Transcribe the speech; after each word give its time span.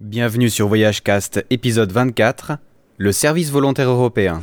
Bienvenue 0.00 0.50
sur 0.50 0.66
Voyage 0.66 1.04
Cast, 1.04 1.46
épisode 1.50 1.92
24, 1.92 2.58
le 2.96 3.12
service 3.12 3.52
volontaire 3.52 3.88
européen. 3.88 4.42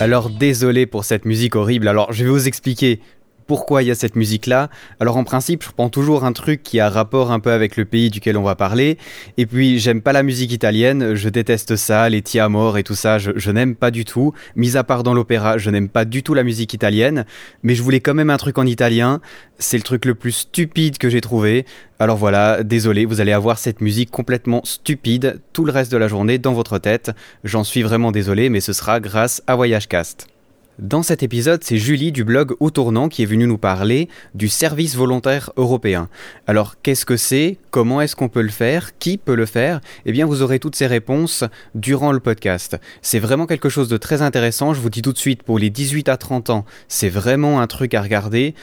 Alors 0.00 0.30
désolé 0.30 0.86
pour 0.86 1.04
cette 1.04 1.26
musique 1.26 1.54
horrible, 1.54 1.88
alors 1.88 2.14
je 2.14 2.24
vais 2.24 2.30
vous 2.30 2.48
expliquer 2.48 3.00
pourquoi 3.46 3.82
il 3.82 3.86
y 3.86 3.90
a 3.90 3.94
cette 3.94 4.16
musique-là. 4.16 4.70
Alors 5.00 5.16
en 5.16 5.24
principe, 5.24 5.62
je 5.62 5.70
prends 5.70 5.88
toujours 5.88 6.24
un 6.24 6.32
truc 6.32 6.62
qui 6.62 6.80
a 6.80 6.88
rapport 6.88 7.32
un 7.32 7.40
peu 7.40 7.52
avec 7.52 7.76
le 7.76 7.84
pays 7.84 8.10
duquel 8.10 8.36
on 8.36 8.42
va 8.42 8.54
parler. 8.54 8.98
Et 9.36 9.46
puis 9.46 9.78
j'aime 9.78 10.02
pas 10.02 10.12
la 10.12 10.22
musique 10.22 10.52
italienne, 10.52 11.14
je 11.14 11.28
déteste 11.28 11.76
ça, 11.76 12.08
les 12.08 12.22
tiamor 12.22 12.78
et 12.78 12.82
tout 12.82 12.94
ça, 12.94 13.18
je, 13.18 13.32
je 13.36 13.50
n'aime 13.50 13.74
pas 13.74 13.90
du 13.90 14.04
tout. 14.04 14.32
Mis 14.56 14.76
à 14.76 14.84
part 14.84 15.02
dans 15.02 15.14
l'opéra, 15.14 15.58
je 15.58 15.70
n'aime 15.70 15.88
pas 15.88 16.04
du 16.04 16.22
tout 16.22 16.34
la 16.34 16.42
musique 16.42 16.74
italienne. 16.74 17.24
Mais 17.62 17.74
je 17.74 17.82
voulais 17.82 18.00
quand 18.00 18.14
même 18.14 18.30
un 18.30 18.36
truc 18.36 18.58
en 18.58 18.66
italien. 18.66 19.20
C'est 19.58 19.76
le 19.76 19.82
truc 19.82 20.04
le 20.04 20.14
plus 20.14 20.32
stupide 20.32 20.98
que 20.98 21.08
j'ai 21.08 21.20
trouvé. 21.20 21.64
Alors 21.98 22.16
voilà, 22.16 22.62
désolé, 22.62 23.04
vous 23.04 23.20
allez 23.20 23.32
avoir 23.32 23.58
cette 23.58 23.80
musique 23.80 24.10
complètement 24.10 24.60
stupide 24.64 25.40
tout 25.52 25.64
le 25.64 25.72
reste 25.72 25.92
de 25.92 25.96
la 25.96 26.08
journée 26.08 26.38
dans 26.38 26.52
votre 26.52 26.78
tête. 26.78 27.12
J'en 27.44 27.64
suis 27.64 27.82
vraiment 27.82 28.12
désolé, 28.12 28.48
mais 28.48 28.60
ce 28.60 28.72
sera 28.72 29.00
grâce 29.00 29.42
à 29.46 29.54
Voyage 29.54 29.88
Cast. 29.88 30.33
Dans 30.80 31.04
cet 31.04 31.22
épisode, 31.22 31.62
c'est 31.62 31.76
Julie 31.76 32.10
du 32.10 32.24
blog 32.24 32.56
Au 32.58 32.68
Tournant 32.68 33.08
qui 33.08 33.22
est 33.22 33.26
venue 33.26 33.46
nous 33.46 33.58
parler 33.58 34.08
du 34.34 34.48
service 34.48 34.96
volontaire 34.96 35.52
européen. 35.56 36.08
Alors, 36.48 36.74
qu'est-ce 36.82 37.06
que 37.06 37.16
c'est? 37.16 37.58
Comment 37.70 38.00
est-ce 38.00 38.16
qu'on 38.16 38.28
peut 38.28 38.42
le 38.42 38.48
faire? 38.48 38.98
Qui 38.98 39.16
peut 39.16 39.36
le 39.36 39.46
faire? 39.46 39.80
Eh 40.04 40.10
bien, 40.10 40.26
vous 40.26 40.42
aurez 40.42 40.58
toutes 40.58 40.74
ces 40.74 40.88
réponses 40.88 41.44
durant 41.76 42.10
le 42.10 42.18
podcast. 42.18 42.76
C'est 43.02 43.20
vraiment 43.20 43.46
quelque 43.46 43.68
chose 43.68 43.88
de 43.88 43.96
très 43.96 44.20
intéressant. 44.20 44.74
Je 44.74 44.80
vous 44.80 44.90
dis 44.90 45.00
tout 45.00 45.12
de 45.12 45.18
suite, 45.18 45.44
pour 45.44 45.60
les 45.60 45.70
18 45.70 46.08
à 46.08 46.16
30 46.16 46.50
ans, 46.50 46.64
c'est 46.88 47.08
vraiment 47.08 47.60
un 47.60 47.68
truc 47.68 47.94
à 47.94 48.02
regarder. 48.02 48.56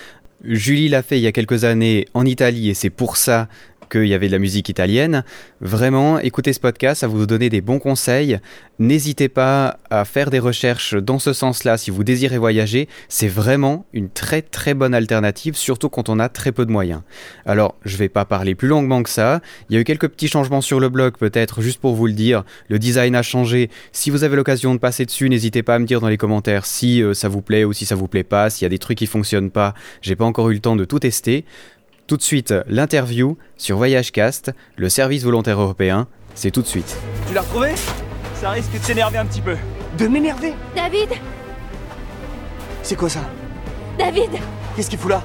Julie 0.44 0.90
l'a 0.90 1.04
fait 1.04 1.18
il 1.18 1.22
y 1.22 1.28
a 1.28 1.32
quelques 1.32 1.64
années 1.64 2.08
en 2.14 2.26
Italie 2.26 2.70
et 2.70 2.74
c'est 2.74 2.90
pour 2.90 3.16
ça 3.16 3.48
qu'il 3.92 4.08
y 4.08 4.14
avait 4.14 4.28
de 4.28 4.32
la 4.32 4.40
musique 4.40 4.70
italienne. 4.70 5.24
Vraiment, 5.60 6.18
écoutez 6.20 6.54
ce 6.54 6.60
podcast, 6.60 7.02
ça 7.02 7.08
vous 7.08 7.26
donner 7.26 7.50
des 7.50 7.62
bons 7.62 7.80
conseils. 7.80 8.40
N'hésitez 8.80 9.30
pas 9.30 9.78
à 9.90 10.06
faire 10.06 10.32
des 10.32 10.40
recherches 10.40 10.96
dans 10.96 11.20
ce 11.20 11.34
sens-là 11.34 11.78
si 11.78 11.92
vous 11.92 12.04
désirez 12.04 12.38
voyager. 12.38 12.88
C'est 13.10 13.28
vraiment 13.28 13.86
une 13.94 14.10
très 14.10 14.42
très 14.42 14.74
bonne 14.74 14.96
alternative, 14.96 15.56
surtout 15.56 15.90
quand 15.90 16.10
on 16.10 16.18
a 16.18 16.30
très 16.30 16.52
peu 16.52 16.66
de 16.66 16.72
moyens. 16.72 17.02
Alors, 17.46 17.76
je 17.86 17.98
vais 17.98 18.10
pas 18.10 18.26
parler 18.26 18.56
plus 18.56 18.68
longuement 18.68 19.04
que 19.04 19.10
ça. 19.10 19.42
Il 19.70 19.76
y 19.76 19.78
a 19.78 19.82
eu 19.82 19.84
quelques 19.84 20.08
petits 20.08 20.28
changements 20.28 20.62
sur 20.62 20.80
le 20.80 20.90
blog, 20.90 21.18
peut-être, 21.18 21.62
juste 21.62 21.80
pour 21.80 21.94
vous 21.94 22.08
le 22.08 22.14
dire. 22.14 22.44
Le 22.70 22.80
design 22.80 23.16
a 23.16 23.22
changé. 23.22 23.70
Si 23.92 24.10
vous 24.10 24.24
avez 24.24 24.36
l'occasion 24.36 24.74
de 24.74 24.80
passer 24.80 25.06
dessus, 25.06 25.30
n'hésitez 25.30 25.64
pas 25.64 25.76
à 25.76 25.80
me 25.80 25.86
dire 25.86 26.02
dans 26.02 26.10
les 26.10 26.18
commentaires 26.18 26.66
si 26.66 27.04
euh, 27.04 27.14
ça 27.14 27.28
vous 27.28 27.42
plaît 27.42 27.66
ou 27.66 27.74
si 27.74 27.86
ça 27.86 27.96
vous 27.96 28.08
plaît 28.08 28.24
pas, 28.24 28.50
s'il 28.50 28.66
y 28.66 28.68
a 28.68 28.70
des 28.70 28.80
trucs 28.80 28.98
qui 28.98 29.06
fonctionnent 29.06 29.52
pas. 29.52 29.74
J'ai 30.02 30.16
pas 30.16 30.26
encore 30.26 30.50
eu 30.50 30.54
le 30.54 30.60
temps 30.60 30.76
de 30.76 30.86
tout 30.86 31.00
tester. 31.00 31.46
Tout 32.12 32.18
de 32.18 32.24
suite, 32.24 32.54
l'interview 32.68 33.38
sur 33.56 33.78
Voyage 33.78 34.12
Cast, 34.12 34.52
le 34.76 34.90
service 34.90 35.24
volontaire 35.24 35.62
européen. 35.62 36.10
C'est 36.36 36.52
tout 36.52 36.62
de 36.62 36.68
suite. 36.68 36.98
Tu 37.26 37.34
l'as 37.34 37.40
retrouvé? 37.40 37.72
Ça 38.36 38.50
risque 38.50 38.74
de 38.74 38.80
t'énerver 38.80 39.18
un 39.18 39.26
petit 39.26 39.40
peu. 39.40 39.56
De 39.98 40.08
m'énerver? 40.08 40.54
David! 40.76 41.08
C'est 42.84 42.98
quoi 42.98 43.08
ça? 43.08 43.22
David! 43.98 44.32
Qu'est-ce 44.76 44.90
qu'il 44.90 45.00
fout 45.00 45.10
là? 45.10 45.24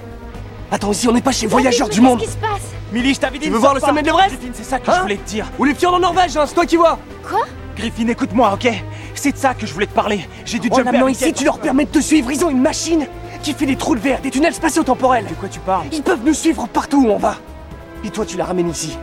Attends, 0.70 0.92
ici 0.92 1.08
on 1.08 1.12
n'est 1.12 1.20
pas 1.22 1.32
chez 1.32 1.48
Voyageurs 1.48 1.88
du 1.88 2.00
Monde. 2.00 2.20
Qu'est-ce 2.20 2.36
qui 2.36 2.36
se 2.36 2.40
passe? 2.40 2.70
Millie, 2.92 3.14
je 3.14 3.18
t'avais 3.18 3.38
dit 3.40 3.46
Tu 3.46 3.50
veux 3.50 3.58
voir 3.58 3.74
le 3.74 3.80
sommet 3.80 4.02
de 4.02 4.06
l'Everest? 4.06 4.34
Hein 4.34 4.38
Griffin, 4.38 4.52
c'est 4.54 4.62
ça 4.62 4.78
que 4.78 4.92
je 4.92 5.00
voulais 5.00 5.16
te 5.16 5.28
dire. 5.28 5.50
Ou 5.58 5.64
les 5.64 5.74
fjords 5.74 5.94
en 5.94 5.98
Norvège, 5.98 6.36
hein, 6.36 6.44
c'est 6.46 6.54
toi 6.54 6.66
qui 6.66 6.76
vois. 6.76 7.00
Quoi? 7.28 7.46
Griffin, 7.76 8.06
écoute-moi, 8.06 8.52
ok? 8.54 8.72
C'est 9.16 9.32
de 9.32 9.38
ça 9.38 9.54
que 9.54 9.66
je 9.66 9.72
voulais 9.74 9.86
te 9.86 9.94
parler. 9.94 10.20
J'ai 10.44 10.60
dû 10.60 10.68
Oh, 10.70 10.76
jumper 10.76 10.92
maintenant 10.92 11.08
ici, 11.08 11.32
tu 11.32 11.44
leur 11.44 11.58
permets 11.58 11.86
de 11.86 11.90
te 11.90 11.98
suivre, 11.98 12.30
ils 12.30 12.44
ont 12.44 12.50
une 12.50 12.62
machine 12.62 13.08
qui 13.46 13.52
fait 13.52 13.66
des 13.66 13.76
trous 13.76 13.94
de 13.94 14.00
verre, 14.00 14.20
des 14.22 14.32
tunnels 14.32 14.54
spatio-temporels. 14.54 15.24
De 15.24 15.34
quoi 15.34 15.48
tu 15.48 15.60
parles 15.60 15.86
Ils 15.92 16.02
peuvent 16.02 16.24
nous 16.24 16.34
suivre 16.34 16.66
partout 16.66 17.06
où 17.06 17.10
on 17.10 17.16
va. 17.16 17.38
Et 18.04 18.10
toi, 18.10 18.26
tu 18.26 18.36
la 18.36 18.44
ramènes 18.44 18.68
ici. 18.68 18.98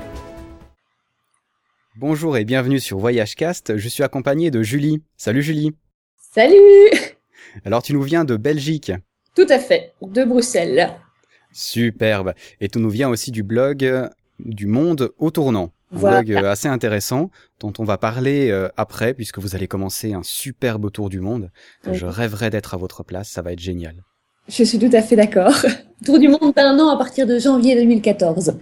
Bonjour 1.95 2.35
et 2.35 2.43
bienvenue 2.43 2.81
sur 2.81 2.97
Voyage 2.97 3.35
Cast. 3.35 3.77
Je 3.77 3.87
suis 3.87 4.03
accompagné 4.03 4.51
de 4.51 4.61
Julie. 4.61 5.01
Salut 5.15 5.41
Julie. 5.41 5.71
Salut 6.17 6.89
Alors 7.65 7.83
tu 7.83 7.93
nous 7.93 8.01
viens 8.01 8.25
de 8.25 8.35
Belgique. 8.35 8.91
Tout 9.33 9.45
à 9.47 9.59
fait, 9.59 9.93
de 10.01 10.25
Bruxelles. 10.25 10.91
Superbe. 11.53 12.33
Et 12.59 12.67
tu 12.67 12.79
nous 12.79 12.89
viens 12.89 13.07
aussi 13.07 13.31
du 13.31 13.43
blog 13.43 13.85
euh, 13.85 14.09
du 14.39 14.67
Monde 14.67 15.13
au 15.19 15.31
tournant. 15.31 15.71
Un 15.93 15.97
Voilà. 15.99 16.21
blog 16.21 16.43
euh, 16.43 16.51
assez 16.51 16.67
intéressant 16.67 17.31
dont 17.61 17.71
on 17.79 17.85
va 17.85 17.97
parler 17.97 18.51
euh, 18.51 18.67
après 18.75 19.13
puisque 19.13 19.39
vous 19.39 19.55
allez 19.55 19.69
commencer 19.69 20.11
un 20.11 20.23
superbe 20.23 20.91
tour 20.91 21.07
du 21.07 21.21
monde. 21.21 21.49
Oui. 21.87 21.95
Je 21.95 22.05
rêverais 22.05 22.49
d'être 22.49 22.73
à 22.73 22.77
votre 22.77 23.03
place, 23.03 23.29
ça 23.29 23.41
va 23.41 23.53
être 23.53 23.61
génial. 23.61 24.03
Je 24.49 24.63
suis 24.63 24.79
tout 24.79 24.89
à 24.93 25.01
fait 25.01 25.15
d'accord. 25.15 25.53
Tour 26.05 26.19
du 26.19 26.27
monde 26.27 26.53
d'un 26.55 26.77
an 26.79 26.89
à 26.89 26.97
partir 26.97 27.25
de 27.25 27.39
janvier 27.39 27.75
2014. 27.75 28.57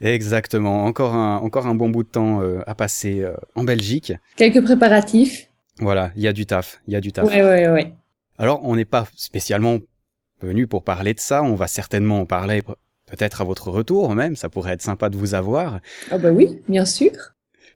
Exactement. 0.00 0.84
Encore 0.84 1.14
un, 1.14 1.36
encore 1.38 1.66
un 1.66 1.74
bon 1.74 1.88
bout 1.88 2.02
de 2.04 2.08
temps 2.08 2.40
euh, 2.42 2.60
à 2.66 2.74
passer 2.74 3.20
euh, 3.20 3.34
en 3.54 3.64
Belgique. 3.64 4.12
Quelques 4.36 4.62
préparatifs. 4.62 5.48
Voilà, 5.78 6.12
il 6.16 6.22
y 6.22 6.28
a 6.28 6.32
du 6.32 6.46
taf, 6.46 6.80
il 6.86 6.92
y 6.92 6.96
a 6.96 7.00
du 7.00 7.12
taf. 7.12 7.26
Ouais, 7.26 7.42
ouais, 7.42 7.68
ouais. 7.68 7.92
Alors, 8.38 8.60
on 8.64 8.76
n'est 8.76 8.84
pas 8.84 9.06
spécialement 9.16 9.78
venu 10.40 10.66
pour 10.66 10.84
parler 10.84 11.14
de 11.14 11.20
ça. 11.20 11.42
On 11.42 11.54
va 11.54 11.66
certainement 11.66 12.20
en 12.20 12.26
parler 12.26 12.62
pe- 12.62 12.72
peut-être 13.06 13.40
à 13.40 13.44
votre 13.44 13.70
retour 13.70 14.14
même. 14.14 14.36
Ça 14.36 14.48
pourrait 14.48 14.72
être 14.74 14.82
sympa 14.82 15.08
de 15.08 15.16
vous 15.16 15.34
avoir. 15.34 15.80
Ah 16.10 16.18
bah 16.18 16.30
oui, 16.30 16.60
bien 16.68 16.84
sûr. 16.84 17.10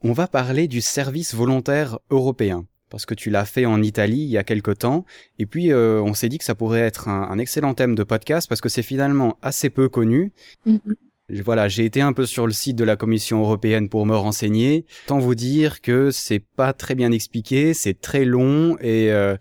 On 0.03 0.13
va 0.13 0.27
parler 0.29 0.69
du 0.69 0.81
service 0.81 1.35
volontaire 1.35 1.99
européen. 2.11 2.67
Parce 2.91 3.07
que 3.07 3.15
tu 3.15 3.31
l'as 3.31 3.45
fait 3.45 3.67
en 3.67 3.83
Italie 3.83 4.21
il 4.21 4.29
y 4.29 4.39
a 4.39 4.45
quelque 4.45 4.71
temps. 4.71 5.05
Et 5.39 5.47
puis, 5.47 5.73
euh, 5.73 6.01
on 6.03 6.15
s'est 6.15 6.29
dit 6.29 6.39
que 6.39 6.45
ça 6.45 6.55
pourrait 6.55 6.81
être 6.81 7.09
un, 7.09 7.23
un 7.31 7.39
excellent 7.39 7.75
thème 7.75 7.95
de 7.95 8.05
podcast 8.05 8.49
parce 8.49 8.61
que 8.61 8.69
c'est 8.69 8.83
finalement 8.83 9.39
assez 9.43 9.71
peu 9.71 9.89
connu. 9.89 10.33
Mhm. 10.67 10.95
Voilà, 11.29 11.67
j'ai 11.67 11.85
été 11.85 12.01
un 12.01 12.13
peu 12.13 12.25
sur 12.25 12.47
le 12.47 12.53
site 12.53 12.77
de 12.77 12.85
la 12.85 12.95
Commission 12.95 13.41
européenne 13.41 13.89
pour 13.89 14.07
me 14.07 14.15
renseigner. 14.15 14.87
Tant 15.07 15.19
vous 15.19 15.35
dire 15.35 15.81
que 15.81 16.13
c'est 16.13 16.39
pas 16.39 16.73
très 16.73 16.95
bien 16.95 17.11
expliqué, 17.11 17.75
c'est 17.75 18.01
très 18.01 18.25
long 18.25 18.77
et, 18.81 19.11
euh, 19.11 19.37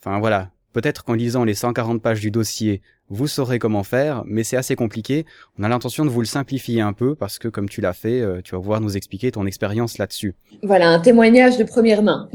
enfin 0.00 0.18
voilà, 0.18 0.50
peut-être 0.72 1.04
qu'en 1.04 1.14
lisant 1.14 1.44
les 1.44 1.54
140 1.54 2.02
pages 2.02 2.20
du 2.20 2.32
dossier, 2.32 2.82
vous 3.08 3.28
saurez 3.28 3.60
comment 3.60 3.84
faire, 3.84 4.22
mais 4.26 4.42
c'est 4.42 4.56
assez 4.56 4.74
compliqué. 4.74 5.26
On 5.58 5.62
a 5.62 5.68
l'intention 5.68 6.04
de 6.04 6.10
vous 6.10 6.20
le 6.20 6.26
simplifier 6.26 6.80
un 6.80 6.92
peu 6.92 7.14
parce 7.14 7.38
que 7.38 7.46
comme 7.46 7.68
tu 7.68 7.80
l'as 7.80 7.92
fait, 7.92 8.20
euh, 8.20 8.40
tu 8.42 8.56
vas 8.56 8.60
pouvoir 8.60 8.80
nous 8.80 8.96
expliquer 8.96 9.30
ton 9.30 9.46
expérience 9.46 9.96
là-dessus. 9.98 10.34
Voilà, 10.64 10.90
un 10.90 10.98
témoignage 10.98 11.56
de 11.56 11.64
première 11.64 12.02
main. 12.02 12.28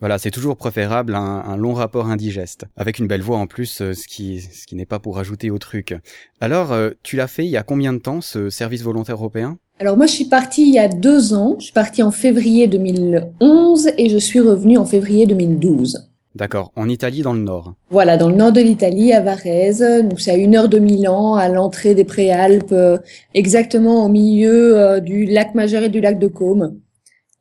Voilà, 0.00 0.18
c'est 0.18 0.30
toujours 0.30 0.56
préférable 0.56 1.14
un, 1.14 1.20
un 1.46 1.56
long 1.56 1.74
rapport 1.74 2.06
indigeste, 2.06 2.64
avec 2.76 2.98
une 2.98 3.06
belle 3.06 3.20
voix 3.20 3.36
en 3.36 3.46
plus, 3.46 3.82
euh, 3.82 3.92
ce 3.92 4.06
qui, 4.08 4.40
ce 4.40 4.66
qui 4.66 4.74
n'est 4.74 4.86
pas 4.86 4.98
pour 4.98 5.18
ajouter 5.18 5.50
au 5.50 5.58
truc. 5.58 5.94
Alors, 6.40 6.72
euh, 6.72 6.90
tu 7.02 7.16
l'as 7.16 7.26
fait 7.26 7.44
il 7.44 7.50
y 7.50 7.58
a 7.58 7.62
combien 7.62 7.92
de 7.92 7.98
temps, 7.98 8.20
ce 8.22 8.48
service 8.48 8.82
volontaire 8.82 9.16
européen? 9.16 9.58
Alors 9.78 9.96
moi, 9.98 10.06
je 10.06 10.12
suis 10.12 10.24
partie 10.26 10.62
il 10.68 10.74
y 10.74 10.78
a 10.78 10.88
deux 10.88 11.34
ans. 11.34 11.56
Je 11.58 11.64
suis 11.64 11.72
partie 11.72 12.02
en 12.02 12.10
février 12.10 12.66
2011 12.66 13.90
et 13.98 14.08
je 14.08 14.18
suis 14.18 14.40
revenue 14.40 14.78
en 14.78 14.84
février 14.86 15.26
2012. 15.26 16.06
D'accord, 16.34 16.70
en 16.76 16.88
Italie 16.88 17.22
dans 17.22 17.32
le 17.32 17.40
nord. 17.40 17.74
Voilà, 17.90 18.16
dans 18.16 18.28
le 18.28 18.36
nord 18.36 18.52
de 18.52 18.60
l'Italie, 18.60 19.12
à 19.12 19.20
Varese. 19.20 19.84
Donc 20.04 20.20
c'est 20.20 20.30
à 20.30 20.36
une 20.36 20.54
heure 20.54 20.68
de 20.68 20.78
Milan, 20.78 21.34
à 21.34 21.48
l'entrée 21.48 21.94
des 21.94 22.04
Préalpes, 22.04 22.72
euh, 22.72 22.98
exactement 23.34 24.04
au 24.04 24.08
milieu 24.08 25.00
du 25.00 25.24
lac 25.26 25.54
Majeur 25.54 25.82
et 25.82 25.88
du 25.88 26.00
lac 26.00 26.18
de 26.18 26.28
Côme. 26.28 26.78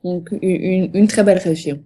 Donc 0.03 0.29
une- 0.41 0.89
une 0.93 1.07
très 1.07 1.23
belle 1.23 1.37
région. 1.39 1.79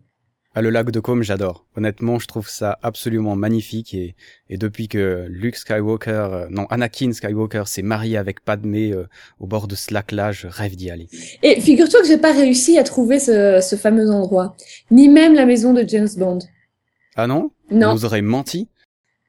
Ah, 0.56 0.62
le 0.62 0.70
lac 0.70 0.92
de 0.92 1.00
Côme, 1.00 1.24
j'adore. 1.24 1.66
Honnêtement, 1.76 2.20
je 2.20 2.28
trouve 2.28 2.48
ça 2.48 2.78
absolument 2.84 3.36
magnifique 3.36 3.96
et, 3.96 4.16
et 4.52 4.58
depuis 4.58 4.88
que 4.88 5.26
Luke 5.28 5.56
Skywalker, 5.56 6.28
euh, 6.32 6.46
non, 6.52 6.68
Anakin 6.70 7.12
Skywalker 7.12 7.64
s'est 7.66 7.82
marié 7.82 8.18
avec 8.18 8.46
Padmé 8.46 8.92
euh, 8.92 9.08
au 9.40 9.48
bord 9.48 9.68
de 9.68 9.74
ce 9.74 9.92
lac-là, 9.92 10.32
je 10.32 10.46
rêve 10.48 10.76
d'y 10.76 10.92
aller. 10.92 11.08
Et 11.42 11.60
figure-toi 11.60 12.02
que 12.02 12.08
j'ai 12.08 12.20
pas 12.20 12.34
réussi 12.34 12.78
à 12.78 12.84
trouver 12.84 13.18
ce, 13.20 13.62
ce 13.68 13.76
fameux 13.76 14.12
endroit, 14.12 14.56
ni 14.92 15.10
même 15.10 15.34
la 15.34 15.48
maison 15.48 15.74
de 15.74 15.84
James 15.88 16.10
Bond. 16.18 16.40
Ah 17.16 17.26
non? 17.26 17.50
Non, 17.72 17.90
On 17.90 17.94
nous 17.94 18.06
aurait 18.06 18.22
menti? 18.22 18.68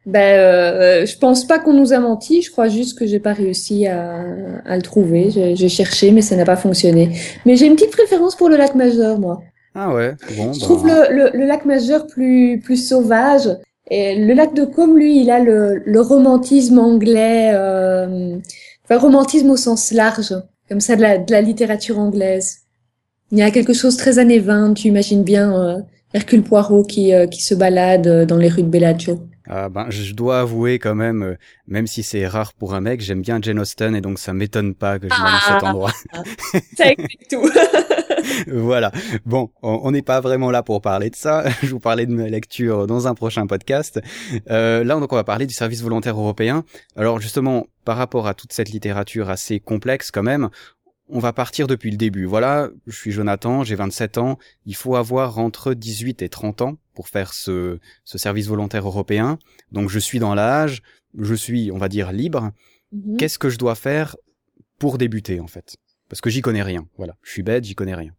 Ben 0.05 0.39
euh, 0.39 1.07
je 1.07 1.17
pense 1.17 1.47
pas 1.47 1.59
qu'on 1.59 1.73
nous 1.73 1.95
a 1.95 1.99
menti. 2.01 2.43
Je 2.43 2.51
crois 2.51 2.69
juste 2.69 2.99
que 2.99 3.07
j'ai 3.07 3.21
pas 3.21 3.33
réussi 3.33 3.87
à, 3.87 4.23
à 4.67 4.77
le 4.77 4.83
trouver. 4.83 5.31
J'ai 5.31 5.57
j'ai 5.57 5.71
cherché, 5.71 6.11
mais 6.11 6.21
ça 6.21 6.37
n'a 6.37 6.45
pas 6.45 6.57
fonctionné. 6.57 7.19
Mais 7.47 7.57
j'ai 7.57 7.65
une 7.65 7.77
petite 7.77 7.93
préférence 7.93 8.37
pour 8.37 8.51
le 8.51 8.57
lac 8.59 8.75
Majeur, 8.75 9.19
moi. 9.19 9.41
Ah 9.75 9.93
ouais, 9.93 10.15
bon, 10.37 10.53
Je 10.53 10.61
ben, 10.61 10.65
trouve 10.67 10.87
le, 10.87 11.13
le, 11.15 11.31
le 11.39 11.47
lac 11.47 11.65
Majeur 11.65 12.07
plus 12.07 12.61
plus 12.61 12.77
sauvage. 12.89 13.49
Et 13.91 14.17
le 14.25 14.33
lac 14.33 14.55
de 14.55 14.65
Côme, 14.65 14.97
lui, 14.97 15.21
il 15.21 15.31
a 15.31 15.41
le, 15.41 15.83
le 15.85 16.01
romantisme 16.01 16.79
anglais, 16.79 17.51
euh, 17.55 18.37
enfin 18.85 18.99
romantisme 18.99 19.51
au 19.51 19.57
sens 19.59 19.91
large, 19.93 20.35
comme 20.71 20.81
ça 20.81 20.97
de 20.97 21.03
la, 21.03 21.19
de 21.19 21.31
la 21.31 21.43
littérature 21.43 21.99
anglaise. 21.99 22.61
Il 23.31 23.39
y 23.39 23.43
a 23.43 23.51
quelque 23.51 23.75
chose 23.75 23.97
très 23.97 24.19
années 24.19 24.39
20, 24.39 24.75
tu 24.75 24.89
imagines 24.89 25.23
bien 25.23 25.53
euh, 25.61 25.79
Hercule 26.15 26.43
Poirot 26.43 26.85
qui, 26.85 27.13
euh, 27.13 27.27
qui 27.27 27.43
se 27.43 27.55
balade 27.55 28.07
euh, 28.07 28.25
dans 28.25 28.39
les 28.39 28.49
rues 28.49 28.63
de 28.63 28.69
Bellagio. 28.69 29.19
Ah 29.47 29.69
ben, 29.69 29.87
je 29.91 30.15
dois 30.15 30.41
avouer 30.41 30.79
quand 30.79 30.95
même, 30.95 31.23
euh, 31.23 31.35
même 31.67 31.87
si 31.87 32.03
c'est 32.03 32.27
rare 32.27 32.55
pour 32.55 32.73
un 32.75 32.81
mec, 32.81 33.03
j'aime 33.03 33.21
bien 33.21 33.39
Jane 33.43 33.59
Austen 33.59 33.95
et 33.95 34.01
donc 34.01 34.19
ça 34.19 34.33
m'étonne 34.33 34.75
pas 34.75 34.99
que 34.99 35.09
je 35.09 35.15
Ah. 35.15 35.41
cet 35.47 35.63
endroit. 35.63 35.93
Ça 36.79 36.87
explique 36.91 37.29
tout. 37.29 37.43
voilà. 38.47 38.93
Bon, 39.27 39.51
on 39.63 39.91
n'est 39.91 40.03
pas 40.03 40.21
vraiment 40.21 40.51
là 40.51 40.63
pour 40.63 40.81
parler 40.81 41.11
de 41.11 41.17
ça. 41.17 41.45
Je 41.63 41.71
vous 41.71 41.81
parlais 41.81 42.07
de 42.07 42.13
ma 42.13 42.29
lecture 42.29 42.87
dans 42.87 43.07
un 43.07 43.15
prochain 43.15 43.47
podcast. 43.47 44.01
Euh, 44.51 44.85
là, 44.85 44.99
donc, 44.99 45.13
on 45.13 45.17
va 45.17 45.25
parler 45.25 45.47
du 45.47 45.55
service 45.55 45.83
volontaire 45.83 46.19
européen. 46.19 46.65
Alors, 46.97 47.21
justement, 47.21 47.67
par 47.85 47.97
rapport 47.97 48.27
à 48.27 48.35
toute 48.35 48.53
cette 48.53 48.71
littérature 48.71 49.31
assez 49.31 49.61
complexe, 49.61 50.11
quand 50.11 50.23
même, 50.23 50.51
on 51.09 51.19
va 51.19 51.33
partir 51.33 51.67
depuis 51.67 51.91
le 51.91 51.97
début. 51.97 52.25
Voilà, 52.25 52.71
je 52.87 52.97
suis 52.97 53.13
Jonathan, 53.13 53.63
j'ai 53.63 53.75
27 53.75 54.19
ans. 54.19 54.39
Il 54.67 54.75
faut 54.75 54.97
avoir 54.97 55.39
entre 55.39 55.75
18 55.75 56.23
et 56.23 56.29
30 56.29 56.63
ans 56.63 56.77
pour 56.95 57.09
faire 57.09 57.35
ce, 57.35 57.79
ce 58.05 58.19
service 58.19 58.47
volontaire 58.47 58.87
européen. 58.87 59.39
Donc, 59.73 59.91
je 59.91 59.99
suis 59.99 60.19
dans 60.19 60.35
l'âge, 60.35 60.83
je 61.19 61.35
suis, 61.35 61.71
on 61.73 61.79
va 61.79 61.89
dire, 61.89 62.13
libre. 62.13 62.53
Mhm. 62.93 63.17
Qu'est-ce 63.17 63.39
que 63.39 63.51
je 63.51 63.59
dois 63.59 63.75
faire 63.75 64.17
pour 64.79 64.99
débuter, 64.99 65.41
en 65.41 65.47
fait? 65.47 65.77
Parce 66.09 66.21
que 66.21 66.31
j'y 66.31 66.43
connais 66.43 66.63
rien. 66.63 66.87
Voilà, 66.97 67.17
je 67.23 67.33
suis 67.33 67.43
bête, 67.43 67.65
j'y 67.65 67.75
connais 67.75 67.95
rien. 67.95 68.13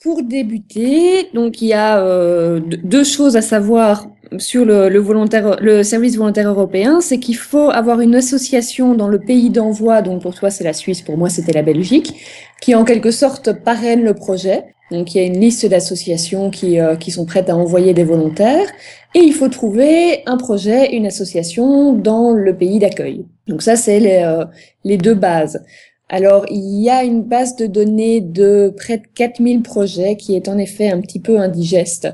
Pour 0.00 0.22
débuter, 0.22 1.28
donc 1.34 1.60
il 1.60 1.68
y 1.68 1.72
a 1.72 1.98
euh, 2.00 2.60
deux- 2.60 3.02
choses 3.02 3.36
à 3.36 3.42
savoir 3.42 4.06
sur 4.38 4.64
le, 4.64 4.88
le 4.88 4.98
volontaire, 5.00 5.56
le 5.60 5.82
service 5.82 6.16
volontaire 6.16 6.48
européen, 6.48 7.00
c'est 7.00 7.18
qu'il 7.18 7.34
faut 7.36 7.70
avoir 7.70 8.00
une 8.00 8.14
association 8.14 8.94
dans 8.94 9.08
le 9.08 9.18
pays 9.18 9.50
d'envoi. 9.50 10.02
Donc 10.02 10.22
pour 10.22 10.36
toi 10.36 10.50
c'est 10.50 10.62
la 10.62 10.72
Suisse, 10.72 11.02
pour 11.02 11.16
moi 11.18 11.28
c'était 11.30 11.52
la 11.52 11.62
Belgique, 11.62 12.14
qui 12.60 12.76
en 12.76 12.84
quelque 12.84 13.10
sorte 13.10 13.52
parraine 13.64 14.04
le 14.04 14.14
projet. 14.14 14.66
Donc 14.92 15.14
il 15.14 15.18
y 15.18 15.20
a 15.20 15.26
une 15.26 15.40
liste 15.40 15.66
d'associations 15.66 16.50
qui 16.50 16.78
euh, 16.78 16.94
qui 16.94 17.10
sont 17.10 17.26
prêtes 17.26 17.50
à 17.50 17.56
envoyer 17.56 17.92
des 17.92 18.04
volontaires 18.04 18.68
et 19.16 19.18
il 19.20 19.32
faut 19.34 19.48
trouver 19.48 20.22
un 20.26 20.36
projet, 20.36 20.94
une 20.94 21.06
association 21.06 21.92
dans 21.92 22.30
le 22.32 22.56
pays 22.56 22.78
d'accueil. 22.78 23.26
Donc 23.48 23.62
ça 23.62 23.74
c'est 23.74 23.98
les 23.98 24.22
euh, 24.24 24.44
les 24.84 24.96
deux 24.96 25.14
bases. 25.14 25.60
Alors, 26.10 26.46
il 26.50 26.80
y 26.80 26.88
a 26.88 27.04
une 27.04 27.22
base 27.22 27.56
de 27.56 27.66
données 27.66 28.20
de 28.20 28.72
près 28.74 28.98
de 28.98 29.02
4000 29.14 29.62
projets 29.62 30.16
qui 30.16 30.34
est 30.34 30.48
en 30.48 30.56
effet 30.56 30.90
un 30.90 31.00
petit 31.00 31.20
peu 31.20 31.38
indigeste 31.38 32.08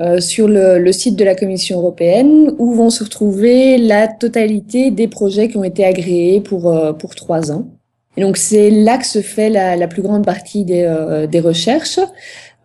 euh, 0.00 0.20
sur 0.20 0.48
le, 0.48 0.90
site 0.92 1.16
de 1.16 1.24
la 1.24 1.34
Commission 1.34 1.78
européenne 1.78 2.54
où 2.58 2.72
vont 2.72 2.88
se 2.88 3.04
retrouver 3.04 3.76
la 3.76 4.08
totalité 4.08 4.90
des 4.90 5.08
projets 5.08 5.48
qui 5.48 5.58
ont 5.58 5.64
été 5.64 5.84
agréés 5.84 6.40
pour, 6.40 6.72
euh, 6.72 6.94
pour 6.94 7.14
trois 7.14 7.52
ans. 7.52 7.66
Et 8.16 8.22
donc, 8.22 8.38
c'est 8.38 8.70
là 8.70 8.96
que 8.96 9.06
se 9.06 9.20
fait 9.20 9.50
la, 9.50 9.88
plus 9.88 10.02
grande 10.02 10.24
partie 10.24 10.64
des, 10.64 10.82
euh, 10.82 11.26
des 11.26 11.40
recherches. 11.40 12.00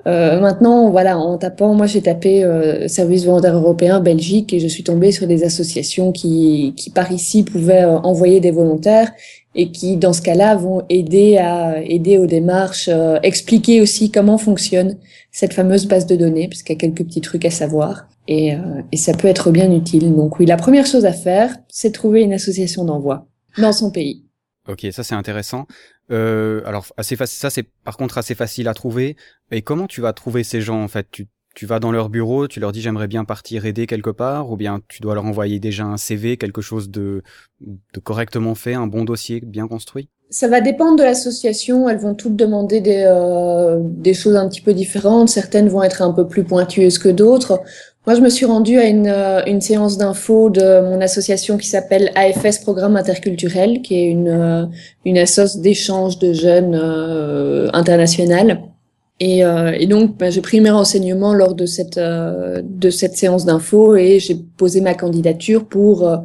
Euh, 0.08 0.40
maintenant, 0.40 0.90
voilà, 0.92 1.18
en 1.18 1.38
tapant, 1.38 1.74
moi 1.74 1.88
j'ai 1.88 2.02
tapé 2.02 2.46
service 2.88 3.26
volontaire 3.26 3.56
européen 3.56 4.00
Belgique 4.00 4.54
et 4.54 4.60
je 4.60 4.68
suis 4.68 4.84
tombée 4.84 5.12
sur 5.12 5.28
des 5.28 5.44
associations 5.44 6.12
qui, 6.12 6.74
qui 6.76 6.90
par 6.90 7.12
ici 7.12 7.44
pouvaient 7.44 7.86
envoyer 7.86 8.42
des 8.42 8.52
volontaires 8.52 9.14
et 9.56 9.72
qui, 9.72 9.98
dans 9.98 10.14
ce 10.14 10.22
cas-là, 10.22 10.56
vont 10.56 10.84
aider 10.90 11.38
à 11.38 11.82
aider 11.84 12.18
aux 12.18 12.26
démarches, 12.26 12.90
euh, 12.90 13.20
expliquer 13.24 13.82
aussi 13.82 14.12
comment 14.12 14.38
fonctionne 14.38 14.98
cette 15.32 15.54
fameuse 15.54 15.88
base 15.88 16.06
de 16.06 16.16
données, 16.16 16.48
parce 16.48 16.64
qu'il 16.64 16.76
y 16.76 16.78
a 16.78 16.80
quelques 16.80 17.06
petits 17.06 17.22
trucs 17.22 17.46
à 17.46 17.52
savoir. 17.52 18.08
Et, 18.28 18.56
euh, 18.56 18.82
et 18.92 18.98
ça 18.98 19.14
peut 19.14 19.28
être 19.28 19.52
bien 19.52 19.72
utile. 19.72 20.16
Donc 20.16 20.40
oui, 20.40 20.46
la 20.46 20.58
première 20.58 20.86
chose 20.86 21.06
à 21.06 21.14
faire, 21.14 21.56
c'est 21.68 21.92
trouver 21.92 22.22
une 22.22 22.34
association 22.34 22.86
d'envoi 22.86 23.28
dans 23.58 23.74
son 23.74 23.92
pays. 23.92 24.26
Ok, 24.68 24.88
ça 24.92 25.04
c'est 25.04 25.16
intéressant. 25.16 25.68
Euh, 26.12 26.62
alors 26.66 26.86
assez 26.98 27.16
ça 27.16 27.50
c'est 27.50 27.64
par 27.84 27.98
contre 27.98 28.18
assez 28.18 28.36
facile 28.36 28.68
à 28.68 28.74
trouver. 28.74 29.18
Et 29.52 29.62
comment 29.62 29.88
tu 29.88 30.02
vas 30.02 30.14
trouver 30.14 30.44
ces 30.44 30.62
gens 30.62 30.82
en 30.82 30.88
fait? 30.88 31.08
Tu 31.54 31.66
vas 31.66 31.80
dans 31.80 31.92
leur 31.92 32.10
bureau, 32.10 32.48
tu 32.48 32.60
leur 32.60 32.72
dis 32.72 32.82
j'aimerais 32.82 33.08
bien 33.08 33.26
partir 33.26 33.66
aider 33.66 33.88
quelque 33.88 34.10
part, 34.10 34.52
ou 34.52 34.58
bien 34.58 34.82
tu 34.88 35.02
dois 35.02 35.16
leur 35.16 35.26
envoyer 35.26 35.60
déjà 35.60 35.86
un 35.86 35.98
CV, 35.98 36.38
quelque 36.38 36.62
chose 36.62 36.90
de, 36.90 37.22
de 37.62 38.00
correctement 38.00 38.56
fait, 38.56 38.74
un 38.74 38.88
bon 38.88 39.04
dossier 39.04 39.42
bien 39.42 39.68
construit? 39.68 40.10
Ça 40.30 40.48
va 40.48 40.62
dépendre 40.62 40.98
de 40.98 41.04
l'association. 41.04 41.88
Elles 41.88 42.00
vont 42.00 42.16
toutes 42.16 42.36
demander 42.36 42.82
des, 42.82 43.04
euh, 43.06 43.78
des 43.82 44.16
choses 44.16 44.36
un 44.36 44.50
petit 44.50 44.62
peu 44.62 44.74
différentes. 44.74 45.30
Certaines 45.30 45.70
vont 45.70 45.84
être 45.84 46.02
un 46.02 46.12
peu 46.12 46.28
plus 46.28 46.44
pointueuses 46.44 46.98
que 46.98 47.10
d'autres. 47.10 47.62
Moi, 48.06 48.16
je 48.16 48.22
me 48.22 48.30
suis 48.30 48.46
rendue 48.46 48.80
à 48.80 48.86
une, 48.86 49.08
euh, 49.08 49.46
une 49.46 49.62
séance 49.62 49.98
d'info 49.98 50.50
de 50.50 50.82
mon 50.82 51.00
association 51.00 51.58
qui 51.58 51.68
s'appelle 51.68 52.12
AFS 52.16 52.60
Programme 52.60 52.98
Interculturel, 52.98 53.82
qui 53.82 53.96
est 53.96 54.08
une, 54.08 54.28
euh, 54.28 54.66
une 55.06 55.18
assoce 55.18 55.58
d'échange 55.58 56.20
de 56.20 56.34
jeunes 56.34 56.76
euh, 56.76 57.70
internationale. 57.72 58.73
Et, 59.20 59.46
euh, 59.46 59.72
et 59.72 59.88
donc, 59.88 60.18
ben, 60.18 60.32
j'ai 60.32 60.42
pris 60.42 60.60
mes 60.60 60.72
renseignements 60.72 61.34
lors 61.34 61.56
de 61.56 61.66
cette, 61.66 61.98
euh, 61.98 62.62
de 62.64 62.90
cette 62.90 63.16
séance 63.16 63.46
d'info 63.46 63.96
et 63.96 64.20
j'ai 64.20 64.36
posé 64.58 64.82
ma 64.82 64.96
candidature 64.96 65.66
pour, 65.68 66.08
euh, 66.08 66.18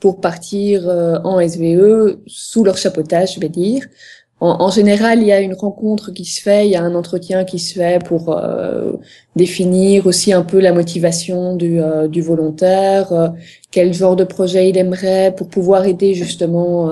pour 0.00 0.20
partir 0.20 0.88
euh, 0.88 1.18
en 1.24 1.40
SVE 1.46 2.18
sous 2.26 2.64
leur 2.64 2.76
chapeautage, 2.78 3.34
je 3.34 3.40
vais 3.40 3.50
dire. 3.50 3.84
En, 4.40 4.62
en, 4.62 4.70
général, 4.70 5.20
il 5.20 5.26
y 5.26 5.32
a 5.32 5.40
une 5.40 5.52
rencontre 5.54 6.12
qui 6.12 6.24
se 6.24 6.40
fait, 6.40 6.66
il 6.66 6.70
y 6.70 6.76
a 6.76 6.82
un 6.82 6.94
entretien 6.94 7.44
qui 7.44 7.58
se 7.58 7.74
fait 7.74 8.02
pour 8.02 8.30
euh, 8.30 8.92
définir 9.36 10.06
aussi 10.06 10.32
un 10.32 10.42
peu 10.42 10.60
la 10.60 10.72
motivation 10.72 11.56
du, 11.56 11.78
euh, 11.78 12.08
du 12.08 12.22
volontaire, 12.22 13.34
quel 13.70 13.92
genre 13.92 14.16
de 14.16 14.24
projet 14.24 14.70
il 14.70 14.78
aimerait 14.78 15.34
pour 15.36 15.48
pouvoir 15.48 15.84
aider 15.84 16.14
justement, 16.14 16.90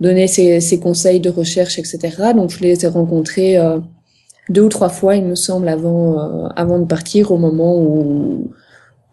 donner 0.00 0.26
ses, 0.26 0.60
ses, 0.60 0.80
conseils 0.80 1.20
de 1.20 1.30
recherche, 1.30 1.78
etc. 1.78 2.32
Donc, 2.34 2.50
je 2.50 2.58
les 2.60 2.84
ai 2.84 2.88
rencontrés 2.88 3.56
deux 4.48 4.62
ou 4.62 4.68
trois 4.68 4.88
fois, 4.88 5.16
il 5.16 5.24
me 5.24 5.34
semble, 5.34 5.68
avant, 5.68 6.48
avant 6.56 6.78
de 6.78 6.86
partir, 6.86 7.30
au 7.30 7.38
moment 7.38 7.76
où, 7.80 8.52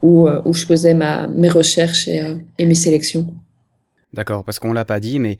où, 0.01 0.27
où 0.27 0.53
je 0.53 0.65
faisais 0.65 0.93
ma, 0.93 1.27
mes 1.27 1.49
recherches 1.49 2.07
et, 2.07 2.23
et 2.57 2.65
mes 2.65 2.75
sélections. 2.75 3.27
D'accord, 4.13 4.43
parce 4.43 4.59
qu'on 4.59 4.73
l'a 4.73 4.85
pas 4.85 4.99
dit, 4.99 5.19
mais 5.19 5.37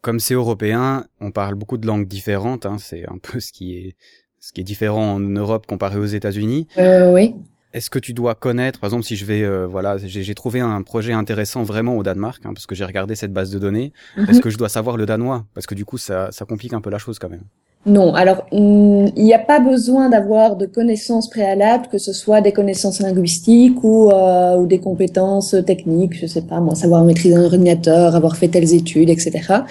comme 0.00 0.20
c'est 0.20 0.34
européen, 0.34 1.04
on 1.20 1.30
parle 1.30 1.54
beaucoup 1.54 1.76
de 1.76 1.86
langues 1.86 2.08
différentes. 2.08 2.66
Hein, 2.66 2.78
c'est 2.78 3.06
un 3.08 3.18
peu 3.18 3.40
ce 3.40 3.52
qui 3.52 3.76
est 3.76 3.96
ce 4.42 4.52
qui 4.52 4.62
est 4.62 4.64
différent 4.64 5.16
en 5.16 5.20
Europe 5.20 5.66
comparé 5.66 5.98
aux 5.98 6.06
États-Unis. 6.06 6.66
Euh, 6.78 7.12
oui. 7.12 7.34
Est-ce 7.74 7.90
que 7.90 7.98
tu 7.98 8.14
dois 8.14 8.34
connaître, 8.34 8.80
par 8.80 8.88
exemple, 8.88 9.04
si 9.04 9.14
je 9.14 9.26
vais, 9.26 9.42
euh, 9.42 9.66
voilà, 9.66 9.98
j'ai 9.98 10.34
trouvé 10.34 10.60
un 10.60 10.82
projet 10.82 11.12
intéressant 11.12 11.62
vraiment 11.62 11.96
au 11.98 12.02
Danemark, 12.02 12.40
hein, 12.46 12.52
parce 12.54 12.66
que 12.66 12.74
j'ai 12.74 12.86
regardé 12.86 13.14
cette 13.14 13.34
base 13.34 13.50
de 13.50 13.58
données. 13.58 13.92
Mm 14.16 14.22
-hmm. 14.22 14.30
Est-ce 14.30 14.40
que 14.40 14.50
je 14.50 14.56
dois 14.56 14.70
savoir 14.70 14.96
le 14.96 15.04
danois? 15.04 15.44
Parce 15.54 15.66
que 15.66 15.74
du 15.76 15.84
coup, 15.84 15.98
ça, 15.98 16.32
ça 16.32 16.46
complique 16.46 16.72
un 16.72 16.80
peu 16.80 16.90
la 16.90 16.98
chose 16.98 17.18
quand 17.18 17.28
même. 17.28 17.44
Non, 17.86 18.14
alors 18.14 18.46
il 18.52 19.12
n'y 19.16 19.32
a 19.32 19.38
pas 19.38 19.58
besoin 19.58 20.10
d'avoir 20.10 20.56
de 20.56 20.66
connaissances 20.66 21.30
préalables, 21.30 21.86
que 21.88 21.96
ce 21.96 22.12
soit 22.12 22.42
des 22.42 22.52
connaissances 22.52 23.00
linguistiques 23.00 23.82
ou, 23.82 24.10
euh, 24.10 24.58
ou 24.58 24.66
des 24.66 24.80
compétences 24.80 25.56
techniques, 25.66 26.14
je 26.14 26.26
sais 26.26 26.42
pas 26.42 26.60
moi, 26.60 26.74
savoir 26.74 27.04
maîtriser 27.04 27.36
un 27.36 27.44
ordinateur, 27.44 28.14
avoir 28.14 28.36
fait 28.36 28.48
telles 28.48 28.74
études, 28.74 29.08
etc. 29.08 29.62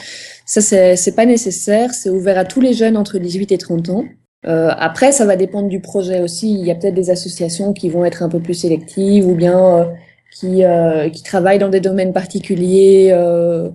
Ça 0.46 0.62
c'est 0.62 1.16
pas 1.16 1.28
nécessaire, 1.28 1.94
c'est 1.94 2.10
ouvert 2.10 2.40
à 2.40 2.46
tous 2.46 2.62
les 2.62 2.74
jeunes 2.74 2.98
entre 2.98 3.20
18 3.20 3.52
et 3.52 3.58
30 3.60 3.90
ans. 3.90 4.06
Euh, 4.46 4.70
après, 4.78 5.12
ça 5.12 5.26
va 5.26 5.36
dépendre 5.36 5.68
du 5.68 5.82
projet 5.82 6.22
aussi. 6.22 6.54
Il 6.54 6.66
y 6.66 6.72
a 6.72 6.76
peut-être 6.76 6.94
des 6.94 7.10
associations 7.10 7.74
qui 7.74 7.90
vont 7.90 8.06
être 8.06 8.24
un 8.24 8.30
peu 8.30 8.40
plus 8.40 8.54
sélectives 8.54 9.28
ou 9.28 9.36
bien 9.36 9.80
euh, 9.80 9.86
qui 10.34 10.64
euh, 10.64 11.10
qui 11.10 11.24
travaillent 11.24 11.60
dans 11.60 11.70
des 11.70 11.82
domaines 11.82 12.14
particuliers. 12.14 13.10
Euh, 13.12 13.70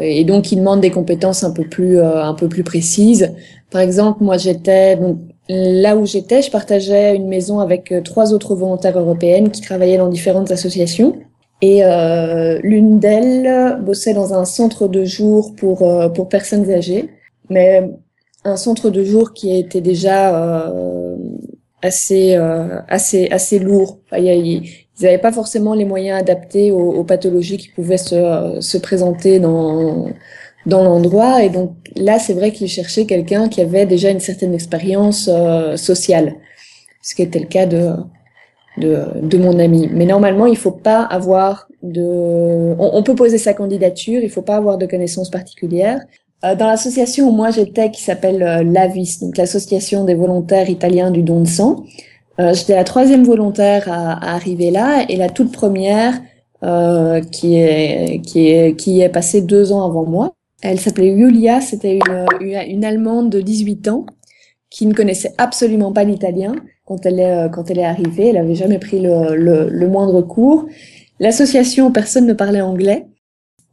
et 0.00 0.24
donc 0.24 0.44
qui 0.44 0.56
demandent 0.56 0.80
des 0.80 0.90
compétences 0.90 1.44
un 1.44 1.50
peu 1.50 1.64
plus 1.64 1.98
euh, 1.98 2.22
un 2.22 2.34
peu 2.34 2.48
plus 2.48 2.64
précises. 2.64 3.32
Par 3.70 3.80
exemple, 3.80 4.22
moi 4.22 4.36
j'étais 4.36 4.96
donc 4.96 5.18
là 5.48 5.96
où 5.96 6.06
j'étais, 6.06 6.42
je 6.42 6.50
partageais 6.50 7.16
une 7.16 7.28
maison 7.28 7.60
avec 7.60 7.92
euh, 7.92 8.00
trois 8.02 8.32
autres 8.32 8.54
volontaires 8.54 8.98
européennes 8.98 9.50
qui 9.50 9.60
travaillaient 9.60 9.98
dans 9.98 10.08
différentes 10.08 10.50
associations. 10.50 11.16
Et 11.60 11.84
euh, 11.84 12.60
l'une 12.62 13.00
d'elles 13.00 13.80
bossait 13.82 14.14
dans 14.14 14.32
un 14.32 14.44
centre 14.44 14.86
de 14.86 15.04
jour 15.04 15.54
pour 15.56 15.78
pour 16.14 16.28
personnes 16.28 16.70
âgées, 16.70 17.10
mais 17.50 17.90
un 18.44 18.56
centre 18.56 18.90
de 18.90 19.02
jour 19.02 19.32
qui 19.32 19.58
était 19.58 19.80
déjà 19.80 20.72
assez 21.82 22.36
assez 22.86 23.28
assez 23.30 23.58
lourd. 23.58 23.98
Ils 25.00 25.04
n'avaient 25.04 25.18
pas 25.18 25.32
forcément 25.32 25.74
les 25.74 25.84
moyens 25.84 26.18
adaptés 26.18 26.70
aux, 26.70 26.92
aux 26.92 27.04
pathologies 27.04 27.58
qui 27.58 27.68
pouvaient 27.68 27.98
se, 27.98 28.58
se 28.60 28.78
présenter 28.78 29.38
dans, 29.38 30.06
dans 30.66 30.84
l'endroit. 30.84 31.42
Et 31.42 31.48
donc 31.50 31.72
là, 31.96 32.18
c'est 32.18 32.34
vrai 32.34 32.52
qu'ils 32.52 32.68
cherchaient 32.68 33.06
quelqu'un 33.06 33.48
qui 33.48 33.60
avait 33.60 33.86
déjà 33.86 34.10
une 34.10 34.20
certaine 34.20 34.54
expérience 34.54 35.28
euh, 35.32 35.76
sociale, 35.76 36.34
ce 37.02 37.14
qui 37.14 37.22
était 37.22 37.40
le 37.40 37.46
cas 37.46 37.66
de, 37.66 37.92
de, 38.76 39.04
de 39.22 39.38
mon 39.38 39.58
ami. 39.58 39.88
Mais 39.92 40.06
normalement, 40.06 40.46
il 40.46 40.56
faut 40.56 40.70
pas 40.70 41.02
avoir 41.02 41.68
de... 41.82 42.74
On, 42.78 43.02
peut 43.02 43.14
poser 43.14 43.38
sa 43.38 43.54
candidature, 43.54 44.20
il 44.22 44.30
faut 44.30 44.42
pas 44.42 44.56
avoir 44.56 44.78
de 44.78 44.86
connaissances 44.86 45.30
particulières. 45.30 46.00
Euh, 46.44 46.54
dans 46.54 46.66
l'association 46.66 47.28
où 47.28 47.32
moi 47.32 47.50
j'étais, 47.50 47.90
qui 47.90 48.02
s'appelle 48.02 48.42
euh, 48.42 48.62
l'AVIS, 48.62 49.18
donc 49.20 49.36
l'association 49.36 50.04
des 50.04 50.14
volontaires 50.14 50.70
italiens 50.70 51.10
du 51.10 51.22
don 51.22 51.40
de 51.40 51.48
sang, 51.48 51.84
euh, 52.40 52.54
j'étais 52.54 52.74
la 52.74 52.84
troisième 52.84 53.24
volontaire 53.24 53.90
à, 53.90 54.12
à, 54.12 54.34
arriver 54.34 54.70
là 54.70 55.04
et 55.08 55.16
la 55.16 55.28
toute 55.28 55.52
première 55.52 56.20
euh, 56.62 57.20
qui 57.20 57.56
est 57.56 58.20
qui 58.24 58.48
est 58.48 58.76
qui 58.76 59.00
est 59.00 59.08
passée 59.08 59.42
deux 59.42 59.72
ans 59.72 59.84
avant 59.84 60.04
moi. 60.04 60.34
Elle 60.62 60.80
s'appelait 60.80 61.16
Julia, 61.16 61.60
c'était 61.60 61.98
une, 62.40 62.60
une 62.66 62.84
allemande 62.84 63.30
de 63.30 63.40
18 63.40 63.88
ans 63.88 64.06
qui 64.70 64.86
ne 64.86 64.94
connaissait 64.94 65.32
absolument 65.38 65.92
pas 65.92 66.04
l'italien 66.04 66.56
quand 66.84 67.06
elle 67.06 67.20
est 67.20 67.50
quand 67.52 67.70
elle 67.70 67.78
est 67.78 67.84
arrivée. 67.84 68.28
Elle 68.30 68.38
avait 68.38 68.56
jamais 68.56 68.78
pris 68.78 69.00
le, 69.00 69.36
le, 69.36 69.68
le 69.68 69.88
moindre 69.88 70.20
cours 70.22 70.66
l'association, 71.20 71.92
personne 71.92 72.26
ne 72.26 72.32
parlait 72.32 72.60
anglais. 72.60 73.06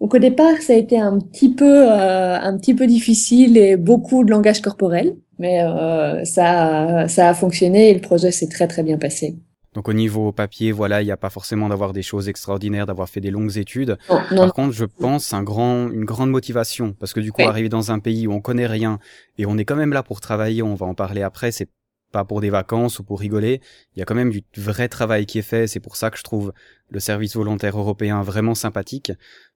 Donc 0.02 0.14
au 0.14 0.20
départ, 0.20 0.62
ça 0.62 0.74
a 0.74 0.76
été 0.76 1.00
un 1.00 1.20
petit 1.20 1.54
peu, 1.54 1.92
euh, 1.92 2.38
un 2.40 2.58
petit 2.58 2.74
peu 2.74 2.86
difficile 2.86 3.58
et 3.58 3.78
beaucoup 3.78 4.24
de 4.24 4.32
langage 4.32 4.62
corporel, 4.62 5.16
mais 5.40 5.62
euh, 5.62 6.24
ça, 6.26 7.08
ça 7.08 7.30
a 7.30 7.34
fonctionné 7.34 7.90
et 7.90 7.94
le 7.94 8.02
projet 8.02 8.32
s'est 8.32 8.48
très 8.48 8.68
très 8.68 8.84
bien 8.84 8.98
passé. 8.98 9.36
Donc 9.74 9.90
au 9.90 9.94
niveau 9.94 10.32
papier, 10.32 10.72
voilà, 10.72 11.02
il 11.02 11.06
n'y 11.06 11.12
a 11.12 11.18
pas 11.18 11.30
forcément 11.30 11.68
d'avoir 11.68 11.92
des 11.92 12.02
choses 12.02 12.30
extraordinaires, 12.30 12.86
d'avoir 12.86 13.10
fait 13.10 13.20
des 13.20 13.30
longues 13.32 13.58
études. 13.58 13.98
Non, 14.10 14.22
non, 14.32 14.42
Par 14.44 14.54
contre, 14.54 14.74
je 14.74 14.86
pense 14.86 15.34
un 15.34 15.44
grand, 15.44 15.90
une 15.90 16.06
grande 16.06 16.30
motivation, 16.30 16.96
parce 16.98 17.12
que 17.14 17.20
du 17.20 17.34
coup, 17.34 17.42
Oui. 17.42 17.48
arriver 17.48 17.68
dans 17.68 17.92
un 17.92 18.00
pays 18.00 18.26
où 18.26 18.32
on 18.32 18.40
connaît 18.40 18.68
rien 18.68 19.00
et 19.38 19.46
on 19.46 19.58
est 19.58 19.66
quand 19.66 19.76
même 19.76 19.92
là 19.92 20.02
pour 20.02 20.22
travailler, 20.22 20.64
on 20.64 20.76
va 20.76 20.86
en 20.86 20.94
parler 20.94 21.24
après, 21.24 21.52
c'est 21.52 21.68
pas 22.14 22.24
pour 22.24 22.40
des 22.40 22.50
vacances 22.50 23.00
ou 23.00 23.04
pour 23.04 23.20
rigoler. 23.20 23.60
Il 23.96 24.00
y 24.00 24.02
a 24.02 24.06
quand 24.06 24.16
même 24.16 24.30
du 24.32 24.44
vrai 24.56 24.88
travail 24.88 25.26
qui 25.26 25.40
est 25.40 25.42
fait. 25.42 25.68
C'est 25.68 25.82
pour 25.82 25.98
ça 25.98 26.10
que 26.10 26.18
je 26.18 26.24
trouve 26.24 26.54
le 26.90 27.02
service 27.02 27.36
volontaire 27.36 27.78
européen 27.78 28.22
vraiment 28.22 28.56
sympathique. 28.56 29.12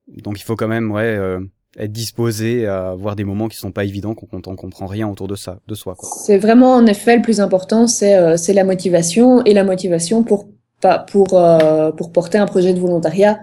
Donc 0.09 0.37
il 0.41 0.43
faut 0.43 0.57
quand 0.57 0.67
même, 0.67 0.91
ouais, 0.91 1.15
euh, 1.15 1.39
être 1.77 1.91
disposé 1.91 2.65
à 2.65 2.89
avoir 2.89 3.15
des 3.15 3.23
moments 3.23 3.47
qui 3.47 3.57
sont 3.57 3.71
pas 3.71 3.83
évidents, 3.83 4.15
qu'on 4.15 4.27
on 4.45 4.55
comprend 4.55 4.87
rien 4.87 5.07
autour 5.07 5.27
de 5.27 5.35
ça, 5.35 5.59
de 5.67 5.75
soi. 5.75 5.95
C'est 6.01 6.37
vraiment 6.37 6.73
en 6.75 6.85
effet 6.85 7.15
le 7.15 7.21
plus 7.21 7.39
important, 7.39 7.87
c'est 7.87 8.15
euh, 8.17 8.37
c'est 8.37 8.53
la 8.53 8.63
motivation 8.63 9.43
et 9.45 9.53
la 9.53 9.63
motivation 9.63 10.23
pour 10.23 10.47
pas 10.81 10.99
pour 10.99 11.27
euh, 11.33 11.91
pour 11.91 12.11
porter 12.11 12.37
un 12.37 12.45
projet 12.47 12.73
de 12.73 12.79
volontariat. 12.79 13.39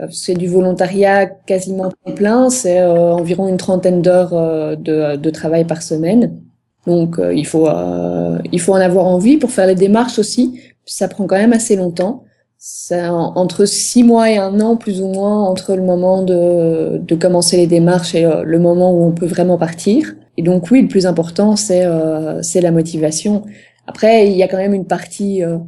Euh, 0.00 0.06
C'est 0.10 0.34
du 0.34 0.48
volontariat 0.48 1.26
quasiment 1.26 1.90
plein, 2.16 2.50
c'est 2.50 2.80
euh, 2.80 3.12
environ 3.12 3.48
une 3.48 3.56
trentaine 3.56 4.02
d'heures 4.02 4.34
euh, 4.34 4.76
de, 4.76 5.16
de 5.16 5.30
travail 5.30 5.64
par 5.64 5.82
semaine. 5.82 6.40
Donc 6.86 7.18
euh, 7.18 7.32
il 7.34 7.46
faut 7.46 7.68
il 8.52 8.60
faut 8.60 8.72
en 8.72 8.80
avoir 8.80 9.06
envie 9.06 9.36
pour 9.36 9.50
faire 9.50 9.66
les 9.66 9.74
démarches 9.74 10.18
aussi. 10.18 10.60
Ça 10.84 11.06
prend 11.08 11.26
quand 11.26 11.36
même 11.36 11.52
assez 11.52 11.76
longtemps. 11.76 12.24
En- 12.92 13.32
entre 13.36 13.66
six 13.66 14.02
mois 14.02 14.30
et 14.30 14.36
un 14.36 14.60
an 14.60 14.76
plus 14.76 15.00
ou 15.00 15.06
moins 15.08 15.44
entre 15.44 15.76
le 15.76 15.82
moment 15.82 16.22
de 16.22 16.98
de 17.00 17.14
commencer 17.14 17.56
les 17.56 17.68
démarches 17.68 18.14
et 18.16 18.24
euh, 18.24 18.42
le 18.42 18.58
moment 18.58 18.92
où 18.92 19.04
on 19.04 19.12
peut 19.12 19.26
vraiment 19.26 19.58
partir. 19.58 20.14
Et 20.36 20.42
donc 20.42 20.70
oui, 20.72 20.82
le 20.82 20.88
plus 20.88 21.06
important 21.06 21.54
c'est 21.56 21.84
euh, 21.86 22.42
c'est 22.42 22.60
la 22.60 22.72
motivation. 22.72 23.44
Après 23.86 24.26
il 24.28 24.36
y 24.36 24.42
a 24.42 24.48
quand 24.48 24.56
même 24.56 24.74
une 24.74 24.86
partie 24.86 25.44
euh, 25.44 25.58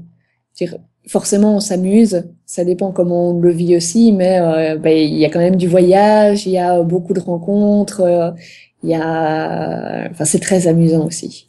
dire, 0.56 0.78
forcément 1.08 1.56
on 1.56 1.60
s'amuse, 1.60 2.24
ça 2.46 2.64
dépend 2.64 2.90
comment 2.92 3.30
on 3.30 3.40
le 3.40 3.50
vit 3.52 3.76
aussi, 3.76 4.12
mais 4.12 4.40
ben, 4.78 4.92
il 4.96 5.16
y 5.18 5.24
a 5.24 5.30
quand 5.30 5.38
même 5.40 5.56
du 5.56 5.68
voyage, 5.68 6.46
il 6.46 6.52
y 6.52 6.58
a 6.58 6.82
beaucoup 6.82 7.12
de 7.14 7.20
rencontres, 7.20 8.00
euh, 8.02 8.30
il 8.82 8.90
y 8.90 8.94
a 8.94 10.08
enfin 10.10 10.24
c'est 10.24 10.40
très 10.40 10.66
amusant 10.66 11.06
aussi. 11.06 11.46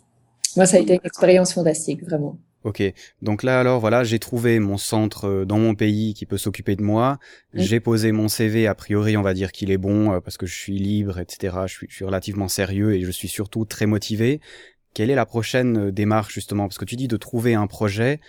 Moi 0.58 0.66
ça 0.68 0.78
a 0.78 0.80
été 0.82 0.94
une 0.96 1.02
expérience 1.06 1.54
fantastique 1.54 2.04
vraiment. 2.04 2.38
Ok, 2.64 2.84
donc 3.24 3.42
là 3.42 3.60
alors 3.60 3.80
voilà, 3.80 4.04
j'ai 4.04 4.20
trouvé 4.20 4.60
mon 4.60 4.78
centre 4.78 5.28
euh, 5.28 5.46
dans 5.46 5.58
mon 5.58 5.74
pays 5.74 6.14
qui 6.14 6.28
peut 6.28 6.38
s'occuper 6.38 6.76
de 6.76 6.84
moi. 6.84 7.18
Oui. 7.56 7.64
J'ai 7.64 7.80
posé 7.80 8.12
mon 8.12 8.28
CV, 8.28 8.68
a 8.68 8.76
priori 8.76 9.18
on 9.18 9.24
va 9.24 9.34
dire 9.34 9.52
qu'il 9.52 9.72
est 9.72 9.80
bon 9.80 10.14
euh, 10.14 10.20
parce 10.20 10.38
que 10.38 10.46
je 10.46 10.56
suis 10.56 10.78
libre, 10.78 11.18
etc. 11.18 11.58
Je 11.66 11.74
suis, 11.74 11.88
je 11.90 11.96
suis 11.96 12.06
relativement 12.06 12.48
sérieux 12.48 12.94
et 12.94 13.02
je 13.02 13.10
suis 13.10 13.28
surtout 13.28 13.66
très 13.66 13.88
motivé. 13.88 14.42
Quelle 14.94 15.10
est 15.10 15.16
la 15.16 15.26
prochaine 15.26 15.88
euh, 15.88 15.92
démarche 15.92 16.36
justement? 16.36 16.68
Parce 16.68 16.78
que 16.78 16.86
tu 16.86 16.96
dis 16.96 17.08
de 17.08 17.18
trouver 17.18 17.56
un 17.56 17.66
projet, 17.66 18.20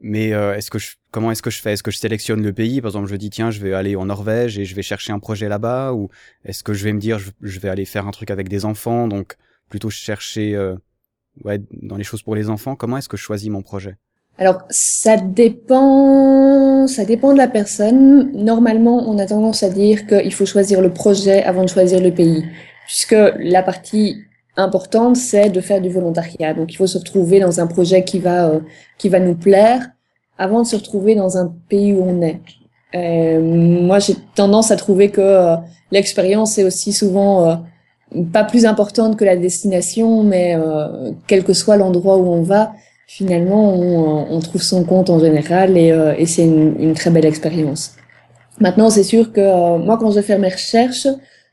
mais 0.00 0.32
euh, 0.32 0.54
est-ce 0.54 0.70
que 0.70 0.78
je, 0.78 0.92
comment 1.10 1.30
est-ce 1.30 1.42
que 1.42 1.50
je 1.50 1.60
fais? 1.60 1.72
Est-ce 1.72 1.82
que 1.82 1.90
je 1.90 1.98
sélectionne 1.98 2.42
le 2.42 2.52
pays? 2.52 2.80
Par 2.80 2.90
exemple, 2.90 3.08
je 3.08 3.16
dis 3.16 3.30
tiens, 3.30 3.50
je 3.50 3.60
vais 3.60 3.74
aller 3.74 3.94
en 3.96 4.06
Norvège 4.06 4.58
et 4.58 4.64
je 4.64 4.74
vais 4.74 4.82
chercher 4.82 5.12
un 5.12 5.18
projet 5.18 5.48
là-bas, 5.48 5.92
ou 5.92 6.08
est-ce 6.44 6.62
que 6.62 6.72
je 6.72 6.84
vais 6.84 6.92
me 6.92 7.00
dire 7.00 7.18
je, 7.18 7.30
je 7.42 7.60
vais 7.60 7.68
aller 7.68 7.84
faire 7.84 8.06
un 8.06 8.10
truc 8.10 8.30
avec 8.30 8.48
des 8.48 8.64
enfants, 8.64 9.06
donc 9.06 9.36
plutôt 9.68 9.90
chercher 9.90 10.54
euh, 10.54 10.76
ouais 11.44 11.60
dans 11.82 11.96
les 11.96 12.04
choses 12.04 12.22
pour 12.22 12.34
les 12.34 12.50
enfants. 12.50 12.76
Comment 12.76 12.96
est-ce 12.98 13.08
que 13.08 13.16
je 13.16 13.22
choisis 13.22 13.50
mon 13.50 13.62
projet? 13.62 13.96
Alors, 14.38 14.62
ça 14.70 15.18
dépend, 15.18 16.86
ça 16.86 17.04
dépend 17.04 17.32
de 17.32 17.38
la 17.38 17.48
personne. 17.48 18.32
Normalement, 18.32 19.08
on 19.08 19.18
a 19.18 19.26
tendance 19.26 19.62
à 19.62 19.68
dire 19.68 20.06
qu'il 20.06 20.32
faut 20.32 20.46
choisir 20.46 20.80
le 20.80 20.90
projet 20.90 21.42
avant 21.42 21.64
de 21.64 21.68
choisir 21.68 22.00
le 22.00 22.12
pays, 22.12 22.44
puisque 22.86 23.14
la 23.38 23.62
partie 23.62 24.16
importante, 24.56 25.16
c'est 25.16 25.50
de 25.50 25.60
faire 25.60 25.80
du 25.80 25.90
volontariat. 25.90 26.54
Donc, 26.54 26.72
il 26.72 26.76
faut 26.76 26.86
se 26.86 26.98
retrouver 26.98 27.40
dans 27.40 27.60
un 27.60 27.66
projet 27.66 28.04
qui 28.04 28.18
va, 28.18 28.48
euh, 28.48 28.60
qui 28.98 29.08
va 29.10 29.20
nous 29.20 29.34
plaire 29.34 29.86
avant 30.38 30.62
de 30.62 30.66
se 30.66 30.76
retrouver 30.76 31.14
dans 31.14 31.36
un 31.36 31.54
pays 31.68 31.92
où 31.92 32.02
on 32.02 32.22
est. 32.22 32.40
Euh, 32.94 33.40
moi, 33.40 33.98
j'ai 33.98 34.14
tendance 34.34 34.70
à 34.70 34.76
trouver 34.76 35.10
que 35.10 35.20
euh, 35.20 35.56
l'expérience 35.90 36.58
est 36.58 36.64
aussi 36.64 36.92
souvent 36.92 37.64
pas 38.32 38.44
plus 38.44 38.64
importante 38.66 39.16
que 39.16 39.24
la 39.24 39.36
destination, 39.36 40.22
mais 40.22 40.54
euh, 40.54 41.12
quel 41.26 41.44
que 41.44 41.52
soit 41.52 41.76
l'endroit 41.76 42.16
où 42.16 42.26
on 42.26 42.42
va, 42.42 42.72
finalement, 43.06 43.74
on, 43.74 44.26
on 44.30 44.40
trouve 44.40 44.62
son 44.62 44.84
compte 44.84 45.10
en 45.10 45.18
général 45.18 45.76
et, 45.76 45.92
euh, 45.92 46.14
et 46.16 46.26
c'est 46.26 46.44
une, 46.44 46.74
une 46.78 46.94
très 46.94 47.10
belle 47.10 47.26
expérience. 47.26 47.94
Maintenant, 48.60 48.90
c'est 48.90 49.02
sûr 49.02 49.32
que 49.32 49.40
euh, 49.40 49.78
moi, 49.78 49.98
quand 49.98 50.10
je 50.10 50.20
fais 50.20 50.38
mes 50.38 50.48
recherches, 50.48 51.08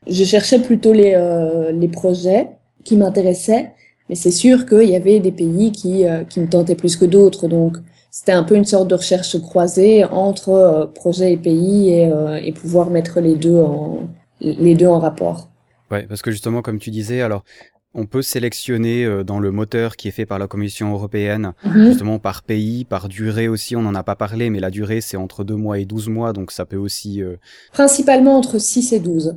je 0.06 0.24
cherchais 0.24 0.58
plutôt 0.58 0.92
les, 0.92 1.12
euh, 1.14 1.72
les 1.72 1.88
projets 1.88 2.48
qui 2.84 2.96
m'intéressaient, 2.96 3.72
mais 4.08 4.14
c'est 4.14 4.30
sûr 4.30 4.66
qu'il 4.66 4.88
y 4.88 4.96
avait 4.96 5.20
des 5.20 5.32
pays 5.32 5.72
qui, 5.72 6.06
euh, 6.06 6.24
qui 6.24 6.40
me 6.40 6.48
tentaient 6.48 6.74
plus 6.74 6.96
que 6.96 7.04
d'autres. 7.04 7.48
Donc, 7.48 7.76
c'était 8.10 8.32
un 8.32 8.42
peu 8.42 8.56
une 8.56 8.64
sorte 8.64 8.88
de 8.88 8.94
recherche 8.94 9.38
croisée 9.40 10.04
entre 10.04 10.48
euh, 10.48 10.86
projet 10.86 11.32
et 11.32 11.36
pays 11.36 11.90
et, 11.90 12.06
euh, 12.10 12.40
et 12.42 12.52
pouvoir 12.52 12.90
mettre 12.90 13.20
les 13.20 13.36
deux 13.36 13.60
en, 13.60 13.98
les 14.40 14.74
deux 14.74 14.88
en 14.88 14.98
rapport. 14.98 15.49
Ouais, 15.90 16.06
parce 16.08 16.22
que 16.22 16.30
justement, 16.30 16.62
comme 16.62 16.78
tu 16.78 16.90
disais, 16.90 17.20
alors 17.20 17.44
on 17.92 18.06
peut 18.06 18.22
sélectionner 18.22 19.04
euh, 19.04 19.24
dans 19.24 19.40
le 19.40 19.50
moteur 19.50 19.96
qui 19.96 20.06
est 20.06 20.12
fait 20.12 20.24
par 20.26 20.38
la 20.38 20.46
Commission 20.46 20.92
européenne, 20.92 21.54
Mhm. 21.64 21.86
justement 21.88 22.18
par 22.20 22.42
pays, 22.44 22.84
par 22.84 23.08
durée 23.08 23.48
aussi. 23.48 23.74
On 23.74 23.82
n'en 23.82 23.96
a 23.96 24.04
pas 24.04 24.14
parlé, 24.14 24.48
mais 24.50 24.60
la 24.60 24.70
durée 24.70 25.00
c'est 25.00 25.16
entre 25.16 25.42
2 25.42 25.56
mois 25.56 25.78
et 25.80 25.84
12 25.86 26.08
mois, 26.08 26.32
donc 26.32 26.52
ça 26.52 26.64
peut 26.64 26.76
aussi, 26.76 27.20
euh, 27.20 27.34
Principalement 27.72 28.36
entre 28.38 28.58
6 28.58 28.92
et 28.92 29.00
12. 29.00 29.34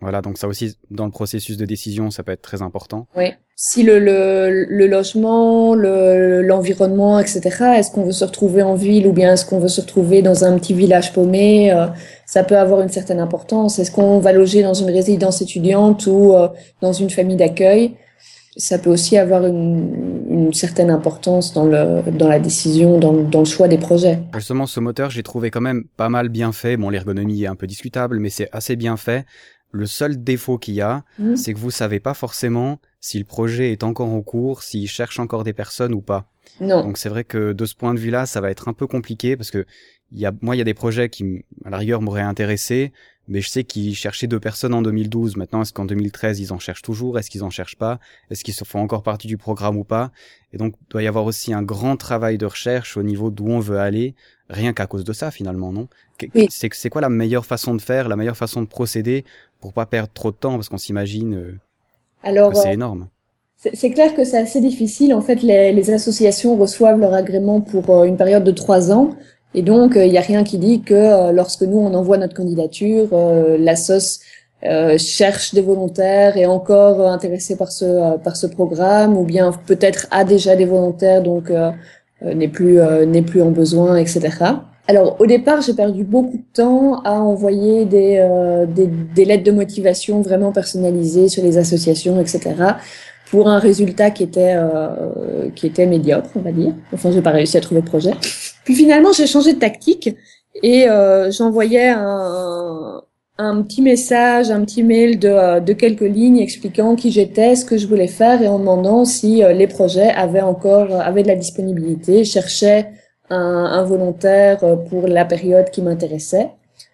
Voilà, 0.00 0.22
donc 0.22 0.38
ça 0.38 0.48
aussi 0.48 0.76
dans 0.90 1.04
le 1.04 1.10
processus 1.10 1.56
de 1.56 1.64
décision, 1.66 2.10
ça 2.10 2.22
peut 2.22 2.32
être 2.32 2.42
très 2.42 2.62
important. 2.62 3.06
Oui. 3.16 3.32
Si 3.56 3.82
le, 3.82 3.98
le, 3.98 4.64
le 4.68 4.86
logement, 4.86 5.74
le, 5.74 6.40
l'environnement, 6.40 7.18
etc., 7.18 7.40
est-ce 7.76 7.90
qu'on 7.90 8.04
veut 8.04 8.12
se 8.12 8.24
retrouver 8.24 8.62
en 8.62 8.74
ville 8.74 9.06
ou 9.06 9.12
bien 9.12 9.34
est-ce 9.34 9.44
qu'on 9.44 9.58
veut 9.58 9.68
se 9.68 9.82
retrouver 9.82 10.22
dans 10.22 10.44
un 10.44 10.58
petit 10.58 10.72
village 10.72 11.12
paumé, 11.12 11.70
euh, 11.70 11.86
ça 12.24 12.42
peut 12.42 12.56
avoir 12.56 12.80
une 12.80 12.88
certaine 12.88 13.20
importance. 13.20 13.78
Est-ce 13.78 13.90
qu'on 13.90 14.18
va 14.18 14.32
loger 14.32 14.62
dans 14.62 14.72
une 14.72 14.90
résidence 14.90 15.42
étudiante 15.42 16.06
ou 16.06 16.32
euh, 16.32 16.48
dans 16.80 16.94
une 16.94 17.10
famille 17.10 17.36
d'accueil? 17.36 17.96
Ça 18.56 18.78
peut 18.78 18.90
aussi 18.90 19.18
avoir 19.18 19.46
une, 19.46 20.24
une 20.30 20.52
certaine 20.54 20.90
importance 20.90 21.52
dans, 21.52 21.66
le, 21.66 22.02
dans 22.10 22.28
la 22.28 22.40
décision, 22.40 22.98
dans, 22.98 23.12
dans 23.12 23.40
le 23.40 23.44
choix 23.44 23.68
des 23.68 23.78
projets. 23.78 24.20
Justement, 24.34 24.66
ce 24.66 24.80
moteur, 24.80 25.10
j'ai 25.10 25.22
trouvé 25.22 25.50
quand 25.50 25.60
même 25.60 25.84
pas 25.96 26.08
mal 26.08 26.30
bien 26.30 26.52
fait. 26.52 26.78
Bon, 26.78 26.88
l'ergonomie 26.88 27.44
est 27.44 27.46
un 27.46 27.56
peu 27.56 27.66
discutable, 27.66 28.18
mais 28.18 28.30
c'est 28.30 28.48
assez 28.52 28.74
bien 28.74 28.96
fait. 28.96 29.26
Le 29.72 29.86
seul 29.86 30.22
défaut 30.22 30.58
qu'il 30.58 30.74
y 30.74 30.80
a, 30.80 31.04
Mhm. 31.18 31.36
c'est 31.36 31.54
que 31.54 31.58
vous 31.58 31.70
savez 31.70 32.00
pas 32.00 32.14
forcément 32.14 32.80
si 33.00 33.18
le 33.18 33.24
projet 33.24 33.72
est 33.72 33.82
encore 33.84 34.08
en 34.08 34.20
cours, 34.22 34.62
s'il 34.62 34.88
cherche 34.88 35.18
encore 35.18 35.44
des 35.44 35.52
personnes 35.52 35.94
ou 35.94 36.00
pas. 36.00 36.26
Non. 36.60 36.82
Donc 36.82 36.98
c'est 36.98 37.08
vrai 37.08 37.24
que 37.24 37.52
de 37.52 37.64
ce 37.64 37.74
point 37.74 37.94
de 37.94 37.98
vue-là, 38.00 38.26
ça 38.26 38.40
va 38.40 38.50
être 38.50 38.68
un 38.68 38.72
peu 38.72 38.86
compliqué 38.86 39.36
parce 39.36 39.50
que 39.50 39.64
il 40.12 40.18
y 40.18 40.26
a, 40.26 40.32
moi, 40.40 40.56
il 40.56 40.58
y 40.58 40.60
a 40.60 40.64
des 40.64 40.74
projets 40.74 41.08
qui, 41.08 41.44
à 41.64 41.70
la 41.70 41.78
rigueur, 41.78 42.02
m'auraient 42.02 42.20
intéressé, 42.22 42.92
mais 43.30 43.40
je 43.40 43.48
sais 43.48 43.62
qu'ils 43.62 43.94
cherchaient 43.94 44.26
deux 44.26 44.40
personnes 44.40 44.74
en 44.74 44.82
2012. 44.82 45.36
Maintenant, 45.36 45.62
est-ce 45.62 45.72
qu'en 45.72 45.84
2013, 45.84 46.40
ils 46.40 46.52
en 46.52 46.58
cherchent 46.58 46.82
toujours? 46.82 47.16
Est-ce 47.16 47.30
qu'ils 47.30 47.44
en 47.44 47.50
cherchent 47.50 47.76
pas? 47.76 48.00
Est-ce 48.28 48.42
qu'ils 48.42 48.54
se 48.54 48.64
font 48.64 48.80
encore 48.80 49.04
partie 49.04 49.28
du 49.28 49.38
programme 49.38 49.76
ou 49.76 49.84
pas? 49.84 50.10
Et 50.52 50.58
donc, 50.58 50.74
il 50.80 50.90
doit 50.90 51.02
y 51.02 51.06
avoir 51.06 51.24
aussi 51.24 51.54
un 51.54 51.62
grand 51.62 51.96
travail 51.96 52.38
de 52.38 52.46
recherche 52.46 52.96
au 52.96 53.04
niveau 53.04 53.30
d'où 53.30 53.46
on 53.46 53.60
veut 53.60 53.78
aller, 53.78 54.16
rien 54.48 54.72
qu'à 54.72 54.88
cause 54.88 55.04
de 55.04 55.12
ça, 55.12 55.30
finalement, 55.30 55.72
non? 55.72 55.86
Oui. 56.34 56.48
C'est 56.50 56.90
quoi 56.90 57.00
la 57.00 57.08
meilleure 57.08 57.46
façon 57.46 57.76
de 57.76 57.80
faire, 57.80 58.08
la 58.08 58.16
meilleure 58.16 58.36
façon 58.36 58.62
de 58.62 58.66
procéder 58.66 59.24
pour 59.60 59.72
pas 59.72 59.86
perdre 59.86 60.12
trop 60.12 60.32
de 60.32 60.36
temps? 60.36 60.56
Parce 60.56 60.68
qu'on 60.68 60.76
s'imagine 60.76 61.34
euh, 61.36 61.58
Alors, 62.24 62.50
que 62.50 62.58
c'est 62.58 62.70
euh, 62.70 62.72
énorme. 62.72 63.06
C'est 63.56 63.76
c'est 63.76 63.90
clair 63.90 64.12
que 64.14 64.24
c'est 64.24 64.38
assez 64.38 64.60
difficile. 64.60 65.14
En 65.14 65.20
fait, 65.20 65.42
les, 65.42 65.72
les 65.72 65.90
associations 65.92 66.56
reçoivent 66.56 66.98
leur 66.98 67.14
agrément 67.14 67.60
pour 67.60 67.90
euh, 67.90 68.04
une 68.04 68.16
période 68.16 68.42
de 68.42 68.50
trois 68.50 68.90
ans. 68.90 69.14
Et 69.54 69.62
donc, 69.62 69.96
euh, 69.96 70.04
il 70.04 70.12
n'y 70.12 70.18
a 70.18 70.22
rien 70.22 70.44
qui 70.44 70.58
dit 70.58 70.82
que 70.82 70.94
euh, 70.94 71.32
lorsque 71.32 71.62
nous, 71.62 71.78
on 71.78 71.92
envoie 71.94 72.18
notre 72.18 72.34
candidature, 72.34 73.08
euh, 73.12 73.56
la 73.58 73.74
SOS 73.74 74.20
euh, 74.64 74.98
cherche 74.98 75.54
des 75.54 75.62
volontaires 75.62 76.36
et 76.36 76.46
encore 76.46 77.00
euh, 77.00 77.06
intéressé 77.08 77.56
par 77.56 77.72
ce, 77.72 77.84
euh, 77.84 78.18
par 78.18 78.36
ce 78.36 78.46
programme, 78.46 79.16
ou 79.16 79.24
bien 79.24 79.52
peut-être 79.66 80.06
a 80.10 80.24
déjà 80.24 80.54
des 80.54 80.66
volontaires, 80.66 81.22
donc 81.22 81.50
euh, 81.50 81.70
euh, 82.24 82.34
n'est 82.34 82.48
plus, 82.48 82.80
euh, 82.80 83.06
n'est 83.06 83.22
plus 83.22 83.42
en 83.42 83.50
besoin, 83.50 83.96
etc. 83.96 84.28
Alors, 84.86 85.16
au 85.20 85.26
départ, 85.26 85.62
j'ai 85.62 85.74
perdu 85.74 86.04
beaucoup 86.04 86.36
de 86.36 86.52
temps 86.52 87.00
à 87.02 87.12
envoyer 87.12 87.84
des, 87.84 88.16
euh, 88.18 88.66
des, 88.66 88.86
des 88.86 89.24
lettres 89.24 89.44
de 89.44 89.52
motivation 89.52 90.20
vraiment 90.20 90.52
personnalisées 90.52 91.28
sur 91.28 91.42
les 91.42 91.58
associations, 91.58 92.20
etc 92.20 92.54
pour 93.30 93.48
un 93.48 93.58
résultat 93.58 94.10
qui 94.10 94.24
était 94.24 94.54
euh, 94.56 95.50
qui 95.54 95.66
était 95.66 95.86
médiocre, 95.86 96.30
on 96.36 96.40
va 96.40 96.52
dire. 96.52 96.72
Enfin, 96.92 97.10
j'ai 97.12 97.22
pas 97.22 97.30
réussi 97.30 97.56
à 97.56 97.60
trouver 97.60 97.80
de 97.82 97.86
projet. 97.86 98.12
Puis 98.64 98.74
finalement, 98.74 99.12
j'ai 99.12 99.26
changé 99.26 99.52
de 99.54 99.58
tactique 99.58 100.10
et 100.62 100.88
euh, 100.88 101.30
j'envoyais 101.30 101.88
un, 101.90 103.02
un 103.38 103.62
petit 103.62 103.82
message, 103.82 104.50
un 104.50 104.64
petit 104.64 104.82
mail 104.82 105.18
de, 105.18 105.60
de 105.60 105.72
quelques 105.72 106.00
lignes 106.02 106.38
expliquant 106.38 106.96
qui 106.96 107.10
j'étais, 107.10 107.56
ce 107.56 107.64
que 107.64 107.78
je 107.78 107.86
voulais 107.86 108.08
faire 108.08 108.42
et 108.42 108.48
en 108.48 108.58
demandant 108.58 109.04
si 109.04 109.42
euh, 109.42 109.52
les 109.52 109.66
projets 109.66 110.10
avaient 110.10 110.42
encore 110.42 111.00
avaient 111.00 111.22
de 111.22 111.28
la 111.28 111.36
disponibilité, 111.36 112.24
cherchaient 112.24 112.88
un, 113.30 113.38
un 113.38 113.84
volontaire 113.84 114.62
euh, 114.64 114.76
pour 114.76 115.06
la 115.06 115.24
période 115.24 115.70
qui 115.70 115.82
m'intéressait. 115.82 116.50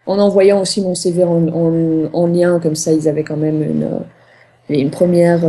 en 0.07 0.19
envoyant 0.19 0.61
aussi 0.61 0.81
mon 0.83 0.95
CV 0.95 1.25
en, 1.25 1.49
en, 1.49 2.11
en 2.13 2.27
lien, 2.27 2.61
comme 2.61 2.77
ça 2.77 2.93
ils 2.93 3.09
avaient 3.09 3.25
quand 3.25 3.37
même 3.39 3.63
une, 3.63 3.89
une 4.69 4.91
première, 4.91 5.41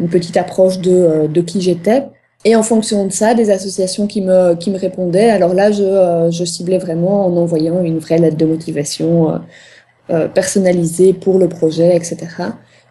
une 0.00 0.08
petite 0.08 0.36
approche 0.36 0.78
de, 0.78 1.26
de 1.26 1.40
qui 1.40 1.60
j'étais. 1.60 2.04
Et 2.44 2.54
en 2.54 2.62
fonction 2.62 3.06
de 3.06 3.12
ça, 3.12 3.34
des 3.34 3.50
associations 3.50 4.06
qui 4.06 4.20
me, 4.20 4.54
qui 4.54 4.70
me 4.70 4.78
répondaient. 4.78 5.30
Alors 5.30 5.54
là, 5.54 5.72
je, 5.72 6.28
je 6.30 6.44
ciblais 6.44 6.78
vraiment 6.78 7.26
en 7.26 7.36
envoyant 7.36 7.82
une 7.82 7.98
vraie 7.98 8.18
lettre 8.18 8.36
de 8.36 8.46
motivation 8.46 9.40
euh, 10.08 10.28
personnalisée 10.28 11.12
pour 11.12 11.40
le 11.40 11.48
projet, 11.48 11.96
etc. 11.96 12.16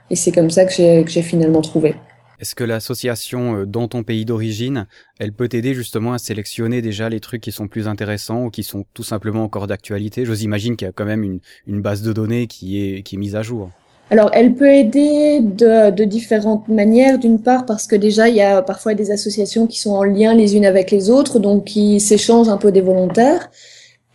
Et 0.10 0.18
c'est 0.18 0.34
comme 0.34 0.50
ça 0.50 0.66
que 0.66 0.74
j'ai 0.74 1.22
finalement 1.22 1.62
trouvé. 1.62 1.96
Est-ce 2.42 2.56
que 2.56 2.66
l'association 2.66 3.62
euh, 3.62 3.66
dans 3.66 3.88
ton 3.88 4.04
pays 4.04 4.26
d'origine, 4.26 4.86
elle 5.18 5.32
peut 5.32 5.48
t'aider 5.48 5.74
justement 5.74 6.12
à 6.12 6.18
sélectionner 6.18 6.82
déjà 6.82 7.08
les 7.08 7.22
trucs 7.22 7.42
qui 7.42 7.54
sont 7.54 7.70
plus 7.70 7.88
intéressants 7.88 8.44
ou 8.44 8.50
qui 8.50 8.64
sont 8.64 8.86
tout 8.94 9.04
simplement 9.04 9.46
encore 9.46 9.68
d'actualité? 9.68 10.26
J'ose 10.26 10.44
imagine 10.44 10.76
qu'il 10.76 10.88
y 10.88 10.90
a 10.90 10.92
quand 10.92 11.06
même 11.06 11.24
une, 11.24 11.40
une, 11.68 11.82
base 11.82 12.02
de 12.02 12.12
données 12.12 12.48
qui 12.48 12.84
est, 12.84 13.04
qui 13.04 13.16
est 13.16 13.18
mise 13.18 13.38
à 13.38 13.44
jour. 13.44 13.72
Alors, 14.12 14.30
elle 14.34 14.54
peut 14.54 14.70
aider 14.70 15.40
de, 15.42 16.04
différentes 16.04 16.68
manières. 16.68 17.18
D'une 17.18 17.40
part, 17.42 17.66
parce 17.66 17.88
que 17.88 17.96
déjà, 17.96 18.30
il 18.30 18.36
y 18.36 18.42
a 18.42 18.62
parfois 18.62 18.94
des 18.94 19.12
associations 19.12 19.66
qui 19.68 19.80
sont 19.80 19.92
en 19.92 20.04
lien 20.04 20.36
les 20.36 20.56
unes 20.56 20.66
avec 20.66 20.92
les 20.92 21.10
autres, 21.10 21.40
donc 21.40 21.66
qui 21.66 22.00
s'échangent 22.00 22.50
un 22.50 22.58
peu 22.58 22.72
des 22.72 22.82
volontaires. 22.82 23.50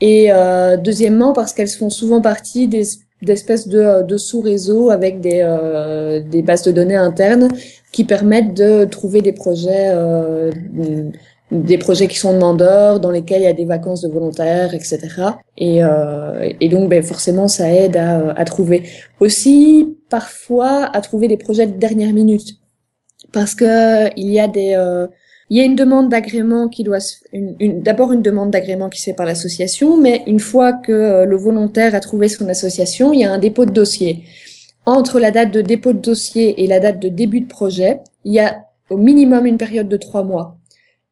Et 0.01 0.33
euh, 0.33 0.77
deuxièmement, 0.77 1.33
parce 1.33 1.53
qu'elles 1.53 1.69
font 1.69 1.91
souvent 1.91 2.21
partie 2.21 2.69
des 2.69 2.85
d'espèces 3.23 3.69
de, 3.69 4.17
sous-réseaux 4.17 4.91
avec 4.91 5.21
des, 5.21 5.41
euh, 5.43 6.21
des 6.21 6.43
bases 6.43 6.63
de 6.63 6.73
données 6.73 6.97
internes 6.97 7.49
qui 7.93 8.05
permettent 8.05 8.55
de 8.55 8.85
trouver 8.85 9.21
des 9.21 9.33
projets 9.33 9.91
euh, 9.91 10.51
des 11.51 11.79
projets 11.79 12.07
qui 12.07 12.17
sont 12.17 12.33
demandeurs, 12.33 13.01
dans 13.01 13.11
lesquels 13.11 13.43
il 13.43 13.45
y 13.45 13.49
a 13.49 13.53
des 13.53 13.65
vacances 13.65 14.03
de 14.03 14.09
volontaires, 14.09 14.73
etc. 14.75 14.99
Et, 15.59 15.83
euh, 15.83 16.49
et 16.61 16.69
donc, 16.69 16.89
ben, 16.89 17.03
forcément, 17.03 17.49
ça 17.49 17.73
aide 17.73 17.97
à, 17.97 18.31
à 18.31 18.45
trouver. 18.45 18.85
Aussi, 19.19 19.97
parfois, 20.09 20.85
à 20.85 21.01
trouver 21.01 21.29
des 21.29 21.37
projets 21.37 21.67
de 21.67 21.77
dernière 21.77 22.13
minute. 22.13 22.57
Parce 23.33 23.55
que 23.55 24.09
il 24.17 24.31
y 24.31 24.41
a 24.41 24.49
des, 24.49 24.75
euh, 24.75 25.07
il 25.51 25.59
y 25.59 25.61
a 25.61 25.65
une 25.65 25.75
demande 25.75 26.09
d'agrément 26.09 26.69
qui 26.69 26.85
doit, 26.85 26.99
une, 27.33 27.57
une, 27.59 27.83
d'abord 27.83 28.13
une 28.13 28.23
demande 28.23 28.53
d'agrément 28.53 28.89
qui 28.89 29.01
se 29.01 29.07
fait 29.07 29.15
par 29.15 29.27
l'association, 29.27 29.97
mais 29.97 30.23
une 30.29 30.39
fois 30.39 30.73
que 30.73 30.93
euh, 30.93 31.25
le 31.25 31.37
volontaire 31.37 31.95
a 31.97 32.01
trouvé 32.01 32.29
son 32.29 32.49
association, 32.49 33.13
il 33.13 33.21
y 33.21 33.25
a 33.25 33.33
un 33.33 33.39
dépôt 33.39 33.67
de 33.67 33.73
dossier. 33.73 34.23
Entre 34.87 35.19
la 35.19 35.33
date 35.33 35.53
de 35.53 35.61
dépôt 35.61 35.93
de 35.93 35.99
dossier 35.99 36.63
et 36.63 36.69
la 36.69 36.79
date 36.79 37.01
de 37.01 37.09
début 37.09 37.41
de 37.41 37.49
projet, 37.49 38.01
il 38.25 38.33
y 38.33 38.39
a 38.39 38.65
au 38.91 38.97
minimum 38.97 39.45
une 39.45 39.59
période 39.59 39.89
de 39.89 39.97
trois 39.97 40.23
mois. 40.23 40.60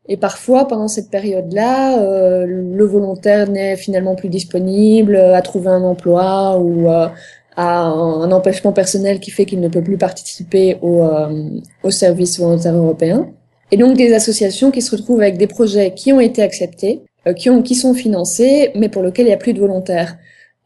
Et 0.09 0.17
parfois, 0.17 0.67
pendant 0.67 0.89
cette 0.89 1.11
période-là, 1.11 2.01
euh, 2.01 2.47
le 2.47 2.85
volontaire 2.85 3.51
n'est 3.51 3.77
finalement 3.77 4.15
plus 4.15 4.31
disponible, 4.31 5.17
a 5.17 5.43
trouvé 5.43 5.69
un 5.69 5.83
emploi 5.83 6.59
ou 6.59 6.89
euh, 6.89 7.09
a 7.59 7.83
un, 7.83 8.31
empêchement 8.31 8.73
personnel 8.73 9.19
qui 9.21 9.31
fait 9.31 9.45
qu'il 9.45 9.61
ne 9.61 9.69
peut 9.69 9.83
plus 9.83 9.99
participer 9.99 10.79
au, 10.81 11.03
euh, 11.03 11.61
au 11.83 11.91
service 11.91 12.39
volontaire 12.39 12.75
européen. 12.75 13.29
Et 13.71 13.77
donc 13.77 13.97
des 13.97 14.15
associations 14.15 14.71
qui 14.71 14.81
se 14.81 14.95
retrouvent 14.95 15.21
avec 15.21 15.37
des 15.37 15.49
projets 15.49 15.93
qui 15.93 16.13
ont 16.13 16.21
été 16.21 16.41
acceptés, 16.41 17.03
euh, 17.27 17.33
qui, 17.33 17.51
ont, 17.51 17.63
qui 17.63 17.75
sont 17.75 17.95
financés, 17.95 18.71
mais 18.77 18.89
pour 18.89 19.03
lesquels 19.03 19.27
il 19.27 19.31
n'y 19.31 19.35
a 19.35 19.39
plus 19.39 19.55
de 19.55 19.61
volontaires. 19.61 20.17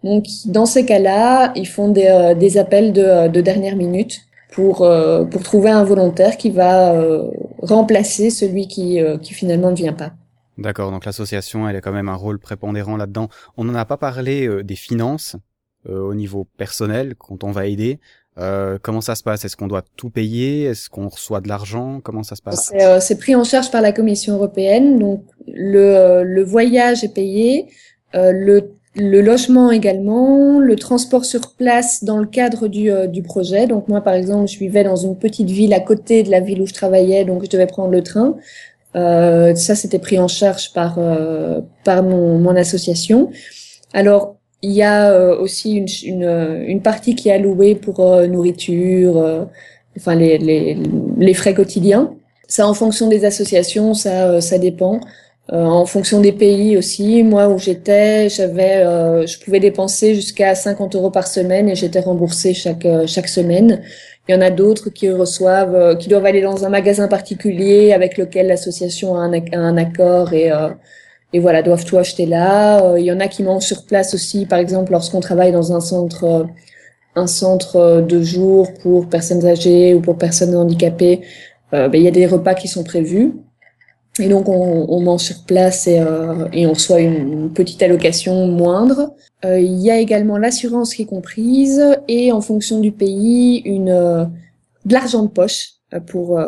Donc 0.05 0.27
dans 0.47 0.67
ces 0.67 0.85
cas-là, 0.85 1.53
ils 1.57 1.67
font 1.67 1.89
des, 1.89 2.07
euh, 2.07 2.35
des 2.35 2.59
appels 2.59 2.93
de, 2.93 3.29
de, 3.29 3.41
dernière 3.41 3.77
minute 3.77 4.21
pour, 4.53 4.83
euh, 4.83 5.25
pour 5.25 5.43
trouver 5.43 5.71
un 5.71 5.85
volontaire 5.85 6.37
qui 6.37 6.51
va 6.51 6.95
remplacer 7.63 8.31
celui 8.31 8.69
qui, 8.69 9.01
qui 9.23 9.35
finalement 9.35 9.71
ne 9.71 9.77
vient 9.77 9.93
pas. 9.93 10.13
D'accord, 10.59 10.91
donc 10.91 11.05
l'association, 11.05 11.69
elle 11.69 11.77
a 11.77 11.81
quand 11.81 11.93
même 11.93 12.09
un 12.09 12.15
rôle 12.15 12.39
prépondérant 12.39 12.97
là-dedans. 12.97 13.29
On 13.57 13.65
n'en 13.65 13.75
a 13.75 13.85
pas 13.85 13.97
parlé 13.97 14.63
des 14.63 14.77
finances 14.77 15.37
au 15.89 16.15
niveau 16.15 16.47
personnel 16.57 17.15
quand 17.19 17.43
on 17.43 17.51
va 17.51 17.67
aider. 17.67 17.99
Euh, 18.39 18.79
comment 18.81 19.01
ça 19.01 19.15
se 19.15 19.23
passe? 19.23 19.45
Est-ce 19.45 19.57
qu'on 19.57 19.67
doit 19.67 19.83
tout 19.97 20.11
payer? 20.11 20.65
Est-ce 20.65 20.89
qu'on 20.89 21.09
reçoit 21.09 21.41
de 21.41 21.49
l'argent? 21.49 22.01
Comment 22.03 22.23
ça 22.23 22.35
se 22.37 22.43
passe? 22.43 22.73
C'est 23.01 23.15
euh, 23.15 23.19
pris 23.19 23.35
en 23.35 23.45
charge 23.45 23.71
par 23.71 23.83
la 23.83 23.93
Commission 23.93 24.35
européenne. 24.35 24.99
Donc 24.99 25.25
le, 25.47 25.79
euh, 25.79 26.23
le 26.25 26.43
voyage 26.43 27.05
est 27.05 27.13
payé, 27.13 27.67
euh, 28.15 28.33
le, 28.33 28.73
le, 28.95 29.21
logement 29.21 29.71
également, 29.71 30.59
le 30.59 30.77
transport 30.77 31.25
sur 31.25 31.53
place 31.53 32.05
dans 32.05 32.19
le 32.19 32.27
cadre 32.27 32.69
du, 32.69 32.91
euh, 32.91 33.07
du, 33.07 33.23
projet. 33.23 33.67
Donc 33.67 33.89
moi, 33.89 34.01
par 34.01 34.15
exemple, 34.15 34.49
je 34.49 34.59
vivais 34.59 34.85
dans 34.85 34.97
une 34.97 35.17
petite 35.17 35.51
ville 35.51 35.73
à 35.73 35.81
côté 35.81 36.23
de 36.23 36.31
la 36.31 36.41
ville 36.41 36.61
où 36.61 36.67
je 36.67 36.75
travaillais, 36.75 37.25
donc 37.25 37.45
je 37.45 37.51
devais 37.51 37.67
prendre 37.67 37.91
le 37.91 38.03
train. 38.03 38.37
ça, 38.95 39.75
c'était 39.75 39.99
pris 39.99 40.19
en 40.19 40.29
charge 40.29 40.73
par 40.73 40.99
par 41.85 42.03
mon, 42.03 42.39
mon 42.39 42.57
association. 42.57 43.31
Alors 43.95 44.37
il 44.63 44.71
y 44.71 44.83
a 44.83 45.11
euh, 45.11 45.37
aussi 45.39 45.73
une, 45.73 45.87
une, 46.05 46.25
euh, 46.25 46.65
une, 46.67 46.83
partie 46.83 47.15
qui 47.17 47.29
est 47.29 47.33
allouée 47.33 47.75
pour 47.75 48.01
euh, 48.01 48.27
nourriture, 48.29 49.49
enfin 49.97 50.15
les, 50.15 50.39
les, 50.39 50.79
les, 51.19 51.35
frais 51.35 51.53
quotidiens. 51.53 52.15
Ça, 52.47 52.67
en 52.69 52.75
fonction 52.75 53.09
des 53.09 53.25
associations, 53.25 53.95
ça, 53.95 54.41
ça 54.41 54.59
dépend. 54.59 55.01
En 55.49 55.85
fonction 55.87 56.21
des 56.21 56.33
pays 56.33 56.77
aussi. 56.77 57.23
Moi, 57.23 57.49
où 57.49 57.59
j'étais, 57.59 58.29
j'avais, 58.29 58.85
je 59.27 59.39
pouvais 59.45 59.61
dépenser 59.61 60.15
jusqu'à 60.15 60.55
50 60.55 60.95
euros 60.95 61.11
par 61.11 61.27
semaine 61.27 61.69
et 61.69 61.75
j'étais 61.75 62.01
remboursée 62.01 62.55
chaque 62.55 62.87
chaque 63.07 63.29
semaine. 63.29 63.83
Il 64.29 64.35
y 64.35 64.39
en 64.39 64.41
a 64.41 64.51
d'autres 64.51 64.91
qui 64.91 65.11
reçoivent, 65.11 65.99
qui 65.99 66.09
doivent 66.09 66.27
aller 66.27 66.43
dans 66.43 66.65
un 66.65 66.69
magasin 66.69 67.09
particulier 67.09 67.93
avec 67.93 68.19
lequel 68.19 68.47
l'association 68.47 69.17
a 69.17 69.21
un, 69.21 69.33
a 69.33 69.59
un 69.59 69.77
accord 69.77 70.33
et 70.33 70.51
et 71.33 71.39
voilà, 71.39 71.63
doivent 71.63 71.85
tout 71.85 71.99
acheter 71.99 72.27
là. 72.27 72.85
Euh, 72.85 73.01
il 73.01 73.07
y 73.07 73.13
en 73.13 73.21
a 73.21 73.29
qui 73.29 73.43
mangent 73.43 73.65
sur 73.65 73.85
place 73.87 74.15
aussi, 74.15 74.47
par 74.47 74.59
exemple, 74.59 74.93
lorsqu'on 74.93 75.21
travaille 75.21 75.53
dans 75.53 75.73
un 75.73 75.81
centre, 75.81 76.25
euh, 76.25 76.45
un 77.17 77.27
centre 77.27 77.77
euh, 77.77 78.01
de 78.03 78.23
jour 78.23 78.69
pour 78.83 79.09
personnes 79.09 79.47
âgées 79.47 79.95
ou 79.95 80.01
pour 80.01 80.19
personnes 80.19 80.55
handicapées. 80.55 81.23
ben, 81.73 81.91
il 81.95 82.03
y 82.03 82.09
a 82.09 82.11
des 82.11 82.27
repas 82.27 82.55
qui 82.55 82.69
sont 82.69 82.85
prévus. 82.85 83.33
Et 84.19 84.29
donc, 84.29 84.49
on, 84.49 84.87
on 84.89 85.01
mange 85.01 85.23
sur 85.23 85.45
place 85.45 85.87
et, 85.87 86.03
et 86.53 86.67
on 86.67 86.73
reçoit 86.75 87.01
une, 87.01 87.51
petite 87.51 87.83
allocation 87.83 88.47
moindre. 88.47 89.15
il 89.43 89.81
y 89.81 89.91
a 89.91 89.99
également 89.99 90.37
l'assurance 90.37 90.95
qui 90.95 91.03
est 91.03 91.07
comprise 91.07 91.83
et 92.09 92.31
en 92.31 92.43
fonction 92.43 92.81
du 92.81 92.93
pays, 92.93 93.63
une, 93.65 93.87
de 93.87 94.93
l'argent 94.93 95.23
de 95.23 95.29
poche 95.29 95.71
pour, 96.07 96.39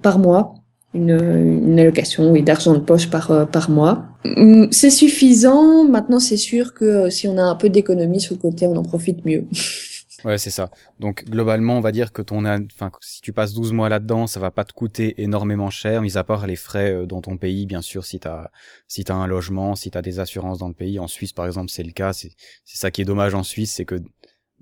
par 0.00 0.18
mois 0.18 0.54
une, 0.94 1.10
une 1.10 1.78
allocation 1.78 2.30
oui, 2.30 2.42
d'argent 2.42 2.74
de 2.74 2.80
poche 2.80 3.10
par, 3.10 3.30
euh, 3.30 3.44
par 3.44 3.70
mois. 3.70 4.04
Hum, 4.24 4.68
c'est 4.70 4.90
suffisant. 4.90 5.84
Maintenant, 5.84 6.20
c'est 6.20 6.36
sûr 6.36 6.74
que 6.74 6.84
euh, 6.84 7.10
si 7.10 7.28
on 7.28 7.36
a 7.38 7.42
un 7.42 7.54
peu 7.54 7.68
d'économie 7.68 8.20
sur 8.20 8.34
le 8.34 8.40
côté, 8.40 8.66
on 8.66 8.76
en 8.76 8.82
profite 8.82 9.24
mieux. 9.24 9.44
Ouais, 10.24 10.36
c'est 10.36 10.50
ça. 10.50 10.70
Donc 10.98 11.24
globalement, 11.24 11.78
on 11.78 11.80
va 11.80 11.92
dire 11.92 12.12
que 12.12 12.22
ton, 12.22 12.44
enfin, 12.44 12.90
si 13.00 13.20
tu 13.20 13.32
passes 13.32 13.54
12 13.54 13.72
mois 13.72 13.88
là-dedans, 13.88 14.26
ça 14.26 14.40
va 14.40 14.50
pas 14.50 14.64
te 14.64 14.72
coûter 14.72 15.22
énormément 15.22 15.70
cher, 15.70 16.02
mis 16.02 16.18
à 16.18 16.24
part 16.24 16.46
les 16.46 16.56
frais 16.56 16.92
euh, 16.92 17.06
dans 17.06 17.20
ton 17.20 17.36
pays, 17.36 17.66
bien 17.66 17.82
sûr, 17.82 18.04
si 18.04 18.18
t'as, 18.18 18.50
si 18.88 19.04
t'as 19.04 19.14
un 19.14 19.28
logement, 19.28 19.76
si 19.76 19.90
t'as 19.90 20.02
des 20.02 20.18
assurances 20.18 20.58
dans 20.58 20.68
le 20.68 20.74
pays. 20.74 20.98
En 20.98 21.06
Suisse, 21.06 21.32
par 21.32 21.46
exemple, 21.46 21.70
c'est 21.70 21.84
le 21.84 21.92
cas. 21.92 22.12
C'est, 22.12 22.32
c'est 22.64 22.78
ça 22.78 22.90
qui 22.90 23.02
est 23.02 23.04
dommage 23.04 23.34
en 23.34 23.44
Suisse, 23.44 23.72
c'est 23.74 23.84
que 23.84 24.02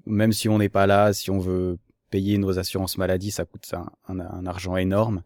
même 0.04 0.32
si 0.32 0.48
on 0.48 0.58
n'est 0.58 0.68
pas 0.68 0.86
là, 0.86 1.12
si 1.12 1.30
on 1.30 1.38
veut 1.38 1.78
payer 2.10 2.38
nos 2.38 2.58
assurances 2.58 2.98
maladie, 2.98 3.30
ça 3.30 3.44
coûte 3.44 3.66
un, 3.72 3.90
un, 4.08 4.20
un 4.20 4.46
argent 4.46 4.76
énorme. 4.76 5.22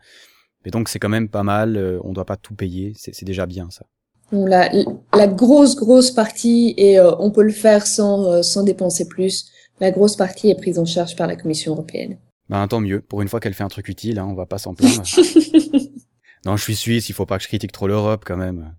Mais 0.64 0.71
donc 0.71 0.88
c'est 0.88 0.99
quand 0.99 1.09
même 1.09 1.29
pas 1.29 1.43
mal, 1.43 1.77
euh, 1.77 1.99
on 2.05 2.12
doit 2.12 2.25
pas 2.25 2.37
tout 2.37 2.55
payer, 2.55 2.93
c'est 2.97 3.25
déjà 3.25 3.47
bien 3.47 3.69
ça. 3.71 3.87
La, 4.33 4.71
la, 5.12 5.27
grosse 5.27 5.75
grosse 5.75 6.12
partie 6.12 6.75
et 6.77 7.01
euh, 7.01 7.11
on 7.19 7.33
peut 7.33 7.43
le 7.43 7.51
faire 7.51 7.85
sans 7.85 8.31
euh, 8.31 8.43
sans 8.43 8.62
dépenser 8.62 9.09
plus. 9.09 9.51
La 9.81 9.90
grosse 9.90 10.16
partie 10.16 10.51
est 10.51 10.55
prise 10.55 10.79
en 10.79 10.85
charge 10.85 11.16
par 11.16 11.27
la 11.27 11.37
Commission 11.37 11.73
européenne. 11.73 12.19
Ben 12.49 12.66
tant 12.69 12.81
mieux. 12.81 13.01
Pour 13.01 13.23
une 13.23 13.29
fois 13.29 13.40
qu'elle 13.40 13.55
fait 13.55 13.64
un 13.64 13.69
truc 13.69 13.88
utile, 13.88 14.19
hein, 14.19 14.27
on 14.29 14.35
va 14.35 14.47
pas 14.47 14.59
s'en 14.59 14.75
plaindre. 14.75 15.03
non, 16.45 16.57
je 16.57 16.62
suis 16.62 16.77
suisse, 16.77 17.09
il 17.09 17.12
faut 17.12 17.27
pas 17.27 17.38
que 17.38 17.45
je 17.45 17.49
critique 17.49 17.73
trop 17.73 17.87
l'Europe 17.87 18.25
quand 18.27 18.37
même. 18.37 18.75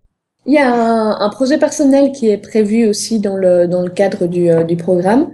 Il 0.46 0.54
y 0.54 0.58
a 0.58 0.74
un, 0.74 1.20
un, 1.20 1.30
projet 1.30 1.58
personnel 1.58 2.12
qui 2.12 2.28
est 2.28 2.38
prévu 2.38 2.88
aussi 2.88 3.20
dans 3.20 3.38
le 3.38 3.68
dans 3.68 3.82
le 3.82 3.90
cadre 3.90 4.28
du 4.28 4.50
du 4.66 4.76
programme. 4.76 5.32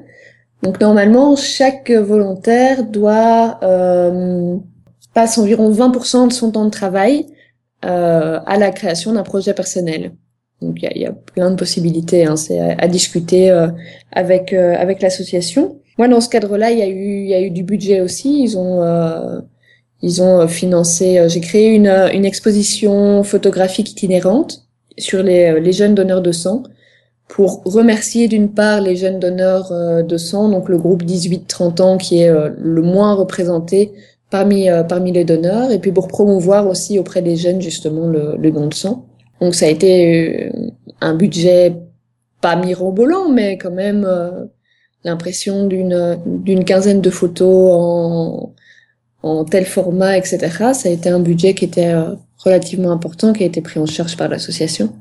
Donc 0.63 0.79
normalement, 0.81 1.35
chaque 1.35 1.91
volontaire 1.91 2.83
doit 2.83 3.59
euh, 3.63 4.57
passe 5.13 5.37
environ 5.37 5.71
20% 5.71 6.27
de 6.27 6.33
son 6.33 6.51
temps 6.51 6.65
de 6.65 6.69
travail 6.69 7.25
euh, 7.85 8.39
à 8.45 8.57
la 8.57 8.71
création 8.71 9.13
d'un 9.13 9.23
projet 9.23 9.53
personnel. 9.53 10.13
Donc 10.61 10.79
il 10.81 11.01
y 11.01 11.05
a, 11.05 11.11
plein 11.11 11.51
de 11.51 11.55
possibilités, 11.55 12.25
hein, 12.25 12.35
c'est 12.35 12.59
à, 12.59 12.87
discuter 12.87 13.51
euh, 13.51 13.67
avec 14.11 14.53
euh, 14.53 14.75
avec 14.77 15.01
l'association. 15.01 15.79
Moi 15.97 16.07
dans 16.07 16.21
ce 16.21 16.29
cadre-là, 16.29 16.71
il 16.71 16.79
y 16.79 16.81
a 16.81 16.87
eu 16.87 17.21
il 17.21 17.27
y 17.27 17.33
a 17.33 17.41
eu 17.41 17.51
du 17.51 17.63
budget 17.63 18.01
aussi. 18.01 18.41
Ils 18.43 18.57
ont 18.57 18.81
euh, 18.81 19.39
ils 20.01 20.21
ont 20.21 20.47
financé. 20.47 21.23
J'ai 21.27 21.41
créé 21.41 21.75
une 21.75 21.87
une 21.87 22.25
exposition 22.25 23.23
photographique 23.23 23.91
itinérante 23.91 24.63
sur 24.97 25.21
les 25.21 25.59
les 25.59 25.73
jeunes 25.73 25.95
donneurs 25.95 26.21
de 26.21 26.31
sang 26.31 26.63
pour 27.27 27.61
remercier 27.65 28.27
d'une 28.27 28.49
part 28.49 28.81
les 28.81 28.95
jeunes 28.95 29.19
donneurs 29.19 29.71
de 30.03 30.17
sang, 30.17 30.47
donc 30.47 30.69
le 30.69 30.77
groupe 30.77 31.03
18-30 31.03 31.81
ans 31.81 31.97
qui 31.97 32.19
est 32.19 32.31
le 32.57 32.81
moins 32.81 33.13
représenté 33.15 33.91
parmi 34.29 34.69
euh, 34.69 34.83
parmi 34.83 35.11
les 35.11 35.23
donneurs 35.23 35.71
et 35.71 35.79
puis 35.79 35.91
pour 35.91 36.07
promouvoir 36.07 36.67
aussi 36.67 36.99
auprès 36.99 37.21
des 37.21 37.35
jeunes 37.35 37.61
justement 37.61 38.07
le, 38.07 38.35
le 38.37 38.51
don 38.51 38.67
de 38.67 38.73
sang. 38.73 39.06
Donc 39.41 39.55
ça 39.55 39.65
a 39.65 39.69
été 39.69 40.47
euh, 40.47 40.71
un 41.01 41.15
budget 41.15 41.75
pas 42.41 42.55
mirobolant, 42.55 43.29
mais 43.29 43.57
quand 43.57 43.71
même 43.71 44.05
euh, 44.05 44.45
l'impression 45.03 45.67
d'une 45.67 46.63
quinzaine 46.65 47.01
de 47.01 47.09
photos 47.09 47.71
en 47.73 48.53
en 49.23 49.45
tel 49.45 49.65
format, 49.65 50.17
etc. 50.17 50.39
Ça 50.73 50.89
a 50.89 50.91
été 50.91 51.09
un 51.09 51.19
budget 51.19 51.53
qui 51.53 51.65
était 51.65 51.93
euh, 51.93 52.15
relativement 52.37 52.91
important, 52.91 53.33
qui 53.33 53.43
a 53.43 53.47
été 53.47 53.61
pris 53.61 53.79
en 53.79 53.85
charge 53.85 54.15
par 54.15 54.29
l'association. 54.29 54.93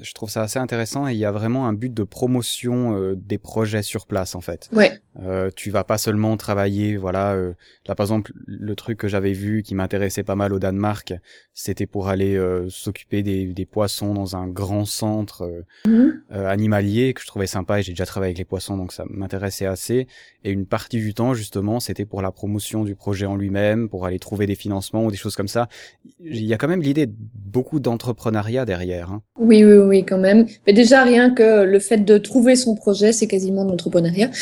Je 0.00 0.12
trouve 0.14 0.30
ça 0.30 0.42
assez 0.42 0.58
intéressant 0.58 1.06
et 1.06 1.12
il 1.12 1.18
y 1.18 1.24
a 1.24 1.32
vraiment 1.32 1.66
un 1.66 1.72
but 1.72 1.92
de 1.92 2.02
promotion 2.02 2.96
euh, 2.96 3.14
des 3.16 3.38
projets 3.38 3.82
sur 3.82 4.06
place 4.06 4.34
en 4.34 4.40
fait. 4.40 4.68
Ouais. 4.72 5.00
Euh, 5.20 5.50
tu 5.54 5.70
vas 5.70 5.84
pas 5.84 5.98
seulement 5.98 6.36
travailler, 6.36 6.96
voilà. 6.96 7.34
Euh, 7.34 7.52
là 7.86 7.94
par 7.94 8.04
exemple, 8.04 8.32
le 8.46 8.74
truc 8.74 8.98
que 8.98 9.08
j'avais 9.08 9.32
vu 9.32 9.62
qui 9.62 9.74
m'intéressait 9.74 10.22
pas 10.22 10.36
mal 10.36 10.52
au 10.52 10.58
Danemark, 10.58 11.12
c'était 11.52 11.86
pour 11.86 12.08
aller 12.08 12.36
euh, 12.36 12.68
s'occuper 12.70 13.22
des, 13.22 13.46
des 13.52 13.66
poissons 13.66 14.14
dans 14.14 14.36
un 14.36 14.48
grand 14.48 14.86
centre 14.86 15.64
euh, 15.86 16.12
animalier 16.30 17.12
que 17.12 17.20
je 17.20 17.26
trouvais 17.26 17.46
sympa 17.46 17.80
et 17.80 17.82
j'ai 17.82 17.92
déjà 17.92 18.06
travaillé 18.06 18.30
avec 18.30 18.38
les 18.38 18.44
poissons 18.44 18.76
donc 18.76 18.92
ça 18.92 19.04
m'intéressait 19.10 19.66
assez. 19.66 20.06
Et 20.44 20.50
une 20.50 20.66
partie 20.66 20.98
du 20.98 21.12
temps 21.12 21.34
justement, 21.34 21.80
c'était 21.80 22.06
pour 22.06 22.22
la 22.22 22.32
promotion 22.32 22.84
du 22.84 22.94
projet 22.94 23.26
en 23.26 23.36
lui-même, 23.36 23.88
pour 23.88 24.06
aller 24.06 24.18
trouver 24.18 24.46
des 24.46 24.54
financements 24.54 25.04
ou 25.04 25.10
des 25.10 25.16
choses 25.16 25.36
comme 25.36 25.48
ça. 25.48 25.68
Il 26.20 26.44
y 26.44 26.54
a 26.54 26.58
quand 26.58 26.68
même 26.68 26.82
l'idée 26.82 27.06
de 27.06 27.14
beaucoup 27.34 27.80
d'entrepreneuriat 27.80 28.64
derrière. 28.64 29.10
Hein. 29.10 29.22
Oui, 29.38 29.62
oui, 29.64 29.72
oui, 29.72 29.81
quand 30.06 30.18
même. 30.18 30.46
Mais 30.66 30.72
déjà, 30.72 31.02
rien 31.04 31.30
que 31.30 31.64
le 31.64 31.78
fait 31.78 31.98
de 31.98 32.18
trouver 32.18 32.56
son 32.56 32.74
projet, 32.74 33.12
c'est 33.12 33.26
quasiment 33.26 33.64
de 33.64 33.70
l'entrepreneuriat. 33.70 34.30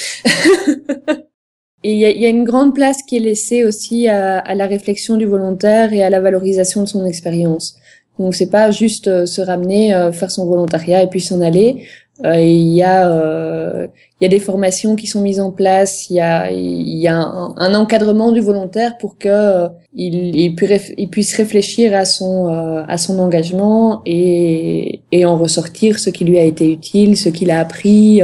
Et 1.82 1.94
il 1.94 1.98
y 1.98 2.26
a, 2.26 2.28
une 2.28 2.44
grande 2.44 2.74
place 2.74 3.02
qui 3.02 3.16
est 3.16 3.20
laissée 3.20 3.64
aussi 3.64 4.06
à, 4.06 4.38
à 4.38 4.54
la 4.54 4.66
réflexion 4.66 5.16
du 5.16 5.24
volontaire 5.24 5.94
et 5.94 6.02
à 6.02 6.10
la 6.10 6.20
valorisation 6.20 6.82
de 6.82 6.86
son 6.86 7.06
expérience. 7.06 7.78
Donc 8.20 8.34
c'est 8.34 8.50
pas 8.50 8.70
juste 8.70 9.08
euh, 9.08 9.24
se 9.24 9.40
ramener, 9.40 9.94
euh, 9.94 10.12
faire 10.12 10.30
son 10.30 10.46
volontariat 10.46 11.02
et 11.02 11.06
puis 11.06 11.22
s'en 11.22 11.40
aller. 11.40 11.86
Euh, 12.24 12.40
il 12.40 12.74
y 12.74 12.82
a 12.82 13.10
euh, 13.10 13.86
il 14.20 14.24
y 14.24 14.26
a 14.26 14.28
des 14.28 14.40
formations 14.40 14.96
qui 14.96 15.06
sont 15.06 15.22
mises 15.22 15.40
en 15.40 15.52
place. 15.52 16.10
Il 16.10 16.16
y 16.16 16.20
a 16.20 16.50
il 16.50 16.98
y 16.98 17.08
a 17.08 17.16
un, 17.16 17.74
encadrement 17.74 18.32
du 18.32 18.40
volontaire 18.40 18.98
pour 18.98 19.16
que 19.16 19.28
euh, 19.28 19.68
il, 19.94 20.36
il, 20.36 20.56
il 20.98 21.10
puisse 21.10 21.34
réfléchir 21.34 21.94
à 21.94 22.04
son 22.04 22.48
à 22.48 22.98
son 22.98 23.18
engagement 23.18 24.02
et 24.04 25.02
et 25.12 25.24
en 25.24 25.38
ressortir 25.38 25.98
ce 25.98 26.10
qui 26.10 26.24
lui 26.24 26.38
a 26.38 26.44
été 26.44 26.70
utile, 26.70 27.16
ce 27.16 27.28
qu'il 27.28 27.50
a 27.50 27.60
appris, 27.60 28.20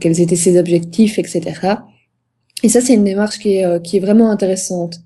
quels 0.00 0.20
étaient 0.20 0.36
ses 0.36 0.58
objectifs, 0.58 1.18
etc. 1.18 1.74
Et 2.62 2.68
ça, 2.68 2.80
c'est 2.80 2.94
une 2.94 3.04
démarche 3.04 3.38
qui 3.38 3.56
est, 3.56 3.82
qui 3.82 3.96
est 3.96 4.00
vraiment 4.00 4.30
intéressante. 4.30 4.96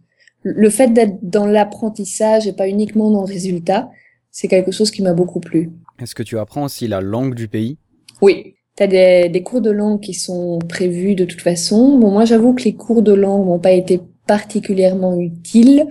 Le 0.43 0.71
fait 0.71 0.93
d'être 0.93 1.19
dans 1.23 1.47
l'apprentissage 1.47 2.47
et 2.47 2.53
pas 2.53 2.69
uniquement 2.69 3.11
dans 3.11 3.21
le 3.21 3.33
résultat, 3.33 3.91
c'est 4.31 4.49
quelque 4.49 4.73
chose 4.73 4.91
qui 4.91 5.03
m'a 5.03 5.15
beaucoup 5.15 5.41
plu. 5.41 5.71
Est-ce 6.01 6.15
que 6.15 6.25
tu 6.25 6.39
apprends 6.39 6.65
aussi 6.65 6.89
la 6.89 7.01
langue 7.01 7.35
du 7.35 7.47
pays? 7.47 7.79
Oui, 8.23 8.55
tu 8.77 8.83
as 8.83 8.87
des, 8.87 9.29
des 9.29 9.43
cours 9.43 9.61
de 9.61 9.71
langue 9.71 10.01
qui 10.01 10.15
sont 10.15 10.59
prévus 10.69 11.15
de 11.15 11.25
toute 11.25 11.41
façon. 11.41 11.99
Bon, 11.99 12.11
moi, 12.11 12.25
j'avoue 12.25 12.55
que 12.55 12.63
les 12.65 12.75
cours 12.75 13.03
de 13.03 13.13
langue 13.13 13.47
n'ont 13.47 13.59
pas 13.59 13.73
été 13.73 14.01
particulièrement 14.27 15.19
utiles 15.21 15.87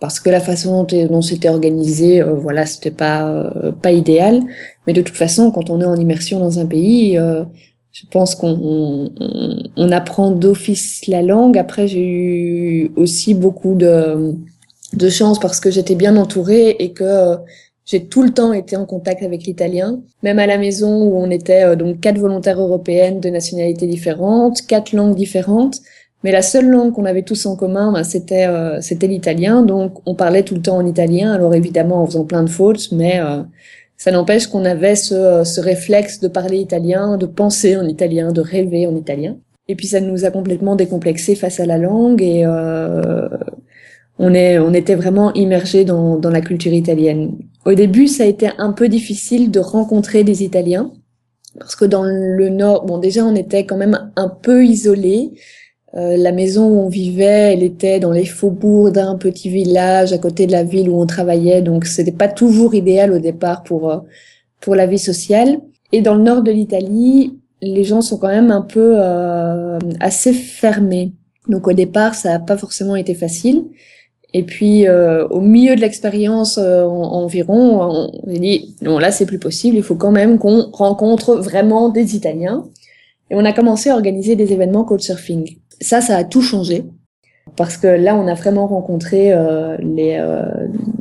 parce 0.00 0.20
que 0.20 0.30
la 0.30 0.40
façon 0.40 0.84
dont, 0.84 1.22
c'était 1.22 1.48
organisé, 1.48 2.22
euh, 2.22 2.34
voilà, 2.34 2.66
c'était 2.66 2.90
pas 2.90 3.28
euh, 3.30 3.72
pas 3.72 3.92
idéal. 3.92 4.42
Mais 4.86 4.92
de 4.92 5.02
toute 5.02 5.16
façon, 5.16 5.50
quand 5.50 5.70
on 5.70 5.80
est 5.80 5.84
en 5.86 5.96
immersion 5.96 6.40
dans 6.40 6.58
un 6.58 6.66
pays, 6.66 7.18
euh, 7.18 7.44
je 7.92 8.06
pense 8.10 8.34
qu'on 8.34 8.50
on, 8.50 9.12
on- 9.20 9.62
on 9.76 9.92
apprend 9.92 10.30
d'office 10.32 11.06
la 11.08 11.22
langue. 11.22 11.58
Après, 11.58 11.88
j'ai 11.88 12.04
eu 12.06 12.92
aussi 12.96 13.34
beaucoup 13.34 13.74
de 13.74 14.34
de 14.92 15.08
chance 15.08 15.40
parce 15.40 15.60
que 15.60 15.70
j'étais 15.70 15.94
bien 15.96 16.16
entourée 16.16 16.76
et 16.78 16.92
que 16.92 17.04
euh, 17.04 17.36
j'ai 17.84 18.06
tout 18.06 18.22
le 18.22 18.30
temps 18.30 18.52
été 18.52 18.76
en 18.76 18.86
contact 18.86 19.22
avec 19.22 19.44
l'italien, 19.44 20.00
même 20.22 20.38
à 20.38 20.46
la 20.46 20.58
maison 20.58 21.04
où 21.04 21.16
on 21.16 21.30
était 21.30 21.64
euh, 21.64 21.76
donc 21.76 22.00
quatre 22.00 22.18
volontaires 22.18 22.60
européennes 22.60 23.20
de 23.20 23.28
nationalités 23.28 23.86
différentes, 23.86 24.62
quatre 24.66 24.92
langues 24.92 25.14
différentes, 25.14 25.80
mais 26.22 26.32
la 26.32 26.42
seule 26.42 26.68
langue 26.68 26.92
qu'on 26.92 27.04
avait 27.04 27.22
tous 27.22 27.44
en 27.44 27.54
commun, 27.54 27.92
ben, 27.92 28.02
c'était 28.02 28.46
euh, 28.46 28.80
c'était 28.80 29.06
l'italien, 29.06 29.62
donc 29.62 29.98
on 30.06 30.14
parlait 30.14 30.42
tout 30.42 30.54
le 30.54 30.62
temps 30.62 30.76
en 30.76 30.86
italien, 30.86 31.32
alors 31.32 31.54
évidemment 31.54 32.02
en 32.02 32.06
faisant 32.06 32.24
plein 32.24 32.42
de 32.42 32.50
fautes, 32.50 32.90
mais 32.92 33.20
euh, 33.20 33.42
ça 33.98 34.10
n'empêche 34.10 34.46
qu'on 34.46 34.64
avait 34.64 34.96
ce, 34.96 35.42
ce 35.44 35.60
réflexe 35.60 36.20
de 36.20 36.28
parler 36.28 36.58
italien, 36.58 37.18
de 37.18 37.26
penser 37.26 37.76
en 37.76 37.86
italien, 37.86 38.32
de 38.32 38.40
rêver 38.40 38.86
en 38.86 38.96
italien. 38.96 39.36
Et 39.68 39.76
puis 39.76 39.86
ça 39.86 40.00
nous 40.00 40.24
a 40.24 40.30
complètement 40.30 40.76
décomplexés 40.76 41.34
face 41.34 41.60
à 41.60 41.66
la 41.66 41.78
langue 41.78 42.22
et 42.22 42.44
euh, 42.44 43.28
on 44.18 44.32
est 44.34 44.58
on 44.58 44.72
était 44.72 44.94
vraiment 44.94 45.32
immergés 45.34 45.84
dans 45.84 46.16
dans 46.16 46.30
la 46.30 46.40
culture 46.40 46.72
italienne. 46.72 47.38
Au 47.64 47.74
début, 47.74 48.08
ça 48.08 48.24
a 48.24 48.26
été 48.26 48.48
un 48.58 48.72
peu 48.72 48.88
difficile 48.88 49.50
de 49.50 49.60
rencontrer 49.60 50.24
des 50.24 50.42
Italiens 50.42 50.92
parce 51.58 51.76
que 51.76 51.84
dans 51.84 52.04
le 52.04 52.48
nord, 52.48 52.84
bon 52.84 52.98
déjà 52.98 53.24
on 53.24 53.34
était 53.34 53.64
quand 53.64 53.76
même 53.76 54.10
un 54.16 54.28
peu 54.28 54.64
isolés. 54.64 55.32
Euh, 55.96 56.16
la 56.16 56.32
maison 56.32 56.66
où 56.68 56.80
on 56.80 56.88
vivait, 56.88 57.52
elle 57.54 57.62
était 57.62 58.00
dans 58.00 58.10
les 58.10 58.24
faubourgs 58.24 58.90
d'un 58.90 59.16
petit 59.16 59.48
village 59.48 60.12
à 60.12 60.18
côté 60.18 60.46
de 60.46 60.52
la 60.52 60.64
ville 60.64 60.88
où 60.88 61.00
on 61.00 61.06
travaillait, 61.06 61.62
donc 61.62 61.84
c'était 61.84 62.10
pas 62.10 62.26
toujours 62.26 62.74
idéal 62.74 63.12
au 63.12 63.20
départ 63.20 63.62
pour 63.62 63.90
euh, 63.90 63.98
pour 64.60 64.74
la 64.74 64.86
vie 64.86 64.98
sociale. 64.98 65.60
Et 65.92 66.02
dans 66.02 66.16
le 66.16 66.22
nord 66.22 66.42
de 66.42 66.50
l'Italie, 66.50 67.38
les 67.62 67.84
gens 67.84 68.00
sont 68.02 68.18
quand 68.18 68.28
même 68.28 68.50
un 68.50 68.62
peu 68.62 68.94
euh, 68.98 69.78
assez 70.00 70.32
fermés. 70.32 71.12
Donc 71.48 71.68
au 71.68 71.72
départ, 71.72 72.14
ça 72.14 72.30
n'a 72.30 72.38
pas 72.40 72.56
forcément 72.56 72.96
été 72.96 73.14
facile. 73.14 73.64
Et 74.36 74.42
puis 74.42 74.86
euh, 74.88 75.26
au 75.28 75.40
milieu 75.40 75.76
de 75.76 75.80
l'expérience 75.80 76.58
euh, 76.58 76.82
en- 76.84 77.22
environ, 77.22 77.80
on 77.80 78.10
on 78.24 78.32
dit 78.32 78.74
non 78.82 78.98
là 78.98 79.12
c'est 79.12 79.26
plus 79.26 79.38
possible, 79.38 79.76
il 79.76 79.82
faut 79.84 79.94
quand 79.94 80.10
même 80.10 80.38
qu'on 80.38 80.70
rencontre 80.72 81.36
vraiment 81.36 81.88
des 81.88 82.16
Italiens. 82.16 82.64
Et 83.30 83.36
on 83.36 83.44
a 83.44 83.52
commencé 83.52 83.90
à 83.90 83.94
organiser 83.94 84.34
des 84.36 84.52
événements 84.52 84.84
couchsurfing. 84.84 85.42
Ça, 85.80 86.00
ça 86.00 86.16
a 86.16 86.24
tout 86.24 86.42
changé 86.42 86.84
parce 87.56 87.76
que 87.76 87.86
là 87.86 88.16
on 88.16 88.26
a 88.26 88.34
vraiment 88.34 88.66
rencontré 88.66 89.32
euh, 89.32 89.76
les 89.96 90.16
euh, 90.18 90.42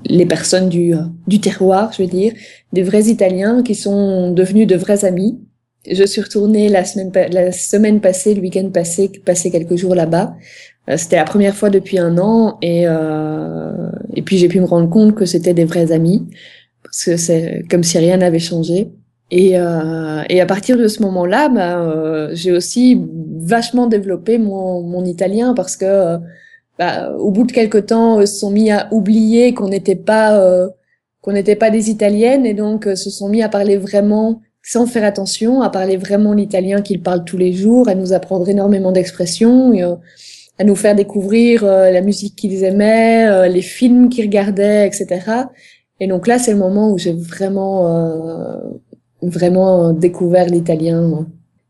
les 0.06 0.28
personnes 0.28 0.70
du 0.70 0.94
euh, 0.94 1.00
du 1.28 1.40
terroir, 1.40 1.92
je 1.94 2.04
veux 2.04 2.10
dire, 2.10 2.34
des 2.72 2.84
vrais 2.84 3.06
Italiens 3.16 3.64
qui 3.64 3.76
sont 3.76 4.32
devenus 4.32 4.68
de 4.68 4.76
vrais 4.76 5.06
amis. 5.06 5.40
Je 5.90 6.06
suis 6.06 6.22
retournée 6.22 6.70
la 6.70 6.86
semaine 6.86 7.12
la 7.32 7.52
semaine 7.52 8.00
passée, 8.00 8.36
le 8.36 8.42
week-end 8.42 8.70
passé, 8.72 9.12
passer 9.26 9.50
quelques 9.50 9.76
jours 9.76 9.96
là-bas. 9.96 10.36
Euh, 10.90 10.98
C'était 10.98 11.16
la 11.16 11.24
première 11.24 11.56
fois 11.56 11.70
depuis 11.70 11.98
un 11.98 12.18
an 12.18 12.58
et 12.62 12.84
euh, 12.88 13.72
et 14.16 14.22
puis 14.22 14.38
j'ai 14.38 14.48
pu 14.50 14.60
me 14.60 14.66
rendre 14.66 14.90
compte 14.90 15.16
que 15.16 15.26
c'était 15.26 15.54
des 15.54 15.66
vrais 15.66 15.92
amis 15.92 16.28
parce 16.84 17.06
que 17.06 17.18
c'est 17.18 17.64
comme 17.70 17.84
si 17.84 17.98
rien 17.98 18.18
n'avait 18.18 18.40
changé. 18.40 18.92
Et 19.32 19.58
euh, 19.58 20.22
et 20.30 20.42
à 20.42 20.46
partir 20.46 20.78
de 20.78 20.88
ce 20.88 21.02
moment-là, 21.04 21.50
bah, 21.50 21.80
euh, 21.80 22.30
j'ai 22.34 22.52
aussi 22.52 23.02
vachement 23.40 23.88
développé 23.88 24.38
mon 24.38 24.82
mon 24.82 25.06
italien 25.06 25.54
parce 25.56 25.76
que 25.78 25.86
euh, 25.86 26.18
bah, 26.78 27.12
au 27.18 27.32
bout 27.32 27.46
de 27.46 27.52
quelque 27.52 27.78
temps, 27.78 28.20
euh, 28.20 28.26
se 28.26 28.36
sont 28.40 28.52
mis 28.52 28.70
à 28.72 28.88
oublier 28.92 29.54
qu'on 29.54 29.70
n'était 29.70 29.96
pas 29.96 30.40
qu'on 31.22 31.32
n'était 31.32 31.56
pas 31.56 31.70
des 31.72 31.90
italiennes 31.90 32.46
et 32.46 32.54
donc 32.54 32.86
se 32.86 33.10
sont 33.10 33.30
mis 33.30 33.42
à 33.42 33.50
parler 33.50 33.78
vraiment 33.78 34.42
sans 34.62 34.86
faire 34.86 35.04
attention, 35.06 35.62
à 35.62 35.70
parler 35.70 35.98
vraiment 35.98 36.34
l'italien 36.34 36.82
qu'ils 36.82 37.02
parlent 37.02 37.26
tous 37.26 37.38
les 37.38 37.54
jours, 37.54 37.90
à 37.90 37.96
nous 37.96 38.14
apprendre 38.14 38.48
énormément 38.50 38.92
d'expressions, 38.92 39.74
à 40.60 40.64
nous 40.64 40.76
faire 40.76 40.96
découvrir 40.96 41.64
euh, 41.64 41.90
la 41.90 42.02
musique 42.02 42.36
qu'ils 42.36 42.64
aimaient, 42.64 43.28
euh, 43.28 43.48
les 43.48 43.62
films 43.62 44.10
qu'ils 44.10 44.26
regardaient, 44.26 44.88
etc. 44.88 45.46
Et 46.00 46.08
donc 46.08 46.28
là, 46.28 46.38
c'est 46.40 46.52
le 46.52 46.58
moment 46.58 46.92
où 46.92 46.98
j'ai 46.98 47.14
vraiment, 47.14 47.88
euh, 47.88 48.60
vraiment 49.22 49.94
découvert 49.94 50.48
l'italien 50.48 51.02
euh, 51.02 51.24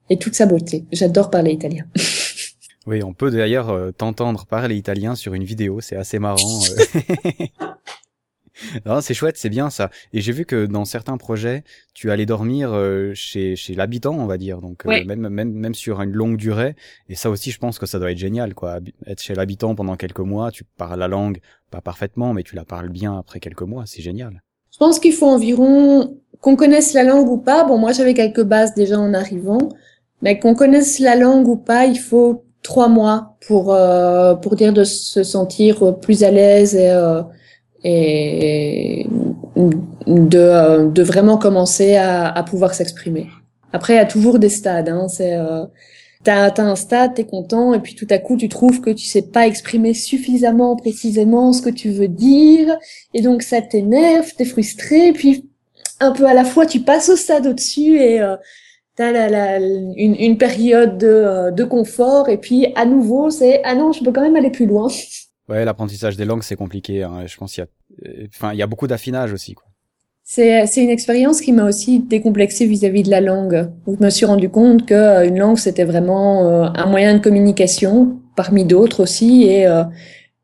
et 0.09 0.17
toute 0.17 0.35
sa 0.35 0.45
beauté. 0.45 0.85
J'adore 0.91 1.29
parler 1.29 1.51
italien. 1.51 1.85
Oui, 2.85 3.01
on 3.01 3.13
peut 3.13 3.31
d'ailleurs 3.31 3.69
euh, 3.69 3.91
t'entendre 3.91 4.45
parler 4.45 4.75
italien 4.75 5.15
sur 5.15 5.33
une 5.33 5.45
vidéo, 5.45 5.79
c'est 5.79 5.95
assez 5.95 6.19
marrant. 6.19 6.59
non, 8.85 9.01
c'est 9.01 9.13
chouette, 9.13 9.37
c'est 9.37 9.49
bien 9.49 9.69
ça. 9.69 9.89
Et 10.13 10.21
j'ai 10.21 10.31
vu 10.31 10.45
que 10.45 10.65
dans 10.65 10.85
certains 10.85 11.17
projets, 11.17 11.63
tu 11.93 12.11
allais 12.11 12.25
dormir 12.25 12.71
euh, 12.73 13.11
chez, 13.13 13.55
chez 13.55 13.75
l'habitant, 13.75 14.13
on 14.17 14.25
va 14.25 14.37
dire, 14.37 14.61
donc 14.61 14.85
euh, 14.85 14.89
Oui. 14.89 15.05
même, 15.05 15.27
même, 15.29 15.51
même 15.51 15.73
sur 15.75 16.01
une 16.01 16.11
longue 16.11 16.37
durée. 16.37 16.75
Et 17.09 17.15
ça 17.15 17.29
aussi, 17.29 17.51
je 17.51 17.59
pense 17.59 17.79
que 17.79 17.85
ça 17.85 17.99
doit 17.99 18.11
être 18.11 18.17
génial, 18.17 18.53
quoi. 18.53 18.79
Être 19.05 19.21
chez 19.21 19.35
l'habitant 19.35 19.75
pendant 19.75 19.95
quelques 19.95 20.19
mois, 20.19 20.51
tu 20.51 20.63
parles 20.63 20.99
la 20.99 21.07
langue, 21.07 21.39
pas 21.71 21.81
parfaitement, 21.81 22.33
mais 22.33 22.43
tu 22.43 22.55
la 22.55 22.65
parles 22.65 22.89
bien 22.89 23.17
après 23.17 23.39
quelques 23.39 23.61
mois, 23.63 23.83
c'est 23.85 24.01
génial. 24.01 24.41
Je 24.71 24.77
pense 24.77 24.99
qu'il 24.99 25.13
faut 25.13 25.27
environ 25.27 26.17
qu'on 26.41 26.55
connaisse 26.55 26.93
la 26.93 27.03
langue 27.03 27.29
ou 27.29 27.37
pas. 27.37 27.63
Bon, 27.63 27.77
moi, 27.77 27.91
j'avais 27.91 28.13
quelques 28.13 28.43
bases 28.43 28.73
déjà 28.73 28.99
en 28.99 29.13
arrivant, 29.13 29.69
mais 30.21 30.39
qu'on 30.39 30.55
connaisse 30.55 30.99
la 30.99 31.15
langue 31.15 31.47
ou 31.47 31.55
pas, 31.57 31.85
il 31.85 31.99
faut 31.99 32.43
trois 32.63 32.87
mois 32.87 33.37
pour 33.45 33.73
euh, 33.73 34.35
pour 34.35 34.55
dire 34.55 34.73
de 34.73 34.83
se 34.83 35.21
sentir 35.23 35.99
plus 35.99 36.23
à 36.23 36.31
l'aise 36.31 36.75
et 36.75 36.89
euh, 36.89 37.21
et 37.83 39.07
de 40.07 40.87
de 40.87 41.03
vraiment 41.03 41.37
commencer 41.37 41.95
à 41.95 42.27
à 42.27 42.43
pouvoir 42.43 42.73
s'exprimer. 42.73 43.27
Après, 43.73 43.93
il 43.93 43.97
y 43.97 43.99
a 43.99 44.05
toujours 44.05 44.39
des 44.39 44.49
stades. 44.49 44.89
Hein, 44.89 45.07
c'est 45.07 45.35
euh, 45.35 45.65
T'as 46.23 46.53
un 46.57 46.75
stade, 46.77 47.15
t'es 47.15 47.25
content, 47.25 47.73
et 47.73 47.79
puis 47.79 47.95
tout 47.95 48.07
à 48.09 48.17
coup, 48.17 48.37
tu 48.37 48.47
trouves 48.47 48.79
que 48.79 48.91
tu 48.91 49.05
sais 49.05 49.23
pas 49.23 49.45
exprimer 49.45 49.93
suffisamment 49.93 50.77
précisément 50.77 51.51
ce 51.51 51.61
que 51.61 51.69
tu 51.69 51.89
veux 51.89 52.07
dire, 52.07 52.77
et 53.13 53.21
donc 53.21 53.41
ça 53.41 53.61
t'énerve, 53.61 54.33
t'es 54.37 54.45
frustré, 54.45 55.11
puis 55.11 55.49
un 55.99 56.11
peu 56.13 56.25
à 56.25 56.33
la 56.33 56.45
fois 56.45 56.65
tu 56.65 56.79
passes 56.79 57.09
au 57.09 57.17
stade 57.17 57.47
au-dessus 57.47 57.97
et 57.97 58.21
euh, 58.21 58.37
t'as 58.95 59.11
la, 59.11 59.29
la, 59.29 59.59
une, 59.59 60.15
une 60.15 60.37
période 60.37 60.97
de, 60.97 61.07
euh, 61.07 61.51
de 61.51 61.63
confort 61.63 62.29
et 62.29 62.37
puis 62.37 62.67
à 62.75 62.85
nouveau 62.85 63.29
c'est 63.29 63.61
ah 63.63 63.75
non 63.75 63.91
je 63.91 64.03
peux 64.03 64.11
quand 64.11 64.21
même 64.21 64.35
aller 64.35 64.51
plus 64.51 64.65
loin. 64.65 64.87
Ouais, 65.49 65.65
l'apprentissage 65.65 66.17
des 66.17 66.25
langues 66.25 66.43
c'est 66.43 66.55
compliqué. 66.55 67.03
Hein. 67.03 67.25
Je 67.25 67.37
pense 67.37 67.53
qu'il 67.53 67.63
y 67.63 67.67
a, 67.67 68.09
euh, 68.09 68.27
enfin 68.29 68.53
il 68.53 68.59
y 68.59 68.61
a 68.61 68.67
beaucoup 68.67 68.87
d'affinage 68.87 69.33
aussi. 69.33 69.55
C'est 70.23 70.65
c'est 70.67 70.83
une 70.83 70.89
expérience 70.89 71.41
qui 71.41 71.51
m'a 71.51 71.65
aussi 71.65 71.99
décomplexé 71.99 72.65
vis-à-vis 72.65 73.03
de 73.03 73.09
la 73.09 73.19
langue. 73.19 73.69
Je 73.87 74.03
me 74.03 74.09
suis 74.09 74.25
rendu 74.25 74.49
compte 74.49 74.85
que 74.85 74.93
euh, 74.93 75.27
une 75.27 75.37
langue 75.37 75.57
c'était 75.57 75.83
vraiment 75.83 76.47
euh, 76.47 76.69
un 76.75 76.85
moyen 76.85 77.13
de 77.13 77.19
communication 77.19 78.19
parmi 78.35 78.63
d'autres 78.63 79.03
aussi 79.03 79.43
et 79.43 79.67
euh, 79.67 79.83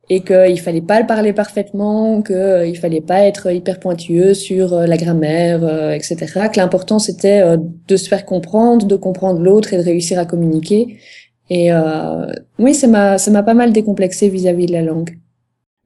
et 0.09 0.21
qu'il 0.21 0.59
fallait 0.59 0.81
pas 0.81 0.99
le 0.99 1.05
parler 1.05 1.33
parfaitement, 1.33 2.21
que 2.21 2.67
il 2.67 2.75
fallait 2.77 3.01
pas 3.01 3.21
être 3.21 3.51
hyper 3.51 3.79
pointueux 3.79 4.33
sur 4.33 4.73
euh, 4.73 4.87
la 4.87 4.97
grammaire, 4.97 5.63
euh, 5.63 5.91
etc. 5.91 6.49
Que 6.51 6.59
l'important 6.59 6.97
c'était 6.97 7.41
euh, 7.41 7.57
de 7.87 7.95
se 7.95 8.09
faire 8.09 8.25
comprendre, 8.25 8.87
de 8.87 8.95
comprendre 8.95 9.39
l'autre 9.39 9.73
et 9.73 9.77
de 9.77 9.83
réussir 9.83 10.17
à 10.17 10.25
communiquer. 10.25 10.97
Et 11.49 11.71
euh, 11.71 12.27
oui, 12.59 12.73
ça 12.75 12.87
m'a 12.87 13.17
ça 13.17 13.31
m'a 13.31 13.43
pas 13.43 13.53
mal 13.53 13.73
décomplexé 13.73 14.29
vis-à-vis 14.29 14.67
de 14.67 14.71
la 14.71 14.81
langue. 14.81 15.17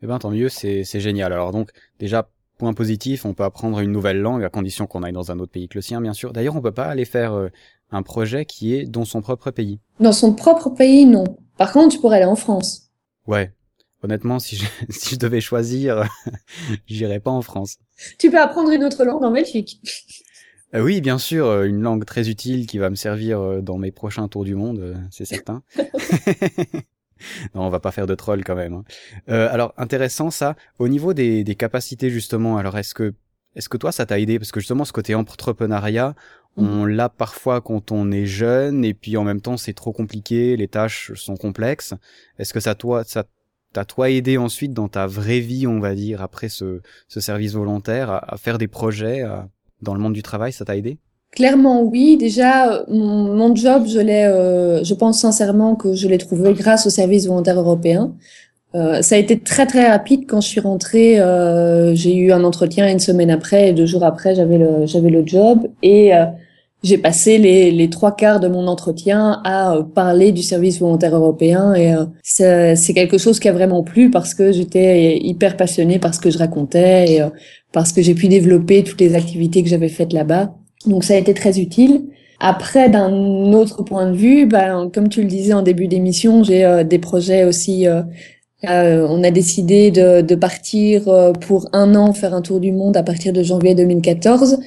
Eh 0.01 0.07
ben 0.07 0.19
tant 0.19 0.31
mieux, 0.31 0.49
c'est 0.49 0.83
c'est 0.83 0.99
génial. 0.99 1.31
Alors 1.31 1.51
donc 1.51 1.69
déjà 1.99 2.29
point 2.57 2.73
positif, 2.73 3.25
on 3.25 3.33
peut 3.33 3.43
apprendre 3.43 3.79
une 3.79 3.91
nouvelle 3.91 4.19
langue 4.19 4.43
à 4.43 4.49
condition 4.49 4.87
qu'on 4.87 5.03
aille 5.03 5.13
dans 5.13 5.31
un 5.31 5.39
autre 5.39 5.51
pays 5.51 5.67
que 5.67 5.77
le 5.77 5.81
sien, 5.81 6.01
bien 6.01 6.13
sûr. 6.13 6.33
D'ailleurs, 6.33 6.55
on 6.55 6.61
peut 6.61 6.71
pas 6.71 6.85
aller 6.85 7.05
faire 7.05 7.33
euh, 7.33 7.49
un 7.91 8.03
projet 8.03 8.45
qui 8.45 8.75
est 8.75 8.85
dans 8.85 9.05
son 9.05 9.21
propre 9.21 9.51
pays. 9.51 9.79
Dans 9.99 10.11
son 10.11 10.33
propre 10.33 10.69
pays, 10.69 11.05
non. 11.05 11.23
Par 11.57 11.71
contre, 11.71 11.95
tu 11.95 11.99
pourrais 11.99 12.17
aller 12.17 12.25
en 12.25 12.35
France. 12.35 12.89
Ouais. 13.27 13.51
Honnêtement, 14.03 14.39
si 14.39 14.57
je, 14.57 14.65
si 14.89 15.15
je 15.15 15.19
devais 15.19 15.41
choisir, 15.41 16.03
j'irais 16.87 17.19
pas 17.19 17.31
en 17.31 17.41
France. 17.41 17.77
Tu 18.19 18.29
peux 18.29 18.39
apprendre 18.39 18.71
une 18.71 18.83
autre 18.83 19.03
langue 19.03 19.23
en 19.23 19.31
Belgique. 19.31 19.81
Euh, 20.75 20.81
oui, 20.81 21.01
bien 21.01 21.17
sûr, 21.17 21.45
euh, 21.45 21.65
une 21.65 21.81
langue 21.81 22.05
très 22.05 22.29
utile 22.29 22.65
qui 22.65 22.77
va 22.79 22.89
me 22.89 22.95
servir 22.95 23.39
euh, 23.39 23.61
dans 23.61 23.77
mes 23.77 23.91
prochains 23.91 24.27
tours 24.27 24.43
du 24.43 24.55
monde, 24.55 24.95
c'est 25.11 25.25
certain. 25.25 25.61
non, 27.55 27.61
on 27.65 27.69
va 27.69 27.79
pas 27.79 27.91
faire 27.91 28.07
de 28.07 28.15
troll 28.15 28.43
quand 28.43 28.55
même. 28.55 28.73
hein. 28.73 28.83
Euh, 29.29 29.47
alors, 29.51 29.73
intéressant 29.77 30.31
ça. 30.31 30.55
Au 30.79 30.87
niveau 30.87 31.13
des, 31.13 31.43
des 31.43 31.55
capacités 31.55 32.09
justement, 32.09 32.57
alors 32.57 32.77
est-ce 32.77 32.93
que 32.93 33.13
est-ce 33.55 33.69
que 33.69 33.77
toi 33.77 33.91
ça 33.91 34.07
t'a 34.07 34.19
aidé? 34.19 34.39
Parce 34.39 34.51
que 34.51 34.59
justement 34.59 34.83
ce 34.83 34.93
côté 34.93 35.13
entrepreneuriat, 35.13 36.15
on 36.57 36.85
l'a 36.85 37.07
parfois 37.09 37.61
quand 37.61 37.91
on 37.91 38.11
est 38.11 38.25
jeune 38.25 38.83
et 38.83 38.95
puis 38.95 39.15
en 39.15 39.23
même 39.23 39.41
temps 39.41 39.57
c'est 39.57 39.73
trop 39.73 39.91
compliqué, 39.91 40.57
les 40.57 40.67
tâches 40.67 41.13
sont 41.13 41.37
complexes. 41.37 41.93
Est-ce 42.39 42.51
que 42.53 42.59
ça 42.59 42.73
toi 42.73 43.03
ça 43.03 43.25
t'a 43.73 43.85
toi 43.85 44.09
aidé 44.09 44.37
ensuite 44.37 44.73
dans 44.73 44.87
ta 44.87 45.05
vraie 45.07 45.39
vie, 45.39 45.67
on 45.67 45.79
va 45.79 45.93
dire, 45.95 46.21
après 46.21 46.49
ce, 46.49 46.81
ce 47.07 47.19
service 47.19 47.53
volontaire, 47.53 48.09
à, 48.09 48.33
à 48.33 48.37
faire 48.37 48.57
des 48.57 48.67
projets 48.67 49.21
à- 49.21 49.47
dans 49.83 49.93
le 49.93 49.99
monde 49.99 50.13
du 50.13 50.23
travail, 50.23 50.51
ça 50.51 50.65
t'a 50.65 50.75
aidé? 50.75 50.97
Clairement, 51.31 51.81
oui. 51.83 52.17
Déjà, 52.17 52.71
euh, 52.71 52.83
mon, 52.89 53.55
job, 53.55 53.85
je 53.87 53.99
l'ai, 53.99 54.25
euh, 54.25 54.83
je 54.83 54.93
pense 54.93 55.19
sincèrement 55.19 55.75
que 55.75 55.93
je 55.93 56.07
l'ai 56.07 56.19
trouvé 56.19 56.53
grâce 56.53 56.85
au 56.85 56.89
service 56.89 57.27
volontaire 57.27 57.59
européen. 57.59 58.13
Euh, 58.75 59.01
ça 59.03 59.15
a 59.15 59.17
été 59.19 59.39
très 59.39 59.67
très 59.67 59.87
rapide 59.89 60.25
quand 60.27 60.41
je 60.41 60.47
suis 60.47 60.59
rentrée. 60.59 61.19
euh, 61.19 61.93
j'ai 61.93 62.15
eu 62.15 62.31
un 62.31 62.43
entretien 62.43 62.89
une 62.89 62.99
semaine 62.99 63.29
après 63.29 63.69
et 63.69 63.73
deux 63.73 63.85
jours 63.85 64.03
après, 64.03 64.33
j'avais 64.35 64.57
le 64.57 64.87
j'avais 64.87 65.11
le 65.11 65.25
job 65.25 65.67
et 65.83 66.15
euh, 66.15 66.25
j'ai 66.81 66.97
passé 66.97 67.37
les, 67.37 67.71
les 67.71 67.89
trois 67.89 68.15
quarts 68.15 68.39
de 68.39 68.47
mon 68.47 68.67
entretien 68.67 69.41
à 69.43 69.75
euh, 69.75 69.83
parler 69.83 70.31
du 70.31 70.41
service 70.41 70.79
volontaire 70.79 71.15
européen 71.15 71.75
et 71.75 71.93
c'est 72.23 72.93
quelque 72.95 73.17
chose 73.19 73.39
qui 73.39 73.47
a 73.47 73.53
vraiment 73.53 73.83
plu 73.83 74.09
parce 74.09 74.33
que 74.33 74.51
j'étais 74.51 75.17
hyper 75.19 75.55
passionnée 75.55 75.99
par 75.99 76.13
ce 76.15 76.19
que 76.19 76.31
je 76.31 76.39
racontais 76.39 77.13
et 77.13 77.21
parce 77.73 77.91
que 77.93 78.01
j'ai 78.01 78.15
pu 78.15 78.29
développer 78.29 78.83
toutes 78.83 79.01
les 79.01 79.15
activités 79.15 79.63
que 79.63 79.69
j'avais 79.69 79.89
faites 79.89 80.13
là-bas. 80.13 80.55
Donc 80.87 81.03
ça 81.03 81.15
a 81.15 81.17
été 81.17 81.33
très 81.33 81.59
utile. 81.59 82.03
Après, 82.39 82.89
d'un 82.89 83.11
autre 83.53 83.83
point 83.83 84.11
de 84.11 84.15
vue, 84.17 84.45
ben, 84.47 84.89
comme 84.93 85.09
tu 85.09 85.21
le 85.23 85.27
disais 85.27 85.53
en 85.53 85.63
début 85.63 85.87
d'émission, 85.87 86.43
j'ai 86.43 86.65
euh, 86.65 86.83
des 86.85 86.99
projets 86.99 87.45
aussi. 87.45 87.87
euh, 87.87 88.03
euh, 88.69 89.05
on 89.09 89.23
a 89.23 89.31
décidé 89.31 89.91
de, 89.91 90.21
de 90.21 90.35
partir 90.35 91.09
euh, 91.09 91.33
pour 91.33 91.67
un 91.73 91.95
an 91.95 92.13
faire 92.13 92.33
un 92.33 92.41
tour 92.41 92.59
du 92.61 92.71
monde 92.71 92.95
à 92.97 93.03
partir 93.03 93.33
de 93.33 93.43
janvier 93.43 93.75
2014. 93.75 94.59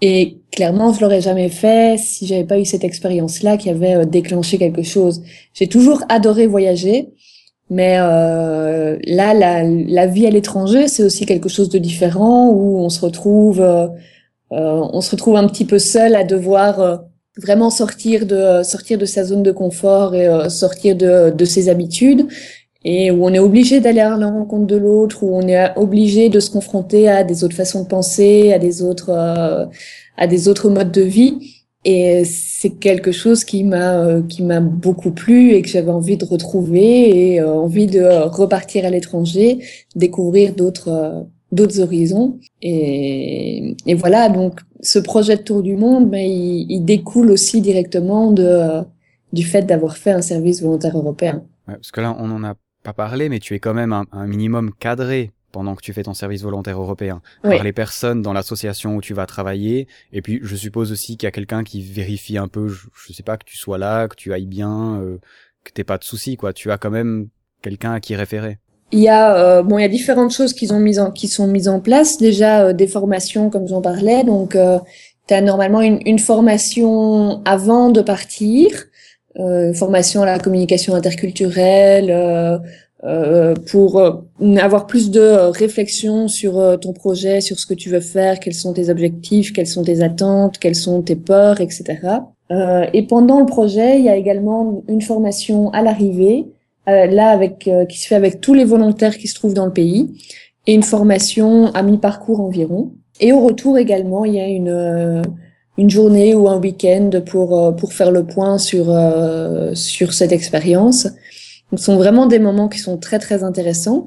Et 0.00 0.38
clairement, 0.52 0.92
je 0.92 1.00
l'aurais 1.00 1.20
jamais 1.20 1.48
fait 1.48 1.98
si 1.98 2.26
j'avais 2.26 2.44
pas 2.44 2.58
eu 2.58 2.64
cette 2.64 2.84
expérience-là 2.84 3.56
qui 3.56 3.70
avait 3.70 4.06
déclenché 4.06 4.58
quelque 4.58 4.82
chose. 4.82 5.22
J'ai 5.54 5.66
toujours 5.68 6.02
adoré 6.08 6.46
voyager, 6.46 7.08
mais 7.70 7.96
euh, 7.98 8.98
là, 9.06 9.34
la, 9.34 9.62
la 9.64 10.06
vie 10.06 10.26
à 10.26 10.30
l'étranger, 10.30 10.88
c'est 10.88 11.02
aussi 11.02 11.26
quelque 11.26 11.48
chose 11.48 11.68
de 11.70 11.78
différent 11.78 12.50
où 12.50 12.78
on 12.78 12.88
se 12.90 13.00
retrouve, 13.00 13.60
euh, 13.60 13.86
euh, 14.52 14.88
on 14.92 15.00
se 15.00 15.10
retrouve 15.12 15.36
un 15.36 15.46
petit 15.48 15.64
peu 15.64 15.78
seul 15.78 16.14
à 16.14 16.24
devoir 16.24 16.80
euh, 16.80 16.96
vraiment 17.38 17.70
sortir 17.70 18.26
de 18.26 18.62
sortir 18.62 18.98
de 18.98 19.06
sa 19.06 19.24
zone 19.24 19.42
de 19.42 19.52
confort 19.52 20.14
et 20.14 20.26
euh, 20.28 20.48
sortir 20.48 20.96
de, 20.96 21.30
de 21.30 21.44
ses 21.44 21.68
habitudes 21.68 22.28
et 22.84 23.10
où 23.10 23.24
on 23.24 23.32
est 23.32 23.38
obligé 23.38 23.80
d'aller 23.80 24.00
à 24.00 24.16
la 24.16 24.28
rencontre 24.28 24.66
de 24.66 24.76
l'autre, 24.76 25.22
où 25.22 25.34
on 25.34 25.48
est 25.48 25.72
obligé 25.76 26.28
de 26.28 26.38
se 26.38 26.50
confronter 26.50 27.08
à 27.08 27.24
des 27.24 27.42
autres 27.42 27.56
façons 27.56 27.82
de 27.84 27.88
penser, 27.88 28.52
à 28.52 28.58
des 28.58 28.82
autres 28.82 29.10
euh, 29.10 29.64
à 30.16 30.26
des 30.26 30.48
autres 30.48 30.68
modes 30.70 30.92
de 30.92 31.00
vie. 31.02 31.63
Et 31.84 32.24
c'est 32.24 32.70
quelque 32.70 33.12
chose 33.12 33.44
qui 33.44 33.62
m'a 33.62 33.98
euh, 33.98 34.22
qui 34.22 34.42
m'a 34.42 34.60
beaucoup 34.60 35.10
plu 35.10 35.52
et 35.52 35.60
que 35.62 35.68
j'avais 35.68 35.90
envie 35.90 36.16
de 36.16 36.24
retrouver 36.24 37.32
et 37.34 37.40
euh, 37.40 37.52
envie 37.52 37.86
de 37.86 38.00
euh, 38.00 38.24
repartir 38.26 38.86
à 38.86 38.90
l'étranger, 38.90 39.58
découvrir 39.94 40.54
d'autres 40.54 40.88
euh, 40.88 41.20
d'autres 41.52 41.80
horizons. 41.80 42.38
Et, 42.62 43.76
et 43.86 43.94
voilà, 43.94 44.28
donc 44.28 44.60
ce 44.80 44.98
projet 44.98 45.36
de 45.36 45.42
tour 45.42 45.62
du 45.62 45.76
monde, 45.76 46.10
ben, 46.10 46.24
il, 46.24 46.66
il 46.70 46.84
découle 46.84 47.30
aussi 47.30 47.60
directement 47.60 48.32
de 48.32 48.44
euh, 48.44 48.82
du 49.32 49.44
fait 49.44 49.62
d'avoir 49.62 49.96
fait 49.96 50.12
un 50.12 50.22
service 50.22 50.62
volontaire 50.62 50.96
européen. 50.96 51.44
Ouais, 51.68 51.74
Parce 51.74 51.90
que 51.90 52.00
là, 52.00 52.16
on 52.18 52.28
n'en 52.28 52.44
a 52.44 52.54
pas 52.82 52.92
parlé, 52.92 53.28
mais 53.28 53.40
tu 53.40 53.54
es 53.54 53.58
quand 53.58 53.74
même 53.74 53.92
un 53.92 54.26
minimum 54.26 54.70
cadré 54.78 55.32
pendant 55.54 55.74
que 55.76 55.82
tu 55.82 55.92
fais 55.92 56.02
ton 56.02 56.14
service 56.14 56.42
volontaire 56.42 56.78
européen 56.80 57.22
Oui. 57.44 57.54
par 57.56 57.64
les 57.64 57.72
personnes 57.72 58.20
dans 58.20 58.32
l'association 58.34 58.96
où 58.96 59.00
tu 59.00 59.14
vas 59.14 59.26
travailler. 59.26 59.86
Et 60.12 60.20
puis, 60.20 60.40
je 60.42 60.56
suppose 60.56 60.92
aussi 60.92 61.16
qu'il 61.16 61.26
y 61.26 61.32
a 61.32 61.36
quelqu'un 61.38 61.62
qui 61.64 61.80
vérifie 61.80 62.36
un 62.38 62.48
peu, 62.48 62.68
je, 62.68 62.88
je 63.06 63.12
sais 63.12 63.22
pas, 63.22 63.36
que 63.36 63.44
tu 63.44 63.56
sois 63.56 63.78
là, 63.78 64.08
que 64.08 64.16
tu 64.16 64.32
ailles 64.34 64.46
bien, 64.60 65.00
euh, 65.00 65.18
que 65.64 65.70
t'aies 65.72 65.84
pas 65.92 65.98
de 65.98 66.04
soucis, 66.04 66.36
quoi. 66.36 66.52
Tu 66.52 66.70
as 66.72 66.78
quand 66.78 66.90
même 66.90 67.28
quelqu'un 67.62 67.92
à 67.92 68.00
qui 68.00 68.14
référer. 68.16 68.58
Il 68.92 69.00
y 69.00 69.08
a 69.08 69.34
euh, 69.36 69.62
bon, 69.62 69.78
il 69.78 69.82
y 69.82 69.84
a 69.84 69.88
différentes 69.88 70.32
choses 70.32 70.52
qui 70.52 70.66
sont 70.66 70.78
mises 70.78 71.00
en 71.00 71.10
qui 71.10 71.26
sont 71.28 71.46
mises 71.46 71.68
en 71.68 71.80
place. 71.80 72.18
Déjà 72.18 72.66
euh, 72.66 72.72
des 72.72 72.86
formations 72.86 73.48
comme 73.50 73.66
j'en 73.66 73.80
parlais. 73.80 74.22
Donc 74.24 74.54
euh, 74.54 74.78
tu 75.26 75.34
as 75.34 75.40
normalement 75.40 75.80
une, 75.80 76.00
une 76.04 76.18
formation 76.18 77.42
avant 77.44 77.90
de 77.90 78.02
partir, 78.02 78.68
euh, 79.40 79.68
une 79.68 79.74
formation 79.74 80.22
à 80.22 80.26
la 80.26 80.38
communication 80.38 80.94
interculturelle 80.94 82.10
euh, 82.10 82.58
euh, 82.58 82.58
pour 83.66 83.98
euh, 83.98 84.12
avoir 84.56 84.86
plus 84.86 85.10
de 85.10 85.20
euh, 85.20 85.50
réflexion 85.50 86.28
sur 86.28 86.58
euh, 86.58 86.76
ton 86.76 86.92
projet, 86.92 87.40
sur 87.40 87.58
ce 87.58 87.66
que 87.66 87.74
tu 87.74 87.90
veux 87.90 88.00
faire, 88.00 88.40
quels 88.40 88.54
sont 88.54 88.72
tes 88.72 88.88
objectifs, 88.88 89.52
quelles 89.52 89.66
sont 89.66 89.84
tes 89.84 90.02
attentes, 90.02 90.58
quelles 90.58 90.74
sont 90.74 91.02
tes 91.02 91.16
peurs, 91.16 91.60
etc. 91.60 91.84
Euh, 92.50 92.86
et 92.92 93.02
pendant 93.06 93.40
le 93.40 93.46
projet, 93.46 93.98
il 93.98 94.04
y 94.04 94.08
a 94.08 94.16
également 94.16 94.82
une 94.88 95.02
formation 95.02 95.70
à 95.70 95.82
l'arrivée 95.82 96.46
euh, 96.88 97.06
là 97.06 97.28
avec 97.28 97.66
euh, 97.68 97.86
qui 97.86 97.98
se 97.98 98.06
fait 98.06 98.14
avec 98.14 98.40
tous 98.40 98.54
les 98.54 98.64
volontaires 98.64 99.16
qui 99.16 99.28
se 99.28 99.34
trouvent 99.34 99.54
dans 99.54 99.66
le 99.66 99.72
pays 99.72 100.12
et 100.66 100.74
une 100.74 100.82
formation 100.82 101.66
à 101.74 101.82
mi-parcours 101.82 102.40
environ. 102.40 102.92
Et 103.20 103.32
au 103.32 103.40
retour 103.40 103.78
également, 103.78 104.24
il 104.24 104.34
y 104.34 104.40
a 104.40 104.48
une 104.48 104.68
euh, 104.68 105.22
une 105.76 105.90
journée 105.90 106.34
ou 106.34 106.48
un 106.48 106.58
week-end 106.60 107.10
pour 107.26 107.58
euh, 107.58 107.72
pour 107.72 107.92
faire 107.92 108.10
le 108.10 108.24
point 108.24 108.58
sur 108.58 108.86
euh, 108.88 109.74
sur 109.74 110.12
cette 110.12 110.32
expérience. 110.32 111.08
Donc, 111.74 111.80
ce 111.80 111.86
sont 111.86 111.96
vraiment 111.96 112.26
des 112.26 112.38
moments 112.38 112.68
qui 112.68 112.78
sont 112.78 112.98
très 112.98 113.18
très 113.18 113.42
intéressants. 113.42 114.06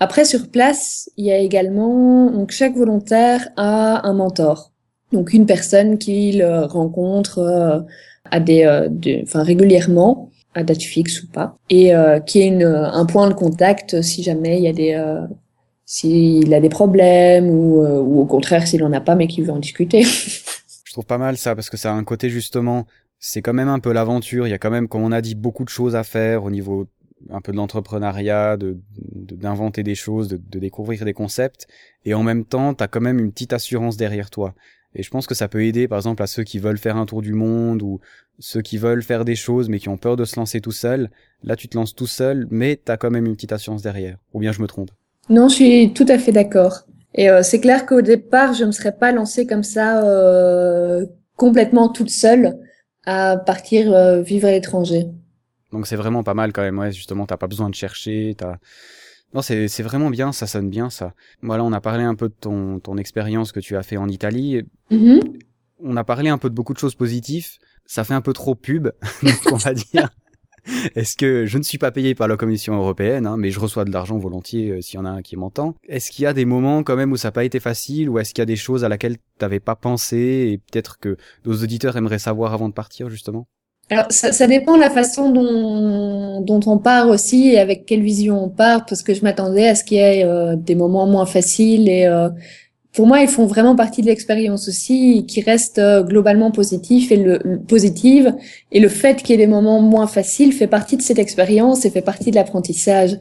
Après, 0.00 0.24
sur 0.24 0.50
place, 0.50 1.08
il 1.16 1.24
y 1.24 1.30
a 1.30 1.38
également 1.38 2.28
donc 2.28 2.50
chaque 2.50 2.74
volontaire 2.74 3.50
a 3.56 4.04
un 4.04 4.14
mentor, 4.14 4.72
donc 5.12 5.32
une 5.32 5.46
personne 5.46 5.96
qu'il 5.98 6.42
euh, 6.42 6.66
rencontre 6.66 7.38
euh, 7.38 7.78
à 8.32 8.40
des, 8.40 8.64
euh, 8.64 8.88
enfin 9.22 9.44
régulièrement 9.44 10.32
à 10.54 10.64
date 10.64 10.82
fixe 10.82 11.22
ou 11.22 11.28
pas, 11.28 11.56
et 11.70 11.92
qui 12.26 12.40
est 12.40 12.64
un 12.64 13.06
point 13.06 13.28
de 13.28 13.34
contact 13.34 14.02
si 14.02 14.24
jamais 14.24 14.58
il 14.58 14.64
y 14.64 14.68
a 14.68 14.72
des, 14.72 15.24
s'il 15.84 16.52
a 16.52 16.58
des 16.58 16.68
problèmes 16.68 17.48
ou, 17.48 17.80
ou 17.80 18.20
au 18.20 18.26
contraire 18.26 18.66
s'il 18.66 18.82
en 18.82 18.92
a 18.92 19.00
pas 19.00 19.14
mais 19.14 19.28
qu'il 19.28 19.44
veut 19.44 19.52
en 19.52 19.60
discuter. 19.60 20.02
Je 20.84 20.92
trouve 20.92 21.06
pas 21.06 21.18
mal 21.18 21.36
ça 21.36 21.54
parce 21.54 21.70
que 21.70 21.76
ça 21.76 21.92
a 21.92 21.94
un 21.94 22.04
côté 22.04 22.28
justement, 22.28 22.86
c'est 23.26 23.40
quand 23.40 23.54
même 23.54 23.68
un 23.68 23.78
peu 23.78 23.92
l'aventure. 23.92 24.46
Il 24.46 24.50
y 24.50 24.54
a 24.54 24.58
quand 24.58 24.70
même, 24.70 24.86
comme 24.86 25.02
on 25.02 25.10
a 25.10 25.22
dit, 25.22 25.34
beaucoup 25.34 25.64
de 25.64 25.70
choses 25.70 25.96
à 25.96 26.04
faire 26.04 26.44
au 26.44 26.50
niveau 26.50 26.86
un 27.30 27.40
peu 27.40 27.52
de 27.52 27.56
l'entrepreneuriat, 27.56 28.56
de 28.56 28.78
d'inventer 28.96 29.82
des 29.82 29.94
choses, 29.94 30.28
de, 30.28 30.40
de 30.50 30.58
découvrir 30.58 31.04
des 31.04 31.12
concepts. 31.12 31.66
Et 32.04 32.14
en 32.14 32.22
même 32.22 32.44
temps, 32.44 32.74
t'as 32.74 32.88
quand 32.88 33.00
même 33.00 33.18
une 33.18 33.32
petite 33.32 33.52
assurance 33.52 33.96
derrière 33.96 34.30
toi. 34.30 34.54
Et 34.94 35.02
je 35.02 35.10
pense 35.10 35.26
que 35.26 35.34
ça 35.34 35.48
peut 35.48 35.64
aider, 35.64 35.88
par 35.88 35.98
exemple, 35.98 36.22
à 36.22 36.26
ceux 36.26 36.44
qui 36.44 36.58
veulent 36.58 36.78
faire 36.78 36.96
un 36.96 37.06
tour 37.06 37.20
du 37.20 37.32
monde 37.32 37.82
ou 37.82 38.00
ceux 38.38 38.62
qui 38.62 38.78
veulent 38.78 39.02
faire 39.02 39.24
des 39.24 39.34
choses 39.34 39.68
mais 39.68 39.78
qui 39.78 39.88
ont 39.88 39.96
peur 39.96 40.16
de 40.16 40.24
se 40.24 40.36
lancer 40.36 40.60
tout 40.60 40.72
seul. 40.72 41.10
Là, 41.42 41.56
tu 41.56 41.68
te 41.68 41.76
lances 41.76 41.94
tout 41.94 42.06
seul, 42.06 42.46
mais 42.50 42.80
t'as 42.82 42.96
quand 42.96 43.10
même 43.10 43.26
une 43.26 43.34
petite 43.34 43.52
assurance 43.52 43.82
derrière. 43.82 44.18
Ou 44.32 44.40
bien 44.40 44.52
je 44.52 44.62
me 44.62 44.66
trompe? 44.66 44.90
Non, 45.28 45.48
je 45.48 45.54
suis 45.54 45.92
tout 45.92 46.06
à 46.08 46.18
fait 46.18 46.32
d'accord. 46.32 46.84
Et 47.14 47.28
euh, 47.30 47.42
c'est 47.42 47.60
clair 47.60 47.86
qu'au 47.86 48.02
départ, 48.02 48.54
je 48.54 48.64
me 48.64 48.72
serais 48.72 48.96
pas 48.96 49.12
lancée 49.12 49.46
comme 49.46 49.62
ça, 49.62 50.04
euh, 50.04 51.06
complètement 51.36 51.88
toute 51.88 52.10
seule 52.10 52.58
à 53.06 53.36
partir 53.36 53.92
euh, 53.92 54.22
vivre 54.22 54.48
à 54.48 54.52
l'étranger. 54.52 55.06
Donc 55.74 55.88
c'est 55.88 55.96
vraiment 55.96 56.22
pas 56.22 56.34
mal 56.34 56.52
quand 56.52 56.62
même, 56.62 56.78
ouais, 56.78 56.92
justement, 56.92 57.26
t'as 57.26 57.36
pas 57.36 57.48
besoin 57.48 57.68
de 57.68 57.74
chercher, 57.74 58.34
t'as... 58.38 58.58
Non, 59.34 59.42
c'est, 59.42 59.66
c'est 59.66 59.82
vraiment 59.82 60.08
bien, 60.08 60.30
ça 60.30 60.46
sonne 60.46 60.70
bien, 60.70 60.88
ça. 60.88 61.14
Voilà, 61.42 61.64
on 61.64 61.72
a 61.72 61.80
parlé 61.80 62.04
un 62.04 62.14
peu 62.14 62.28
de 62.28 62.34
ton, 62.40 62.78
ton 62.78 62.96
expérience 62.96 63.50
que 63.50 63.58
tu 63.58 63.76
as 63.76 63.82
fait 63.82 63.96
en 63.96 64.08
Italie. 64.08 64.62
Mhm. 64.92 65.18
On 65.80 65.96
a 65.96 66.04
parlé 66.04 66.30
un 66.30 66.38
peu 66.38 66.48
de 66.48 66.54
beaucoup 66.54 66.74
de 66.74 66.78
choses 66.78 66.94
positives. 66.94 67.48
Ça 67.86 68.04
fait 68.04 68.14
un 68.14 68.20
peu 68.20 68.32
trop 68.32 68.54
pub, 68.54 68.88
on 69.50 69.56
va 69.56 69.74
dire. 69.74 70.10
Est-ce 70.94 71.16
que 71.16 71.44
je 71.44 71.58
ne 71.58 71.64
suis 71.64 71.78
pas 71.78 71.90
payé 71.90 72.14
par 72.14 72.28
la 72.28 72.36
Commission 72.36 72.76
européenne, 72.76 73.26
hein, 73.26 73.36
mais 73.36 73.50
je 73.50 73.58
reçois 73.58 73.84
de 73.84 73.90
l'argent 73.90 74.16
volontiers 74.16 74.70
euh, 74.70 74.80
s'il 74.80 75.00
y 75.00 75.02
en 75.02 75.04
a 75.04 75.10
un 75.10 75.22
qui 75.22 75.36
m'entend. 75.36 75.74
Est-ce 75.88 76.12
qu'il 76.12 76.22
y 76.22 76.26
a 76.26 76.32
des 76.32 76.44
moments 76.44 76.84
quand 76.84 76.94
même 76.94 77.10
où 77.10 77.16
ça 77.16 77.28
n'a 77.28 77.32
pas 77.32 77.44
été 77.44 77.58
facile, 77.58 78.08
ou 78.08 78.20
est-ce 78.20 78.32
qu'il 78.32 78.40
y 78.40 78.42
a 78.42 78.46
des 78.46 78.54
choses 78.54 78.84
à 78.84 78.88
laquelle 78.88 79.16
t'avais 79.38 79.60
pas 79.60 79.74
pensé 79.74 80.16
et 80.52 80.58
peut-être 80.58 81.00
que 81.00 81.16
nos 81.44 81.60
auditeurs 81.60 81.96
aimeraient 81.96 82.20
savoir 82.20 82.54
avant 82.54 82.68
de 82.68 82.74
partir 82.74 83.10
justement? 83.10 83.48
Alors, 83.90 84.06
ça, 84.10 84.32
ça 84.32 84.46
dépend 84.46 84.76
de 84.76 84.80
la 84.80 84.90
façon 84.90 85.30
dont, 85.30 86.40
dont 86.40 86.60
on 86.66 86.78
part 86.78 87.08
aussi 87.08 87.50
et 87.50 87.58
avec 87.58 87.84
quelle 87.84 88.02
vision 88.02 88.42
on 88.44 88.48
part, 88.48 88.86
parce 88.86 89.02
que 89.02 89.12
je 89.12 89.22
m'attendais 89.22 89.68
à 89.68 89.74
ce 89.74 89.84
qu'il 89.84 89.98
y 89.98 90.00
ait 90.00 90.24
euh, 90.24 90.56
des 90.56 90.74
moments 90.74 91.06
moins 91.06 91.26
faciles 91.26 91.88
et 91.88 92.06
euh, 92.06 92.30
pour 92.94 93.08
moi, 93.08 93.20
ils 93.20 93.28
font 93.28 93.46
vraiment 93.46 93.74
partie 93.74 94.02
de 94.02 94.06
l'expérience 94.06 94.68
aussi, 94.68 95.26
qui 95.26 95.40
reste 95.40 95.80
euh, 95.80 96.04
globalement 96.04 96.52
positif 96.52 97.10
et 97.10 97.16
le, 97.16 97.60
positive. 97.66 98.32
Et 98.70 98.78
le 98.78 98.88
fait 98.88 99.16
qu'il 99.16 99.30
y 99.30 99.34
ait 99.34 99.44
des 99.44 99.48
moments 99.48 99.80
moins 99.80 100.06
faciles 100.06 100.52
fait 100.52 100.68
partie 100.68 100.96
de 100.96 101.02
cette 101.02 101.18
expérience 101.18 101.84
et 101.84 101.90
fait 101.90 102.02
partie 102.02 102.30
de 102.30 102.36
l'apprentissage. 102.36 103.18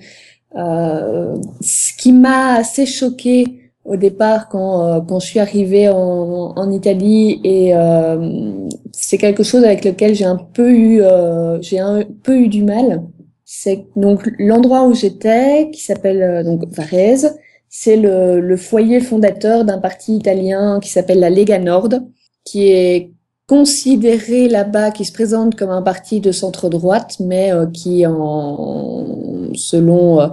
Euh, 0.55 1.35
ce 1.61 1.91
qui 1.97 2.13
m'a 2.13 2.53
assez 2.53 2.85
choqué 2.85 3.62
au 3.85 3.97
départ 3.97 4.47
quand 4.49 4.85
euh, 4.85 5.01
quand 5.01 5.19
je 5.19 5.27
suis 5.27 5.39
arrivée 5.39 5.89
en, 5.89 6.53
en 6.55 6.71
Italie 6.71 7.41
et 7.43 7.75
euh, 7.75 8.67
c'est 8.91 9.17
quelque 9.17 9.43
chose 9.43 9.63
avec 9.63 9.83
lequel 9.83 10.15
j'ai 10.15 10.25
un 10.25 10.37
peu 10.37 10.71
eu 10.71 11.01
euh, 11.01 11.61
j'ai 11.61 11.79
un 11.79 12.03
peu 12.23 12.37
eu 12.37 12.47
du 12.47 12.63
mal. 12.63 13.03
C'est 13.45 13.85
donc 13.95 14.29
l'endroit 14.39 14.87
où 14.87 14.93
j'étais 14.93 15.69
qui 15.71 15.81
s'appelle 15.81 16.21
euh, 16.21 16.43
donc 16.43 16.65
Varese 16.69 17.35
c'est 17.75 17.97
le, 17.97 18.39
le 18.39 18.55
foyer 18.55 18.99
fondateur 18.99 19.65
d'un 19.65 19.79
parti 19.79 20.15
italien 20.15 20.79
qui 20.79 20.89
s'appelle 20.89 21.19
la 21.19 21.31
Lega 21.31 21.57
Nord, 21.57 21.89
qui 22.45 22.67
est 22.67 23.11
considéré 23.47 24.47
là-bas, 24.47 24.91
qui 24.91 25.05
se 25.05 25.11
présente 25.11 25.55
comme 25.55 25.71
un 25.71 25.81
parti 25.81 26.19
de 26.19 26.31
centre-droite, 26.31 27.17
mais 27.19 27.51
euh, 27.51 27.65
qui, 27.65 28.05
en, 28.05 29.07
selon 29.55 30.21
euh, 30.21 30.27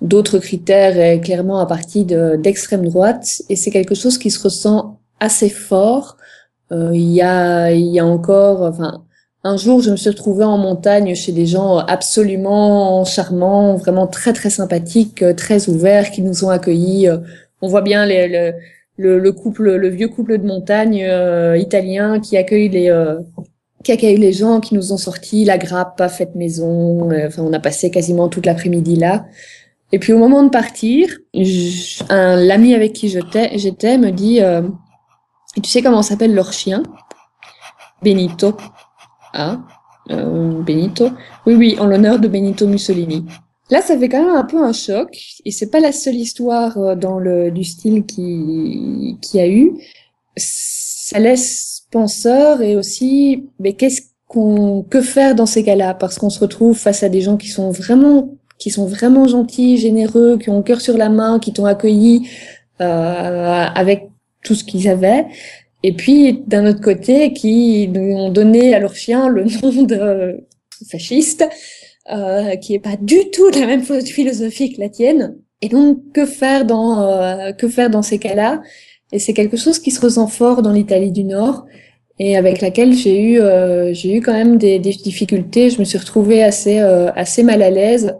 d'autres 0.00 0.38
critères, 0.38 0.96
est 0.98 1.20
clairement 1.20 1.60
un 1.60 1.66
parti 1.66 2.04
de- 2.04 2.36
d'extrême 2.36 2.84
droite. 2.88 3.42
Et 3.48 3.56
c'est 3.56 3.70
quelque 3.70 3.94
chose 3.94 4.18
qui 4.18 4.30
se 4.30 4.42
ressent 4.42 4.98
assez 5.20 5.48
fort. 5.48 6.16
Euh, 6.72 6.90
il 6.94 7.10
y 7.12 7.22
a, 7.22 7.72
y 7.72 7.98
a 7.98 8.06
encore, 8.06 8.62
enfin, 8.62 9.04
un 9.44 9.56
jour, 9.56 9.80
je 9.80 9.90
me 9.90 9.96
suis 9.96 10.10
retrouvée 10.10 10.44
en 10.44 10.58
montagne 10.58 11.14
chez 11.14 11.32
des 11.32 11.46
gens 11.46 11.78
absolument 11.78 13.04
charmants, 13.04 13.76
vraiment 13.76 14.06
très 14.06 14.32
très 14.32 14.50
sympathiques, 14.50 15.24
très 15.36 15.68
ouverts, 15.68 16.10
qui 16.10 16.22
nous 16.22 16.44
ont 16.44 16.50
accueillis. 16.50 17.08
Euh, 17.08 17.18
On 17.62 17.68
voit 17.68 17.82
bien 17.82 18.06
le, 18.06 18.52
le, 18.98 19.18
le 19.18 19.32
couple, 19.32 19.74
le 19.74 19.88
vieux 19.88 20.08
couple 20.08 20.38
de 20.38 20.46
montagne 20.46 21.04
euh, 21.04 21.56
italien 21.56 22.20
qui 22.20 22.36
accueille 22.36 22.68
les 22.68 22.88
euh, 22.90 23.18
qui 23.84 23.92
accueille 23.92 24.16
les 24.16 24.32
gens, 24.32 24.60
qui 24.60 24.74
nous 24.74 24.92
ont 24.92 24.96
sorti 24.96 25.44
la 25.44 25.56
grappe 25.56 26.02
faite 26.08 26.34
maison. 26.34 27.10
Euh, 27.10 27.26
Enfin, 27.28 27.42
on 27.42 27.52
a 27.52 27.60
passé 27.60 27.90
quasiment 27.90 28.28
toute 28.28 28.46
l'après-midi 28.46 28.96
là. 28.96 29.24
Et 29.92 29.98
puis 29.98 30.12
au 30.12 30.18
moment 30.18 30.42
de 30.42 30.50
partir, 30.50 31.08
l'ami 31.34 32.74
avec 32.74 32.92
qui 32.92 33.08
j'étais, 33.08 33.98
me 33.98 34.10
dit, 34.10 34.40
euh, 34.42 34.62
tu 35.62 35.68
sais 35.68 35.82
comment 35.82 36.02
s'appelle 36.02 36.34
leur 36.34 36.52
chien? 36.52 36.82
Benito. 38.02 38.56
Ah, 39.32 39.60
euh, 40.10 40.62
Benito. 40.62 41.10
Oui, 41.46 41.54
oui, 41.54 41.76
en 41.78 41.86
l'honneur 41.86 42.18
de 42.18 42.28
Benito 42.28 42.66
Mussolini. 42.66 43.24
Là, 43.70 43.82
ça 43.82 43.98
fait 43.98 44.08
quand 44.08 44.24
même 44.24 44.36
un 44.36 44.44
peu 44.44 44.62
un 44.62 44.72
choc, 44.72 45.10
et 45.44 45.50
c'est 45.50 45.70
pas 45.70 45.80
la 45.80 45.92
seule 45.92 46.14
histoire 46.14 46.78
euh, 46.78 46.94
dans 46.94 47.18
le 47.18 47.50
du 47.50 47.64
style 47.64 48.06
qui 48.06 49.18
qui 49.20 49.40
a 49.40 49.48
eu. 49.48 49.72
Ça 50.36 51.18
laisse 51.18 51.82
penseur 51.90 52.62
et 52.62 52.76
aussi, 52.76 53.46
mais 53.58 53.74
qu'est-ce 53.74 54.02
qu'on 54.26 54.82
que 54.82 55.02
faire 55.02 55.34
dans 55.34 55.46
ces 55.46 55.64
cas-là? 55.64 55.94
Parce 55.94 56.18
qu'on 56.18 56.30
se 56.30 56.40
retrouve 56.40 56.78
face 56.78 57.02
à 57.02 57.08
des 57.08 57.20
gens 57.20 57.36
qui 57.36 57.48
sont 57.48 57.70
vraiment 57.70 58.30
qui 58.58 58.70
sont 58.70 58.86
vraiment 58.86 59.26
gentils, 59.26 59.78
généreux, 59.78 60.38
qui 60.38 60.50
ont 60.50 60.58
le 60.58 60.62
cœur 60.62 60.80
sur 60.80 60.96
la 60.96 61.08
main, 61.08 61.38
qui 61.38 61.52
t'ont 61.52 61.64
accueilli 61.64 62.28
euh, 62.80 63.64
avec 63.74 64.08
tout 64.44 64.54
ce 64.54 64.64
qu'ils 64.64 64.88
avaient. 64.88 65.26
Et 65.82 65.92
puis, 65.92 66.42
d'un 66.46 66.66
autre 66.66 66.80
côté, 66.80 67.32
qui 67.32 67.90
ont 67.94 68.30
donné 68.30 68.74
à 68.74 68.80
leur 68.80 68.94
chien 68.94 69.28
le 69.28 69.44
nom 69.62 69.82
de 69.82 70.44
fasciste, 70.90 71.48
euh, 72.10 72.56
qui 72.56 72.74
est 72.74 72.78
pas 72.80 72.96
du 73.00 73.30
tout 73.30 73.50
de 73.50 73.60
la 73.60 73.66
même 73.66 73.82
philosophie 73.82 74.72
que 74.72 74.80
la 74.80 74.88
tienne. 74.88 75.36
Et 75.60 75.68
donc, 75.68 76.12
que 76.12 76.26
faire 76.26 76.64
dans 76.64 77.00
euh, 77.02 77.52
que 77.52 77.68
faire 77.68 77.90
dans 77.90 78.02
ces 78.02 78.18
cas-là? 78.18 78.62
Et 79.12 79.18
c'est 79.18 79.32
quelque 79.32 79.56
chose 79.56 79.78
qui 79.78 79.90
se 79.90 80.00
ressent 80.00 80.26
fort 80.28 80.62
dans 80.62 80.72
l'Italie 80.72 81.12
du 81.12 81.24
Nord 81.24 81.66
et 82.18 82.36
avec 82.36 82.60
laquelle 82.60 82.92
j'ai 82.92 83.20
eu 83.20 83.40
euh, 83.40 83.92
j'ai 83.94 84.14
eu 84.14 84.20
quand 84.20 84.32
même 84.32 84.58
des, 84.58 84.78
des 84.78 84.92
difficultés. 84.92 85.70
Je 85.70 85.78
me 85.78 85.84
suis 85.84 85.98
retrouvée 85.98 86.42
assez 86.42 86.78
euh, 86.80 87.10
assez 87.14 87.42
mal 87.42 87.62
à 87.62 87.70
l'aise. 87.70 88.14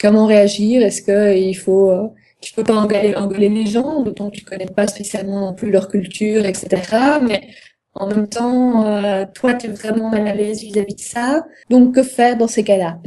Comment 0.00 0.26
réagir? 0.26 0.82
Est-ce 0.82 1.02
que 1.02 1.36
il 1.36 1.54
faut 1.54 1.90
euh, 1.90 2.08
tu 2.40 2.54
peux 2.54 2.64
pas 2.64 2.74
engueuler, 2.74 3.14
engueuler 3.14 3.48
les 3.48 3.66
gens, 3.66 4.02
d'autant 4.02 4.30
que 4.30 4.36
tu 4.36 4.44
connais 4.44 4.66
pas 4.66 4.86
spécialement 4.86 5.40
non 5.40 5.54
plus 5.54 5.70
leur 5.70 5.88
culture, 5.88 6.44
etc. 6.46 7.20
Mais 7.22 7.48
en 7.94 8.06
même 8.08 8.28
temps, 8.28 8.84
euh, 8.86 9.26
toi, 9.34 9.54
tu 9.54 9.66
es 9.66 9.70
vraiment 9.70 10.10
mal 10.10 10.26
à 10.26 10.34
l'aise 10.34 10.62
vis-à-vis 10.62 10.94
de 10.94 11.00
ça. 11.00 11.42
Donc, 11.68 11.94
que 11.94 12.02
faire 12.02 12.36
dans 12.36 12.48
ces 12.48 12.64
cas-là? 12.64 12.98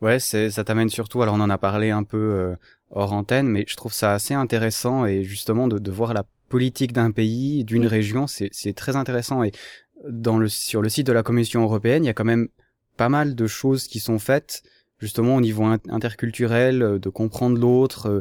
Ouais, 0.00 0.18
c'est, 0.18 0.50
ça 0.50 0.64
t'amène 0.64 0.88
surtout, 0.88 1.22
alors 1.22 1.36
on 1.36 1.40
en 1.40 1.48
a 1.48 1.58
parlé 1.58 1.90
un 1.90 2.02
peu 2.02 2.18
euh, 2.18 2.56
hors 2.90 3.12
antenne, 3.12 3.46
mais 3.46 3.64
je 3.66 3.76
trouve 3.76 3.94
ça 3.94 4.12
assez 4.12 4.34
intéressant 4.34 5.06
et 5.06 5.22
justement 5.22 5.68
de, 5.68 5.78
de 5.78 5.90
voir 5.90 6.12
la 6.12 6.24
politique 6.48 6.92
d'un 6.92 7.12
pays, 7.12 7.64
d'une 7.64 7.86
région, 7.86 8.26
c'est, 8.26 8.50
c'est 8.52 8.74
très 8.74 8.96
intéressant. 8.96 9.42
Et 9.42 9.52
dans 10.08 10.38
le, 10.38 10.48
sur 10.48 10.82
le 10.82 10.88
site 10.88 11.06
de 11.06 11.12
la 11.12 11.22
Commission 11.22 11.62
européenne, 11.62 12.04
il 12.04 12.08
y 12.08 12.10
a 12.10 12.14
quand 12.14 12.24
même 12.24 12.48
pas 12.96 13.08
mal 13.08 13.34
de 13.34 13.46
choses 13.46 13.86
qui 13.86 14.00
sont 14.00 14.18
faites 14.18 14.62
justement 15.06 15.36
au 15.36 15.40
niveau 15.40 15.62
in- 15.64 15.78
interculturel, 15.88 16.82
euh, 16.82 16.98
de 16.98 17.08
comprendre 17.08 17.58
l'autre, 17.58 18.08
euh, 18.08 18.20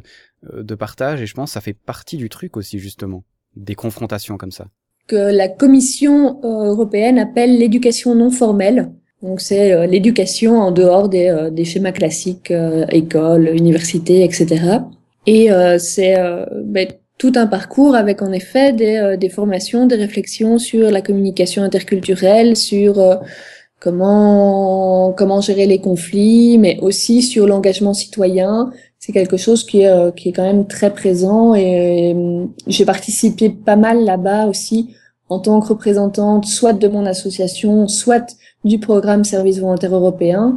euh, 0.53 0.63
de 0.63 0.75
partage, 0.75 1.19
et 1.21 1.25
je 1.25 1.33
pense 1.33 1.49
que 1.49 1.53
ça 1.53 1.61
fait 1.61 1.73
partie 1.73 2.17
du 2.17 2.29
truc 2.29 2.57
aussi 2.57 2.77
justement, 2.79 3.23
des 3.55 3.75
confrontations 3.75 4.37
comme 4.37 4.51
ça. 4.51 4.67
Que 5.07 5.15
la 5.15 5.49
Commission 5.49 6.39
européenne 6.43 7.17
appelle 7.19 7.57
l'éducation 7.57 8.15
non 8.15 8.31
formelle. 8.31 8.91
Donc, 9.21 9.39
c'est 9.39 9.87
l'éducation 9.87 10.59
en 10.59 10.71
dehors 10.71 11.09
des, 11.09 11.63
schémas 11.63 11.91
classiques, 11.91 12.51
école, 12.91 13.49
université, 13.49 14.23
etc. 14.23 14.79
Et 15.27 15.49
c'est 15.77 16.15
ben, 16.63 16.87
tout 17.19 17.33
un 17.35 17.45
parcours 17.45 17.95
avec 17.95 18.23
en 18.23 18.31
effet 18.31 18.73
des, 18.73 19.29
formations, 19.29 19.85
des 19.85 19.95
réflexions 19.95 20.57
sur 20.57 20.89
la 20.89 21.01
communication 21.01 21.61
interculturelle, 21.61 22.55
sur 22.55 23.19
comment 23.85 25.13
comment 25.13 25.41
gérer 25.41 25.67
les 25.67 25.79
conflits, 25.79 26.57
mais 26.57 26.79
aussi 26.81 27.21
sur 27.21 27.45
l'engagement 27.45 27.93
citoyen. 27.93 28.71
C'est 28.97 29.13
quelque 29.13 29.37
chose 29.37 29.63
qui 29.63 29.81
est 29.81 29.87
euh, 29.87 30.11
qui 30.11 30.29
est 30.29 30.31
quand 30.33 30.43
même 30.51 30.65
très 30.65 30.91
présent 30.91 31.53
et, 31.53 32.13
euh, 32.15 32.45
j'ai 32.65 32.85
participé 32.85 33.49
pas 33.49 33.75
mal 33.75 34.03
là-bas 34.03 34.47
aussi 34.47 34.95
en 35.29 35.39
tant 35.39 35.59
que 35.61 35.67
représentante, 35.67 36.45
soit 36.45 36.73
de 36.73 36.87
mon 36.87 37.05
association, 37.05 37.87
soit 37.87 38.35
du 38.63 38.79
programme 38.79 39.23
Service 39.23 39.59
volontaire 39.59 39.95
européen, 39.95 40.55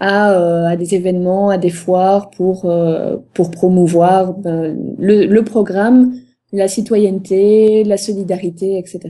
à, 0.00 0.32
euh, 0.32 0.66
à 0.66 0.76
des 0.76 0.94
événements, 0.94 1.50
à 1.50 1.58
des 1.58 1.70
foires 1.70 2.30
pour 2.30 2.66
euh, 2.66 3.16
pour 3.34 3.50
promouvoir 3.50 4.36
le, 4.44 5.26
le 5.26 5.42
programme, 5.42 6.14
la 6.52 6.68
citoyenneté, 6.68 7.82
la 7.84 7.96
solidarité, 7.96 8.78
etc. 8.78 9.00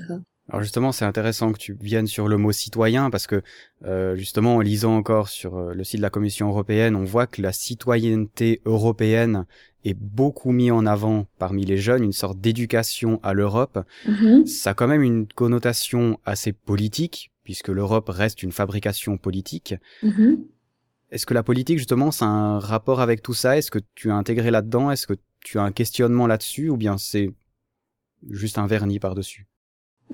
Alors 0.48 0.62
justement, 0.62 0.92
c'est 0.92 1.04
intéressant 1.04 1.52
que 1.52 1.58
tu 1.58 1.76
viennes 1.78 2.06
sur 2.06 2.26
le 2.26 2.38
mot 2.38 2.52
citoyen 2.52 3.10
parce 3.10 3.26
que 3.26 3.42
euh, 3.84 4.16
justement, 4.16 4.56
en 4.56 4.60
lisant 4.60 4.96
encore 4.96 5.28
sur 5.28 5.56
euh, 5.56 5.74
le 5.74 5.84
site 5.84 5.98
de 5.98 6.02
la 6.02 6.10
Commission 6.10 6.48
européenne, 6.48 6.96
on 6.96 7.04
voit 7.04 7.26
que 7.26 7.42
la 7.42 7.52
citoyenneté 7.52 8.62
européenne 8.64 9.44
est 9.84 9.94
beaucoup 9.94 10.50
mis 10.50 10.70
en 10.70 10.86
avant 10.86 11.26
parmi 11.38 11.66
les 11.66 11.76
jeunes, 11.76 12.02
une 12.02 12.12
sorte 12.12 12.40
d'éducation 12.40 13.20
à 13.22 13.34
l'Europe. 13.34 13.78
Mhm. 14.06 14.46
Ça 14.46 14.70
a 14.70 14.74
quand 14.74 14.88
même 14.88 15.02
une 15.02 15.26
connotation 15.26 16.18
assez 16.24 16.52
politique 16.52 17.30
puisque 17.44 17.68
l'Europe 17.68 18.08
reste 18.08 18.42
une 18.42 18.52
fabrication 18.52 19.18
politique. 19.18 19.74
Mhm. 20.02 20.44
Est-ce 21.10 21.26
que 21.26 21.34
la 21.34 21.42
politique 21.42 21.78
justement, 21.78 22.10
c'est 22.10 22.24
un 22.24 22.58
rapport 22.58 23.00
avec 23.00 23.22
tout 23.22 23.34
ça? 23.34 23.58
Est-ce 23.58 23.70
que 23.70 23.78
tu 23.94 24.10
as 24.10 24.14
intégré 24.14 24.50
là-dedans? 24.50 24.90
Est-ce 24.90 25.06
que 25.06 25.14
tu 25.44 25.58
as 25.58 25.62
un 25.62 25.72
questionnement 25.72 26.26
là-dessus? 26.26 26.70
Ou 26.70 26.78
bien 26.78 26.96
c'est 26.96 27.32
juste 28.30 28.58
un 28.58 28.66
vernis 28.66 28.98
par-dessus? 28.98 29.46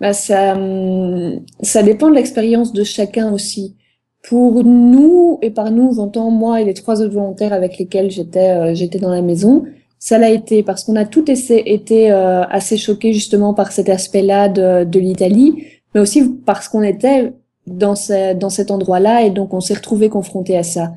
Bah 0.00 0.12
ça, 0.12 0.54
hum, 0.54 1.40
ça 1.60 1.82
dépend 1.82 2.10
de 2.10 2.14
l'expérience 2.14 2.72
de 2.72 2.84
chacun 2.84 3.32
aussi. 3.32 3.76
Pour 4.22 4.64
nous, 4.64 5.38
et 5.42 5.50
par 5.50 5.70
nous, 5.70 5.94
j'entends 5.94 6.30
moi 6.30 6.60
et 6.60 6.64
les 6.64 6.74
trois 6.74 7.02
autres 7.02 7.12
volontaires 7.12 7.52
avec 7.52 7.78
lesquels 7.78 8.10
j'étais 8.10 8.50
euh, 8.50 8.74
j'étais 8.74 8.98
dans 8.98 9.10
la 9.10 9.22
maison, 9.22 9.64
ça 9.98 10.18
l'a 10.18 10.30
été 10.30 10.62
parce 10.62 10.84
qu'on 10.84 10.96
a 10.96 11.02
été, 11.02 11.72
été 11.72 12.10
euh, 12.10 12.42
assez 12.44 12.76
choqués 12.76 13.12
justement 13.12 13.54
par 13.54 13.72
cet 13.72 13.88
aspect-là 13.88 14.48
de, 14.48 14.84
de 14.84 14.98
l'Italie, 14.98 15.64
mais 15.94 16.00
aussi 16.00 16.24
parce 16.44 16.68
qu'on 16.68 16.82
était 16.82 17.32
dans, 17.66 17.94
ce, 17.94 18.34
dans 18.34 18.50
cet 18.50 18.70
endroit-là 18.70 19.22
et 19.22 19.30
donc 19.30 19.54
on 19.54 19.60
s'est 19.60 19.74
retrouvé 19.74 20.08
confronté 20.08 20.56
à 20.56 20.62
ça. 20.62 20.92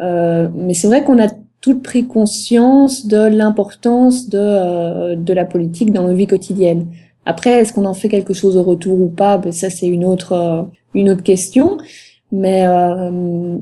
Euh, 0.00 0.48
mais 0.54 0.74
c'est 0.74 0.86
vrai 0.86 1.04
qu'on 1.04 1.20
a 1.20 1.28
toutes 1.60 1.82
pris 1.82 2.06
conscience 2.06 3.06
de 3.06 3.18
l'importance 3.18 4.28
de, 4.28 4.38
euh, 4.38 5.16
de 5.16 5.32
la 5.32 5.44
politique 5.44 5.92
dans 5.92 6.06
nos 6.06 6.14
vies 6.14 6.26
quotidiennes. 6.26 6.86
Après, 7.24 7.50
est-ce 7.60 7.72
qu'on 7.72 7.84
en 7.84 7.94
fait 7.94 8.08
quelque 8.08 8.34
chose 8.34 8.56
au 8.56 8.62
retour 8.62 9.00
ou 9.00 9.08
pas? 9.08 9.38
Ben, 9.38 9.52
Ça, 9.52 9.70
c'est 9.70 9.86
une 9.86 10.04
autre, 10.04 10.32
euh, 10.32 10.62
une 10.94 11.10
autre 11.10 11.22
question. 11.22 11.78
Mais, 12.30 12.66
euh, 12.66 13.10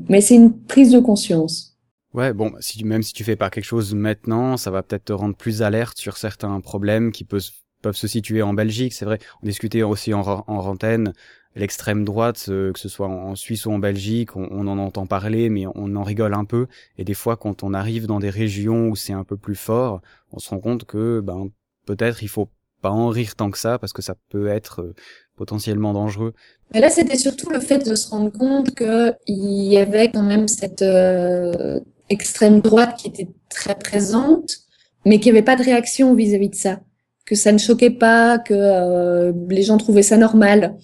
mais 0.09 0.21
c'est 0.21 0.35
une 0.35 0.53
prise 0.53 0.91
de 0.91 0.99
conscience. 0.99 1.77
Ouais, 2.13 2.33
bon, 2.33 2.53
si, 2.59 2.83
même 2.83 3.03
si 3.03 3.13
tu 3.13 3.23
fais 3.23 3.35
pas 3.35 3.49
quelque 3.49 3.65
chose 3.65 3.93
maintenant, 3.93 4.57
ça 4.57 4.71
va 4.71 4.83
peut-être 4.83 5.05
te 5.05 5.13
rendre 5.13 5.35
plus 5.35 5.61
alerte 5.61 5.97
sur 5.97 6.17
certains 6.17 6.59
problèmes 6.59 7.11
qui 7.11 7.23
peuvent, 7.23 7.49
peuvent 7.81 7.95
se 7.95 8.07
situer 8.07 8.41
en 8.41 8.53
Belgique. 8.53 8.93
C'est 8.93 9.05
vrai, 9.05 9.19
on 9.43 9.45
discutait 9.45 9.83
aussi 9.83 10.13
en, 10.13 10.21
en 10.21 10.61
rantaine 10.61 11.13
l'extrême 11.55 12.05
droite, 12.05 12.43
que 12.47 12.71
ce 12.79 12.89
soit 12.89 13.07
en 13.07 13.35
Suisse 13.35 13.65
ou 13.65 13.71
en 13.71 13.79
Belgique, 13.79 14.35
on, 14.35 14.47
on, 14.51 14.67
en 14.67 14.77
entend 14.77 15.05
parler, 15.05 15.49
mais 15.49 15.65
on 15.75 15.95
en 15.95 16.03
rigole 16.03 16.33
un 16.33 16.45
peu. 16.45 16.67
Et 16.97 17.03
des 17.03 17.13
fois, 17.13 17.35
quand 17.37 17.63
on 17.63 17.73
arrive 17.73 18.07
dans 18.07 18.19
des 18.19 18.29
régions 18.29 18.87
où 18.87 18.95
c'est 18.95 19.13
un 19.13 19.23
peu 19.23 19.37
plus 19.37 19.55
fort, 19.55 20.01
on 20.31 20.39
se 20.39 20.49
rend 20.49 20.59
compte 20.59 20.85
que 20.85 21.19
ben 21.19 21.49
peut-être 21.85 22.23
il 22.23 22.29
faut 22.29 22.49
pas 22.81 22.91
en 22.91 23.09
rire 23.09 23.35
tant 23.35 23.51
que 23.51 23.57
ça 23.57 23.79
parce 23.79 23.93
que 23.93 24.01
ça 24.01 24.15
peut 24.29 24.47
être 24.47 24.81
euh, 24.81 24.95
potentiellement 25.35 25.93
dangereux. 25.93 26.33
Mais 26.73 26.79
là, 26.79 26.89
c'était 26.89 27.17
surtout 27.17 27.49
le 27.49 27.59
fait 27.59 27.79
de 27.79 27.95
se 27.95 28.09
rendre 28.09 28.31
compte 28.31 28.75
qu'il 28.75 29.15
y 29.63 29.77
avait 29.77 30.09
quand 30.09 30.23
même 30.23 30.47
cette 30.47 30.81
euh, 30.81 31.79
extrême 32.11 32.61
droite 32.61 32.97
qui 32.97 33.07
était 33.07 33.29
très 33.49 33.75
présente, 33.75 34.57
mais 35.05 35.19
qui 35.19 35.29
n'y 35.29 35.37
avait 35.37 35.45
pas 35.45 35.55
de 35.55 35.63
réaction 35.63 36.13
vis-à-vis 36.13 36.49
de 36.49 36.55
ça, 36.55 36.79
que 37.25 37.35
ça 37.35 37.51
ne 37.51 37.57
choquait 37.57 37.89
pas, 37.91 38.37
que 38.37 38.53
euh, 38.53 39.31
les 39.49 39.63
gens 39.63 39.77
trouvaient 39.77 40.03
ça 40.03 40.17
normal. 40.17 40.75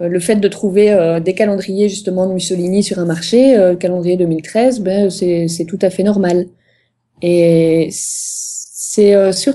Euh, 0.00 0.08
le 0.08 0.18
fait 0.20 0.36
de 0.36 0.48
trouver 0.48 0.90
euh, 0.90 1.20
des 1.20 1.34
calendriers 1.34 1.88
justement 1.88 2.26
de 2.26 2.34
Mussolini 2.34 2.82
sur 2.82 2.98
un 2.98 3.04
marché, 3.04 3.56
le 3.56 3.76
calendrier 3.76 4.16
2013, 4.16 4.80
ben 4.80 5.08
c'est 5.10 5.66
tout 5.66 5.78
à 5.80 5.90
fait 5.90 6.02
normal. 6.02 6.46
Et 7.22 7.88
c'est 7.92 9.32
sur 9.32 9.54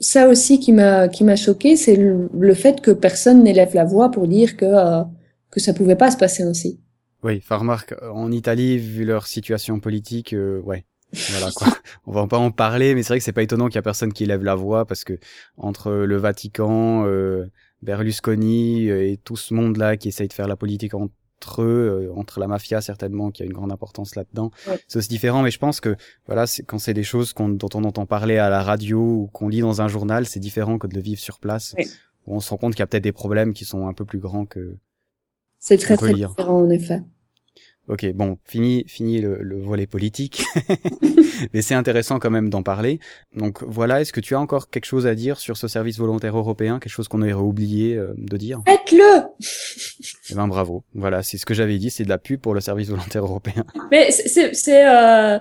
ça 0.00 0.28
aussi 0.28 0.60
qui 0.60 0.72
m'a 0.72 1.08
qui 1.08 1.24
m'a 1.24 1.36
choqué, 1.36 1.76
c'est 1.76 1.96
le, 1.96 2.54
fait 2.54 2.80
que 2.80 2.90
personne 2.90 3.42
n'élève 3.42 3.74
la 3.74 3.84
voix 3.84 4.10
pour 4.10 4.28
dire 4.28 4.56
que 4.56 4.64
euh, 4.64 5.02
que 5.50 5.60
ça 5.60 5.74
pouvait 5.74 5.96
pas 5.96 6.10
se 6.10 6.16
passer 6.16 6.42
ainsi. 6.42 6.80
Oui, 7.22 7.38
enfin 7.38 7.56
remarque, 7.56 7.94
en 8.12 8.32
Italie, 8.32 8.78
vu 8.78 9.04
leur 9.04 9.26
situation 9.26 9.78
politique, 9.80 10.32
euh, 10.32 10.60
ouais, 10.60 10.84
voilà 11.30 11.50
quoi. 11.52 11.68
On 12.06 12.12
va 12.12 12.26
pas 12.26 12.38
en 12.38 12.50
parler, 12.50 12.94
mais 12.94 13.02
c'est 13.02 13.08
vrai 13.08 13.18
que 13.18 13.24
c'est 13.24 13.32
pas 13.32 13.42
étonnant 13.42 13.66
qu'il 13.66 13.76
y 13.76 13.78
a 13.78 13.82
personne 13.82 14.12
qui 14.12 14.24
élève 14.24 14.42
la 14.42 14.54
voix 14.54 14.84
parce 14.86 15.04
que 15.04 15.18
entre 15.56 15.92
le 15.92 16.16
Vatican, 16.16 17.04
euh, 17.06 17.46
Berlusconi 17.82 18.88
et 18.88 19.20
tout 19.22 19.36
ce 19.36 19.54
monde-là 19.54 19.96
qui 19.96 20.08
essaye 20.08 20.28
de 20.28 20.32
faire 20.32 20.48
la 20.48 20.56
politique 20.56 20.94
en 20.94 21.10
entre 21.42 21.62
eux, 21.62 22.08
euh, 22.08 22.18
entre 22.18 22.38
la 22.38 22.46
mafia 22.46 22.80
certainement, 22.80 23.30
qui 23.30 23.42
a 23.42 23.46
une 23.46 23.52
grande 23.52 23.72
importance 23.72 24.14
là-dedans. 24.14 24.52
C'est 24.86 24.98
aussi 24.98 25.08
différent, 25.08 25.42
mais 25.42 25.50
je 25.50 25.58
pense 25.58 25.80
que 25.80 25.96
voilà, 26.26 26.44
quand 26.66 26.78
c'est 26.78 26.94
des 26.94 27.02
choses 27.02 27.34
dont 27.34 27.68
on 27.74 27.84
entend 27.84 28.06
parler 28.06 28.38
à 28.38 28.48
la 28.48 28.62
radio 28.62 29.00
ou 29.00 29.26
qu'on 29.32 29.48
lit 29.48 29.60
dans 29.60 29.82
un 29.82 29.88
journal, 29.88 30.26
c'est 30.26 30.40
différent 30.40 30.78
que 30.78 30.86
de 30.86 30.94
le 30.94 31.00
vivre 31.00 31.20
sur 31.20 31.40
place. 31.40 31.74
Où 32.26 32.36
on 32.36 32.40
se 32.40 32.50
rend 32.50 32.56
compte 32.56 32.74
qu'il 32.74 32.80
y 32.80 32.84
a 32.84 32.86
peut-être 32.86 33.02
des 33.02 33.12
problèmes 33.12 33.52
qui 33.52 33.64
sont 33.64 33.88
un 33.88 33.92
peu 33.92 34.04
plus 34.04 34.20
grands 34.20 34.46
que. 34.46 34.76
C'est 35.58 35.78
très 35.78 35.96
très 35.96 36.14
différent 36.14 36.60
en 36.60 36.70
effet. 36.70 37.02
Ok, 37.88 38.06
bon, 38.14 38.38
fini, 38.44 38.84
fini 38.86 39.20
le, 39.20 39.38
le 39.42 39.60
volet 39.60 39.88
politique, 39.88 40.44
mais 41.52 41.62
c'est 41.62 41.74
intéressant 41.74 42.20
quand 42.20 42.30
même 42.30 42.48
d'en 42.48 42.62
parler. 42.62 43.00
Donc 43.34 43.64
voilà, 43.64 44.00
est-ce 44.00 44.12
que 44.12 44.20
tu 44.20 44.36
as 44.36 44.40
encore 44.40 44.70
quelque 44.70 44.84
chose 44.84 45.04
à 45.04 45.16
dire 45.16 45.40
sur 45.40 45.56
ce 45.56 45.66
service 45.66 45.98
volontaire 45.98 46.38
européen, 46.38 46.78
quelque 46.78 46.92
chose 46.92 47.08
qu'on 47.08 47.22
aurait 47.22 47.32
oublié 47.32 47.96
euh, 47.96 48.14
de 48.16 48.36
dire? 48.36 48.62
Faites-le 48.68 49.24
Eh 50.32 50.36
ben 50.36 50.48
bravo, 50.48 50.82
voilà, 50.94 51.22
c'est 51.22 51.36
ce 51.36 51.46
que 51.46 51.54
j'avais 51.54 51.78
dit, 51.78 51.90
c'est 51.90 52.04
de 52.04 52.08
la 52.08 52.18
pub 52.18 52.40
pour 52.40 52.54
le 52.54 52.60
service 52.60 52.88
volontaire 52.88 53.24
européen. 53.24 53.64
Mais 53.90 54.10
c'est, 54.10 54.86
euh... 54.86 55.38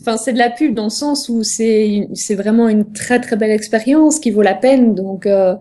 enfin, 0.00 0.16
c'est 0.16 0.32
de 0.32 0.38
la 0.38 0.50
pub 0.50 0.74
dans 0.74 0.84
le 0.84 0.90
sens 0.90 1.28
où 1.28 1.42
c'est, 1.42 2.08
c'est 2.14 2.34
vraiment 2.34 2.68
une 2.68 2.92
très 2.92 3.20
très 3.20 3.36
belle 3.36 3.52
expérience 3.52 4.18
qui 4.18 4.30
vaut 4.30 4.42
la 4.42 4.54
peine. 4.54 4.94
Donc 4.94 5.26
euh, 5.26 5.54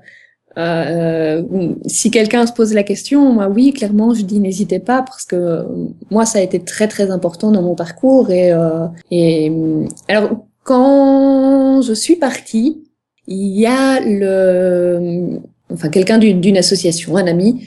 euh, 0.57 1.43
si 1.85 2.11
quelqu'un 2.11 2.45
se 2.45 2.53
pose 2.53 2.73
la 2.73 2.83
question, 2.83 3.31
moi 3.31 3.47
oui, 3.47 3.71
clairement, 3.71 4.13
je 4.13 4.23
dis 4.23 4.39
n'hésitez 4.39 4.79
pas 4.79 5.01
parce 5.01 5.25
que 5.25 5.65
moi 6.09 6.25
ça 6.25 6.39
a 6.39 6.41
été 6.41 6.59
très 6.59 6.87
très 6.87 7.09
important 7.11 7.51
dans 7.51 7.61
mon 7.61 7.75
parcours 7.75 8.31
et 8.31 8.51
euh, 8.51 8.87
et 9.11 9.51
alors 10.09 10.45
quand 10.63 11.81
je 11.81 11.93
suis 11.93 12.17
partie, 12.17 12.83
il 13.27 13.57
y 13.57 13.65
a 13.65 14.01
le 14.01 15.39
enfin 15.71 15.89
quelqu'un 15.89 16.17
d'une 16.17 16.57
association, 16.57 17.15
un 17.15 17.27
ami 17.27 17.65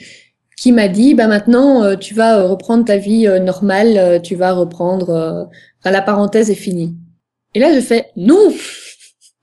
qui 0.57 0.71
m'a 0.71 0.87
dit 0.87 1.15
bah 1.15 1.27
maintenant 1.27 1.83
euh, 1.83 1.95
tu 1.95 2.13
vas 2.13 2.47
reprendre 2.47 2.85
ta 2.85 2.97
vie 2.97 3.27
euh, 3.27 3.39
normale, 3.39 3.97
euh, 3.97 4.19
tu 4.19 4.35
vas 4.35 4.53
reprendre 4.53 5.49
enfin, 5.79 5.91
la 5.91 6.01
parenthèse 6.01 6.49
est 6.49 6.55
finie. 6.55 6.95
Et 7.53 7.59
là 7.59 7.73
je 7.73 7.81
fais 7.81 8.11
non 8.15 8.51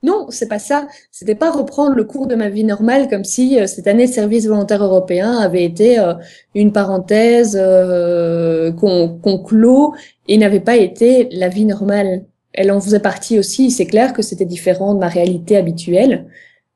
non, 0.03 0.27
c'est 0.29 0.49
pas 0.49 0.59
ça. 0.59 0.87
C'était 1.11 1.35
pas 1.35 1.49
reprendre 1.49 1.95
le 1.95 2.03
cours 2.03 2.27
de 2.27 2.35
ma 2.35 2.49
vie 2.49 2.65
normale 2.65 3.09
comme 3.09 3.23
si 3.23 3.59
euh, 3.59 3.67
cette 3.67 3.87
année 3.87 4.07
de 4.07 4.11
service 4.11 4.45
volontaire 4.47 4.83
européen 4.83 5.37
avait 5.37 5.63
été 5.63 5.97
euh, 5.97 6.13
une 6.55 6.73
parenthèse 6.73 7.57
euh, 7.59 8.71
qu'on 8.73 9.43
clôt 9.43 9.95
et 10.27 10.37
n'avait 10.37 10.59
pas 10.59 10.75
été 10.75 11.29
la 11.31 11.47
vie 11.47 11.65
normale. 11.65 12.25
Elle 12.51 12.71
en 12.71 12.81
faisait 12.81 12.99
partie 12.99 13.39
aussi. 13.39 13.71
C'est 13.71 13.85
clair 13.85 14.13
que 14.13 14.21
c'était 14.21 14.45
différent 14.45 14.93
de 14.93 14.99
ma 14.99 15.07
réalité 15.07 15.57
habituelle, 15.57 16.27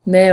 mais 0.07 0.31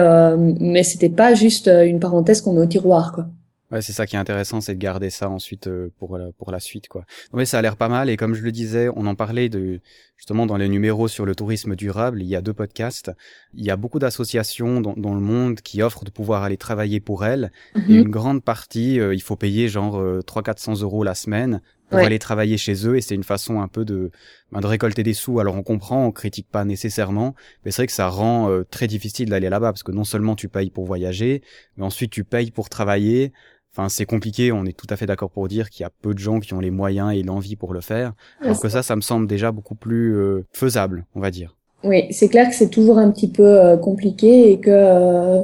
mais 0.60 0.82
c'était 0.84 1.10
pas 1.10 1.34
juste 1.34 1.68
une 1.68 2.00
parenthèse 2.00 2.40
qu'on 2.40 2.54
met 2.54 2.62
au 2.62 2.66
tiroir, 2.66 3.12
quoi. 3.12 3.26
Ouais, 3.70 3.82
c'est 3.82 3.92
ça 3.92 4.06
qui 4.06 4.16
est 4.16 4.18
intéressant, 4.18 4.60
c'est 4.60 4.74
de 4.74 4.78
garder 4.78 5.10
ça 5.10 5.30
ensuite 5.30 5.66
euh, 5.68 5.90
pour 5.98 6.18
la, 6.18 6.32
pour 6.32 6.52
la 6.52 6.60
suite, 6.60 6.88
quoi. 6.88 7.04
mais 7.32 7.46
ça 7.46 7.58
a 7.58 7.62
l'air 7.62 7.76
pas 7.76 7.88
mal. 7.88 8.10
Et 8.10 8.16
comme 8.16 8.34
je 8.34 8.42
le 8.42 8.52
disais, 8.52 8.88
on 8.94 9.06
en 9.06 9.14
parlait 9.14 9.48
de 9.48 9.80
justement 10.16 10.46
dans 10.46 10.56
les 10.56 10.68
numéros 10.68 11.08
sur 11.08 11.26
le 11.26 11.34
tourisme 11.34 11.74
durable. 11.74 12.22
Il 12.22 12.28
y 12.28 12.36
a 12.36 12.40
deux 12.40 12.52
podcasts. 12.52 13.10
Il 13.54 13.64
y 13.64 13.70
a 13.70 13.76
beaucoup 13.76 13.98
d'associations 13.98 14.80
dans, 14.80 14.94
dans, 14.96 15.14
le 15.14 15.20
monde 15.20 15.60
qui 15.60 15.82
offrent 15.82 16.04
de 16.04 16.10
pouvoir 16.10 16.42
aller 16.42 16.56
travailler 16.56 17.00
pour 17.00 17.24
elles. 17.24 17.50
Et 17.76 17.92
mhm. 17.92 17.98
une 17.98 18.08
grande 18.08 18.42
partie, 18.42 19.00
euh, 19.00 19.14
il 19.14 19.22
faut 19.22 19.36
payer 19.36 19.68
genre 19.68 19.98
euh, 19.98 20.20
300-400 20.20 20.82
euros 20.82 21.04
la 21.04 21.14
semaine 21.14 21.60
pour 21.90 21.98
aller 21.98 22.18
travailler 22.18 22.56
chez 22.56 22.88
eux. 22.88 22.96
Et 22.96 23.00
c'est 23.00 23.14
une 23.14 23.24
façon 23.24 23.60
un 23.60 23.68
peu 23.68 23.84
de, 23.84 24.10
ben, 24.50 24.60
de 24.60 24.66
récolter 24.66 25.02
des 25.02 25.14
sous. 25.14 25.38
Alors 25.40 25.54
on 25.54 25.62
comprend, 25.62 26.06
on 26.06 26.10
critique 26.10 26.48
pas 26.50 26.64
nécessairement, 26.64 27.34
mais 27.64 27.70
c'est 27.70 27.82
vrai 27.82 27.86
que 27.86 27.92
ça 27.92 28.08
rend 28.08 28.50
euh, 28.50 28.64
très 28.64 28.86
difficile 28.86 29.28
d'aller 29.28 29.48
là-bas 29.48 29.72
parce 29.72 29.82
que 29.82 29.92
non 29.92 30.04
seulement 30.04 30.34
tu 30.34 30.48
payes 30.48 30.70
pour 30.70 30.86
voyager, 30.86 31.42
mais 31.76 31.84
ensuite 31.84 32.10
tu 32.10 32.24
payes 32.24 32.50
pour 32.50 32.68
travailler. 32.68 33.32
Enfin, 33.76 33.88
c'est 33.88 34.06
compliqué. 34.06 34.52
On 34.52 34.64
est 34.66 34.76
tout 34.76 34.86
à 34.88 34.96
fait 34.96 35.06
d'accord 35.06 35.30
pour 35.30 35.48
dire 35.48 35.68
qu'il 35.68 35.82
y 35.82 35.86
a 35.86 35.90
peu 35.90 36.14
de 36.14 36.18
gens 36.20 36.38
qui 36.38 36.54
ont 36.54 36.60
les 36.60 36.70
moyens 36.70 37.12
et 37.12 37.24
l'envie 37.24 37.56
pour 37.56 37.74
le 37.74 37.80
faire. 37.80 38.12
Alors 38.40 38.60
que 38.60 38.68
ça, 38.68 38.84
ça 38.84 38.94
me 38.94 39.00
semble 39.00 39.26
déjà 39.26 39.50
beaucoup 39.50 39.74
plus 39.74 40.16
euh, 40.16 40.44
faisable, 40.52 41.06
on 41.16 41.20
va 41.20 41.32
dire. 41.32 41.56
Oui, 41.82 42.04
c'est 42.12 42.28
clair 42.28 42.48
que 42.48 42.54
c'est 42.54 42.70
toujours 42.70 42.98
un 42.98 43.10
petit 43.10 43.28
peu 43.28 43.42
euh, 43.42 43.76
compliqué 43.76 44.52
et 44.52 44.60
que 44.60 44.70
euh, 44.70 45.40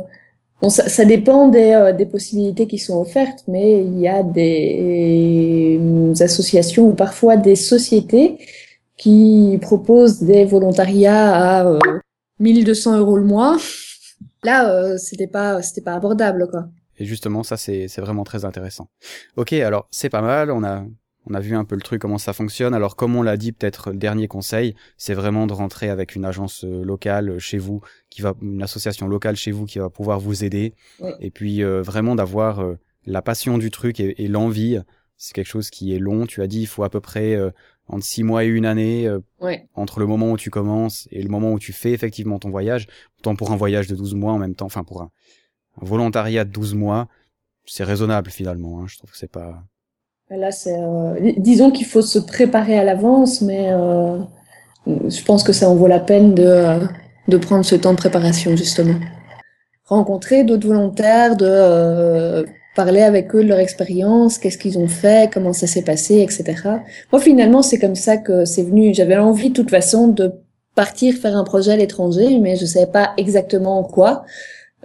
bon, 0.62 0.70
ça, 0.70 0.88
ça, 0.88 1.04
dépend 1.04 1.48
des, 1.48 1.92
des, 1.98 2.06
possibilités 2.06 2.68
qui 2.68 2.78
sont 2.78 3.00
offertes, 3.00 3.42
mais 3.48 3.82
il 3.82 3.98
y 3.98 4.06
a 4.06 4.22
des 4.22 5.80
associations 6.20 6.88
ou 6.88 6.94
parfois 6.94 7.36
des 7.36 7.56
sociétés 7.56 8.38
qui 8.96 9.58
proposent 9.60 10.22
des 10.22 10.44
volontariats 10.44 11.62
à 11.62 11.78
1200 12.38 12.98
euros 12.98 13.16
le 13.16 13.24
mois. 13.24 13.56
Là, 14.44 14.96
c'était 14.98 15.26
pas, 15.26 15.62
c'était 15.62 15.82
pas 15.82 15.94
abordable, 15.94 16.48
quoi. 16.48 16.68
Et 17.00 17.06
justement, 17.06 17.42
ça, 17.42 17.56
c'est 17.56 17.88
vraiment 17.98 18.24
très 18.24 18.44
intéressant. 18.44 18.88
Ok, 19.36 19.54
alors 19.54 19.88
c'est 19.90 20.10
pas 20.10 20.20
mal, 20.20 20.50
on 20.50 20.62
a, 20.62 20.84
on 21.26 21.34
a 21.34 21.40
vu 21.40 21.54
un 21.54 21.64
peu 21.64 21.74
le 21.74 21.80
truc, 21.80 22.02
comment 22.02 22.18
ça 22.18 22.34
fonctionne. 22.34 22.74
Alors 22.74 22.94
comme 22.94 23.16
on 23.16 23.22
l'a 23.22 23.38
dit, 23.38 23.52
peut-être 23.52 23.90
le 23.90 23.96
dernier 23.96 24.28
conseil, 24.28 24.74
c'est 24.98 25.14
vraiment 25.14 25.46
de 25.46 25.54
rentrer 25.54 25.88
avec 25.88 26.14
une 26.14 26.26
agence 26.26 26.64
euh, 26.64 26.84
locale 26.84 27.38
chez 27.38 27.56
vous, 27.56 27.80
qui 28.10 28.20
va, 28.20 28.34
une 28.42 28.62
association 28.62 29.08
locale 29.08 29.36
chez 29.36 29.50
vous 29.50 29.64
qui 29.64 29.78
va 29.78 29.88
pouvoir 29.88 30.20
vous 30.20 30.44
aider. 30.44 30.74
Et 31.20 31.30
puis 31.30 31.62
euh, 31.62 31.80
vraiment 31.80 32.14
d'avoir 32.14 32.60
euh, 32.60 32.78
la 33.06 33.22
passion 33.22 33.56
du 33.56 33.70
truc 33.70 33.98
et, 33.98 34.22
et 34.22 34.28
l'envie. 34.28 34.78
C'est 35.16 35.34
quelque 35.34 35.48
chose 35.48 35.70
qui 35.70 35.94
est 35.94 35.98
long. 35.98 36.26
Tu 36.26 36.42
as 36.42 36.46
dit, 36.46 36.60
il 36.60 36.66
faut 36.66 36.82
à 36.82 36.88
peu 36.88 37.00
près 37.00 37.38
entre 37.88 38.04
six 38.04 38.22
mois 38.22 38.44
et 38.44 38.46
une 38.46 38.64
année 38.64 39.06
entre 39.74 40.00
le 40.00 40.06
moment 40.06 40.32
où 40.32 40.38
tu 40.38 40.48
commences 40.48 41.06
et 41.10 41.22
le 41.22 41.28
moment 41.28 41.52
où 41.52 41.58
tu 41.58 41.74
fais 41.74 41.92
effectivement 41.92 42.38
ton 42.38 42.48
voyage. 42.48 42.86
Autant 43.18 43.36
pour 43.36 43.52
un 43.52 43.56
voyage 43.56 43.86
de 43.86 43.94
12 43.94 44.14
mois 44.14 44.32
en 44.32 44.38
même 44.38 44.54
temps, 44.54 44.64
enfin 44.64 44.82
pour 44.82 45.02
un, 45.02 45.10
volontariat 45.82 46.44
de 46.44 46.50
12 46.50 46.74
mois, 46.74 47.08
c'est 47.66 47.84
raisonnable 47.84 48.30
finalement. 48.30 48.80
Hein. 48.80 48.86
Je 48.88 48.98
trouve 48.98 49.10
que 49.10 49.16
c'est 49.16 49.30
pas. 49.30 49.62
Là, 50.30 50.50
c'est. 50.52 50.76
Euh, 50.78 51.32
disons 51.38 51.70
qu'il 51.70 51.86
faut 51.86 52.02
se 52.02 52.18
préparer 52.18 52.78
à 52.78 52.84
l'avance, 52.84 53.40
mais 53.40 53.72
euh, 53.72 54.18
je 54.86 55.24
pense 55.24 55.42
que 55.42 55.52
ça 55.52 55.68
en 55.68 55.74
vaut 55.74 55.88
la 55.88 56.00
peine 56.00 56.34
de, 56.34 56.78
de 57.28 57.36
prendre 57.36 57.64
ce 57.64 57.74
temps 57.74 57.92
de 57.92 57.98
préparation 57.98 58.54
justement. 58.56 58.98
Rencontrer 59.86 60.44
d'autres 60.44 60.68
volontaires, 60.68 61.34
de 61.36 61.46
euh, 61.48 62.44
parler 62.76 63.02
avec 63.02 63.34
eux 63.34 63.42
de 63.42 63.48
leur 63.48 63.58
expérience, 63.58 64.38
qu'est-ce 64.38 64.58
qu'ils 64.58 64.78
ont 64.78 64.86
fait, 64.86 65.32
comment 65.32 65.52
ça 65.52 65.66
s'est 65.66 65.82
passé, 65.82 66.20
etc. 66.20 66.44
Moi, 67.10 67.20
finalement, 67.20 67.62
c'est 67.62 67.80
comme 67.80 67.96
ça 67.96 68.16
que 68.16 68.44
c'est 68.44 68.62
venu. 68.62 68.94
J'avais 68.94 69.16
envie, 69.16 69.48
de 69.48 69.54
toute 69.54 69.70
façon, 69.70 70.06
de 70.06 70.32
partir 70.76 71.14
faire 71.14 71.36
un 71.36 71.44
projet 71.44 71.72
à 71.72 71.76
l'étranger, 71.76 72.38
mais 72.38 72.56
je 72.56 72.64
savais 72.64 72.86
pas 72.86 73.12
exactement 73.16 73.82
quoi. 73.82 74.24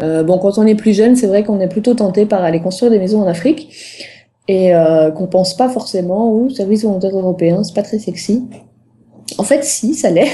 Euh, 0.02 0.24
bon, 0.24 0.38
quand 0.38 0.58
on 0.58 0.66
est 0.66 0.76
plus 0.76 0.94
jeune, 0.94 1.16
c'est 1.16 1.28
vrai 1.28 1.44
qu'on 1.44 1.60
est 1.60 1.68
plutôt 1.68 1.94
tenté 1.94 2.26
par 2.26 2.44
aller 2.44 2.60
construire 2.60 2.92
des 2.92 3.00
maisons 3.00 3.22
en 3.22 3.28
Afrique 3.28 3.74
et 4.48 4.76
euh, 4.76 5.12
qu'on 5.12 5.28
pense 5.28 5.56
pas 5.56 5.70
forcément 5.70 6.32
au 6.32 6.50
service 6.50 6.84
volontaire 6.84 7.18
européen, 7.18 7.64
c'est 7.64 7.74
pas 7.74 7.84
très 7.84 8.00
sexy. 8.00 8.44
En 9.38 9.44
fait, 9.44 9.64
si, 9.64 9.96
ça 9.96 10.10
l'est. 10.10 10.32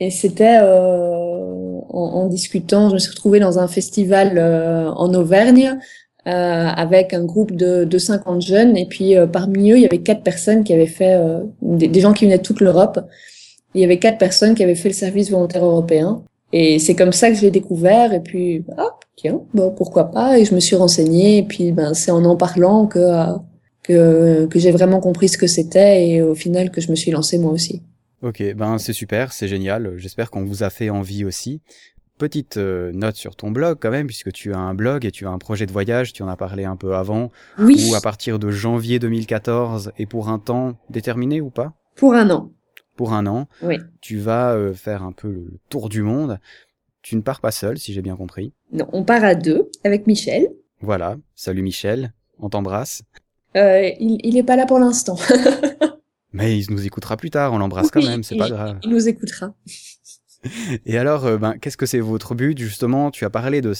Et 0.00 0.10
c'était 0.10 0.58
euh, 0.62 1.52
en, 1.90 2.22
en 2.22 2.26
discutant, 2.26 2.88
je 2.88 2.94
me 2.94 2.98
suis 2.98 3.10
retrouvée 3.10 3.40
dans 3.40 3.58
un 3.58 3.68
festival 3.68 4.32
euh, 4.36 4.90
en 4.90 5.12
Auvergne 5.14 5.78
euh, 6.26 6.30
avec 6.30 7.14
un 7.14 7.24
groupe 7.24 7.52
de, 7.52 7.84
de 7.84 7.98
50 7.98 8.42
jeunes 8.42 8.76
et 8.76 8.86
puis 8.86 9.16
euh, 9.16 9.26
parmi 9.26 9.72
eux, 9.72 9.76
il 9.76 9.82
y 9.82 9.86
avait 9.86 10.02
quatre 10.02 10.22
personnes 10.22 10.64
qui 10.64 10.72
avaient 10.72 10.86
fait, 10.86 11.20
des, 11.60 11.88
des 11.88 12.00
gens 12.00 12.12
qui 12.12 12.24
venaient 12.24 12.38
de 12.38 12.42
toute 12.42 12.60
l'Europe. 12.60 13.00
Il 13.74 13.80
y 13.80 13.84
avait 13.84 13.98
quatre 13.98 14.18
personnes 14.18 14.54
qui 14.54 14.62
avaient 14.62 14.74
fait 14.74 14.88
le 14.88 14.94
service 14.94 15.30
volontaire 15.30 15.64
européen. 15.64 16.22
Et 16.52 16.78
c'est 16.78 16.94
comme 16.94 17.12
ça 17.12 17.30
que 17.30 17.36
je 17.36 17.42
l'ai 17.42 17.50
découvert. 17.50 18.12
Et 18.12 18.20
puis, 18.20 18.64
hop, 18.76 19.04
tiens, 19.16 19.40
bon, 19.54 19.70
pourquoi 19.70 20.10
pas. 20.10 20.38
Et 20.38 20.44
je 20.44 20.54
me 20.54 20.60
suis 20.60 20.76
renseignée. 20.76 21.38
Et 21.38 21.42
puis, 21.42 21.72
ben, 21.72 21.94
c'est 21.94 22.10
en 22.10 22.24
en 22.24 22.36
parlant 22.36 22.86
que, 22.86 22.98
euh, 22.98 23.36
que, 23.82 24.46
que 24.46 24.58
j'ai 24.58 24.70
vraiment 24.70 25.00
compris 25.00 25.28
ce 25.28 25.38
que 25.38 25.46
c'était. 25.46 26.06
Et 26.08 26.22
au 26.22 26.34
final, 26.34 26.70
que 26.70 26.80
je 26.80 26.90
me 26.90 26.96
suis 26.96 27.10
lancée 27.10 27.38
moi 27.38 27.52
aussi. 27.52 27.82
Ok, 28.22 28.40
ben 28.54 28.78
c'est 28.78 28.92
super, 28.92 29.32
c'est 29.32 29.48
génial. 29.48 29.94
J'espère 29.96 30.30
qu'on 30.30 30.44
vous 30.44 30.62
a 30.62 30.70
fait 30.70 30.90
envie 30.90 31.24
aussi. 31.24 31.60
Petite 32.18 32.56
euh, 32.56 32.92
note 32.92 33.16
sur 33.16 33.34
ton 33.34 33.50
blog 33.50 33.78
quand 33.80 33.90
même, 33.90 34.06
puisque 34.06 34.30
tu 34.32 34.54
as 34.54 34.58
un 34.58 34.74
blog 34.74 35.04
et 35.04 35.10
tu 35.10 35.26
as 35.26 35.30
un 35.30 35.38
projet 35.38 35.66
de 35.66 35.72
voyage, 35.72 36.12
tu 36.12 36.22
en 36.22 36.28
as 36.28 36.36
parlé 36.36 36.64
un 36.64 36.76
peu 36.76 36.94
avant, 36.94 37.32
Oui, 37.58 37.84
ou 37.90 37.96
à 37.96 38.00
partir 38.00 38.38
de 38.38 38.50
janvier 38.50 39.00
2014 39.00 39.90
et 39.98 40.06
pour 40.06 40.28
un 40.28 40.38
temps 40.38 40.74
déterminé 40.88 41.40
ou 41.40 41.50
pas? 41.50 41.72
Pour 41.96 42.14
un 42.14 42.30
an. 42.30 42.52
Pour 43.02 43.14
un 43.14 43.26
an, 43.26 43.48
Oui. 43.62 43.78
tu 44.00 44.18
vas 44.18 44.52
euh, 44.52 44.74
faire 44.74 45.02
un 45.02 45.10
peu 45.10 45.26
le 45.26 45.58
tour 45.68 45.88
du 45.88 46.02
monde. 46.02 46.38
Tu 47.02 47.16
ne 47.16 47.20
pars 47.20 47.40
pas 47.40 47.50
seul, 47.50 47.76
si 47.76 47.92
j'ai 47.92 48.00
bien 48.00 48.14
compris. 48.14 48.52
Non, 48.70 48.86
on 48.92 49.02
part 49.02 49.24
à 49.24 49.34
deux 49.34 49.68
avec 49.82 50.06
Michel. 50.06 50.46
Voilà, 50.80 51.16
salut 51.34 51.62
Michel, 51.62 52.12
on 52.38 52.48
t'embrasse. 52.48 53.02
Euh, 53.56 53.90
il, 53.98 54.20
il 54.22 54.36
est 54.36 54.44
pas 54.44 54.54
là 54.54 54.66
pour 54.66 54.78
l'instant. 54.78 55.16
Mais 56.32 56.56
il 56.56 56.70
nous 56.70 56.86
écoutera 56.86 57.16
plus 57.16 57.30
tard, 57.30 57.52
on 57.52 57.58
l'embrasse 57.58 57.90
quand 57.90 58.04
même, 58.04 58.22
c'est 58.22 58.36
pas 58.36 58.48
grave. 58.48 58.78
Il 58.84 58.90
nous 58.90 59.08
écoutera. 59.08 59.52
Et 60.86 60.96
alors, 60.96 61.26
euh, 61.26 61.38
ben, 61.38 61.58
qu'est-ce 61.58 61.76
que 61.76 61.86
c'est 61.86 61.98
votre 61.98 62.36
but 62.36 62.56
justement? 62.56 63.10
Tu 63.10 63.24
as 63.24 63.30
parlé 63.30 63.62
de 63.62 63.72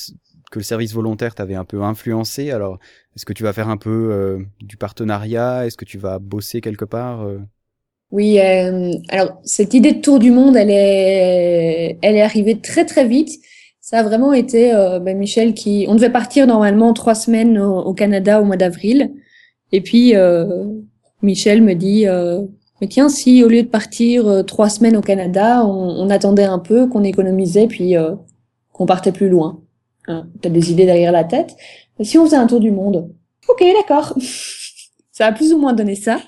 que 0.50 0.58
le 0.58 0.64
service 0.64 0.92
volontaire 0.94 1.36
t'avait 1.36 1.54
un 1.54 1.64
peu 1.64 1.80
influencé. 1.84 2.50
Alors, 2.50 2.80
est-ce 3.14 3.24
que 3.24 3.32
tu 3.32 3.44
vas 3.44 3.52
faire 3.52 3.68
un 3.68 3.76
peu 3.76 4.08
euh, 4.10 4.44
du 4.60 4.76
partenariat? 4.76 5.64
Est-ce 5.64 5.76
que 5.76 5.84
tu 5.84 5.96
vas 5.96 6.18
bosser 6.18 6.60
quelque 6.60 6.84
part 6.84 7.22
euh? 7.22 7.38
Oui, 8.12 8.38
euh, 8.38 8.92
alors 9.08 9.40
cette 9.42 9.74
idée 9.74 9.92
de 9.92 10.00
tour 10.00 10.18
du 10.18 10.30
monde, 10.30 10.56
elle 10.56 10.70
est, 10.70 11.98
elle 12.02 12.16
est 12.16 12.22
arrivée 12.22 12.60
très 12.60 12.84
très 12.84 13.06
vite. 13.06 13.30
Ça 13.80 13.98
a 13.98 14.02
vraiment 14.02 14.32
été 14.32 14.72
euh, 14.72 15.00
ben, 15.00 15.18
Michel 15.18 15.54
qui, 15.54 15.86
on 15.88 15.94
devait 15.94 16.10
partir 16.10 16.46
normalement 16.46 16.92
trois 16.92 17.14
semaines 17.14 17.58
au, 17.58 17.92
Canada 17.94 18.40
au 18.40 18.44
mois 18.44 18.56
d'avril, 18.56 19.12
et 19.72 19.80
puis 19.80 20.14
euh, 20.14 20.64
Michel 21.22 21.62
me 21.62 21.74
dit, 21.74 22.06
euh, 22.06 22.42
mais 22.80 22.88
tiens, 22.88 23.08
si 23.08 23.44
au 23.44 23.48
lieu 23.48 23.62
de 23.62 23.68
partir 23.68 24.26
euh, 24.26 24.42
trois 24.42 24.68
semaines 24.68 24.96
au 24.96 25.02
Canada, 25.02 25.64
on, 25.64 26.10
attendait 26.10 26.44
un 26.44 26.58
peu, 26.58 26.88
qu'on 26.88 27.04
économisait, 27.04 27.68
puis 27.68 27.96
euh, 27.96 28.16
qu'on 28.72 28.86
partait 28.86 29.12
plus 29.12 29.28
loin. 29.28 29.60
Hein, 30.08 30.26
T'as 30.40 30.48
des 30.48 30.72
idées 30.72 30.84
derrière 30.84 31.12
la 31.12 31.22
tête. 31.22 31.54
Si 32.00 32.18
on 32.18 32.24
faisait 32.24 32.36
un 32.36 32.48
tour 32.48 32.58
du 32.58 32.72
monde, 32.72 33.08
ok, 33.48 33.64
d'accord. 33.80 34.18
ça 35.12 35.26
a 35.26 35.32
plus 35.32 35.52
ou 35.52 35.58
moins 35.58 35.74
donné 35.74 35.94
ça. 35.94 36.20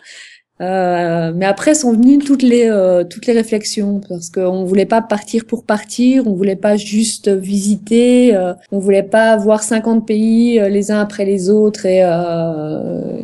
Euh, 0.60 1.32
mais 1.34 1.46
après 1.46 1.74
sont 1.74 1.92
venues 1.92 2.18
toutes 2.18 2.42
les 2.42 2.68
euh, 2.68 3.02
toutes 3.02 3.26
les 3.26 3.32
réflexions 3.32 4.00
parce 4.08 4.30
qu'on 4.30 4.64
voulait 4.64 4.86
pas 4.86 5.02
partir 5.02 5.46
pour 5.46 5.64
partir, 5.64 6.28
on 6.28 6.34
voulait 6.34 6.54
pas 6.54 6.76
juste 6.76 7.28
visiter, 7.28 8.36
euh, 8.36 8.54
on 8.70 8.78
voulait 8.78 9.02
pas 9.02 9.36
voir 9.36 9.64
50 9.64 10.06
pays 10.06 10.60
euh, 10.60 10.68
les 10.68 10.92
uns 10.92 11.00
après 11.00 11.24
les 11.24 11.50
autres 11.50 11.86
et 11.86 12.02
euh, 12.04 13.20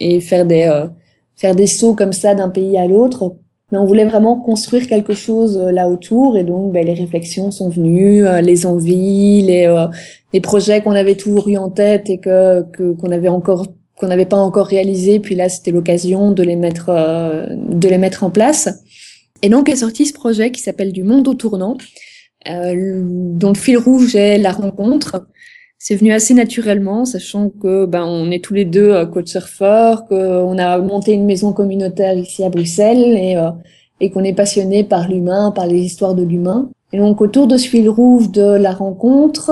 et 0.00 0.20
faire 0.20 0.44
des 0.44 0.84
faire 1.34 1.54
des 1.54 1.66
sauts 1.66 1.94
comme 1.94 2.12
ça 2.12 2.34
d'un 2.34 2.50
pays 2.50 2.76
à 2.76 2.86
l'autre. 2.86 3.36
Mais 3.72 3.78
on 3.78 3.86
voulait 3.86 4.04
vraiment 4.04 4.38
construire 4.38 4.86
quelque 4.86 5.14
chose 5.14 5.58
là 5.58 5.88
autour 5.88 6.36
et 6.36 6.44
donc 6.44 6.72
ben, 6.72 6.84
les 6.86 6.94
réflexions 6.94 7.50
sont 7.50 7.70
venues, 7.70 8.22
les 8.42 8.66
envies, 8.66 9.42
les 9.42 9.86
les 10.32 10.40
projets 10.40 10.82
qu'on 10.82 10.92
avait 10.92 11.16
toujours 11.16 11.48
eu 11.48 11.56
en 11.56 11.70
tête 11.70 12.10
et 12.10 12.18
que 12.18 12.62
qu'on 12.74 13.10
avait 13.10 13.28
encore 13.28 13.66
qu'on 13.98 14.08
n'avait 14.08 14.26
pas 14.26 14.36
encore 14.36 14.66
réalisé, 14.66 15.20
puis 15.20 15.34
là 15.34 15.48
c'était 15.48 15.70
l'occasion 15.70 16.32
de 16.32 16.42
les 16.42 16.56
mettre 16.56 16.90
euh, 16.90 17.46
de 17.50 17.88
les 17.88 17.98
mettre 17.98 18.24
en 18.24 18.30
place. 18.30 18.68
Et 19.42 19.48
donc 19.48 19.68
est 19.68 19.76
sorti 19.76 20.06
ce 20.06 20.12
projet 20.12 20.50
qui 20.50 20.60
s'appelle 20.60 20.92
du 20.92 21.02
monde 21.02 21.28
au 21.28 21.34
tournant, 21.34 21.76
euh, 22.48 23.02
dont 23.04 23.50
le 23.50 23.58
fil 23.58 23.78
rouge 23.78 24.14
est 24.14 24.38
la 24.38 24.52
rencontre. 24.52 25.26
C'est 25.78 25.94
venu 25.94 26.12
assez 26.12 26.34
naturellement, 26.34 27.04
sachant 27.04 27.50
que 27.50 27.86
ben 27.86 28.04
on 28.04 28.30
est 28.30 28.42
tous 28.42 28.54
les 28.54 28.64
deux 28.64 28.90
euh, 28.90 29.06
coach 29.06 29.28
surfeurs, 29.28 30.06
qu'on 30.06 30.58
a 30.58 30.78
monté 30.78 31.12
une 31.12 31.26
maison 31.26 31.52
communautaire 31.52 32.16
ici 32.16 32.44
à 32.44 32.48
Bruxelles 32.48 33.16
et 33.16 33.36
euh, 33.36 33.50
et 34.00 34.10
qu'on 34.10 34.24
est 34.24 34.34
passionné 34.34 34.84
par 34.84 35.08
l'humain, 35.08 35.52
par 35.52 35.66
les 35.66 35.80
histoires 35.80 36.14
de 36.14 36.22
l'humain. 36.22 36.70
Et 36.92 36.98
donc 36.98 37.20
autour 37.20 37.46
de 37.46 37.56
ce 37.56 37.68
fil 37.68 37.88
rouge 37.88 38.30
de 38.30 38.42
la 38.42 38.72
rencontre, 38.72 39.50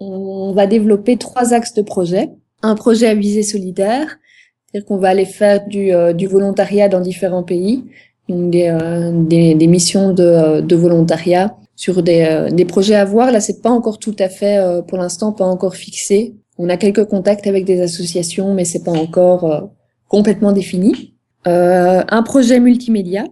on 0.00 0.52
va 0.52 0.66
développer 0.66 1.16
trois 1.16 1.52
axes 1.52 1.74
de 1.74 1.82
projet 1.82 2.30
un 2.62 2.74
projet 2.74 3.08
à 3.08 3.14
visée 3.14 3.42
solidaire, 3.42 4.18
c'est-à-dire 4.66 4.86
qu'on 4.86 4.98
va 4.98 5.08
aller 5.08 5.26
faire 5.26 5.66
du, 5.66 5.92
euh, 5.92 6.12
du 6.12 6.26
volontariat 6.26 6.88
dans 6.88 7.00
différents 7.00 7.42
pays, 7.42 7.84
des, 8.28 8.68
euh, 8.68 9.12
des, 9.24 9.54
des 9.54 9.66
missions 9.66 10.12
de, 10.12 10.24
euh, 10.24 10.60
de 10.62 10.76
volontariat 10.76 11.56
sur 11.76 12.02
des, 12.02 12.22
euh, 12.22 12.50
des 12.50 12.64
projets 12.64 12.94
à 12.94 13.04
voir. 13.04 13.32
Là, 13.32 13.40
c'est 13.40 13.60
pas 13.60 13.70
encore 13.70 13.98
tout 13.98 14.16
à 14.18 14.28
fait, 14.28 14.58
euh, 14.58 14.82
pour 14.82 14.98
l'instant, 14.98 15.32
pas 15.32 15.46
encore 15.46 15.74
fixé. 15.74 16.34
On 16.58 16.68
a 16.68 16.76
quelques 16.76 17.04
contacts 17.06 17.46
avec 17.46 17.64
des 17.64 17.80
associations, 17.80 18.54
mais 18.54 18.64
c'est 18.64 18.84
pas 18.84 18.92
encore 18.92 19.44
euh, 19.44 19.60
complètement 20.08 20.52
défini. 20.52 21.14
Un 21.44 22.22
projet 22.22 22.60
multimédia. 22.60 23.24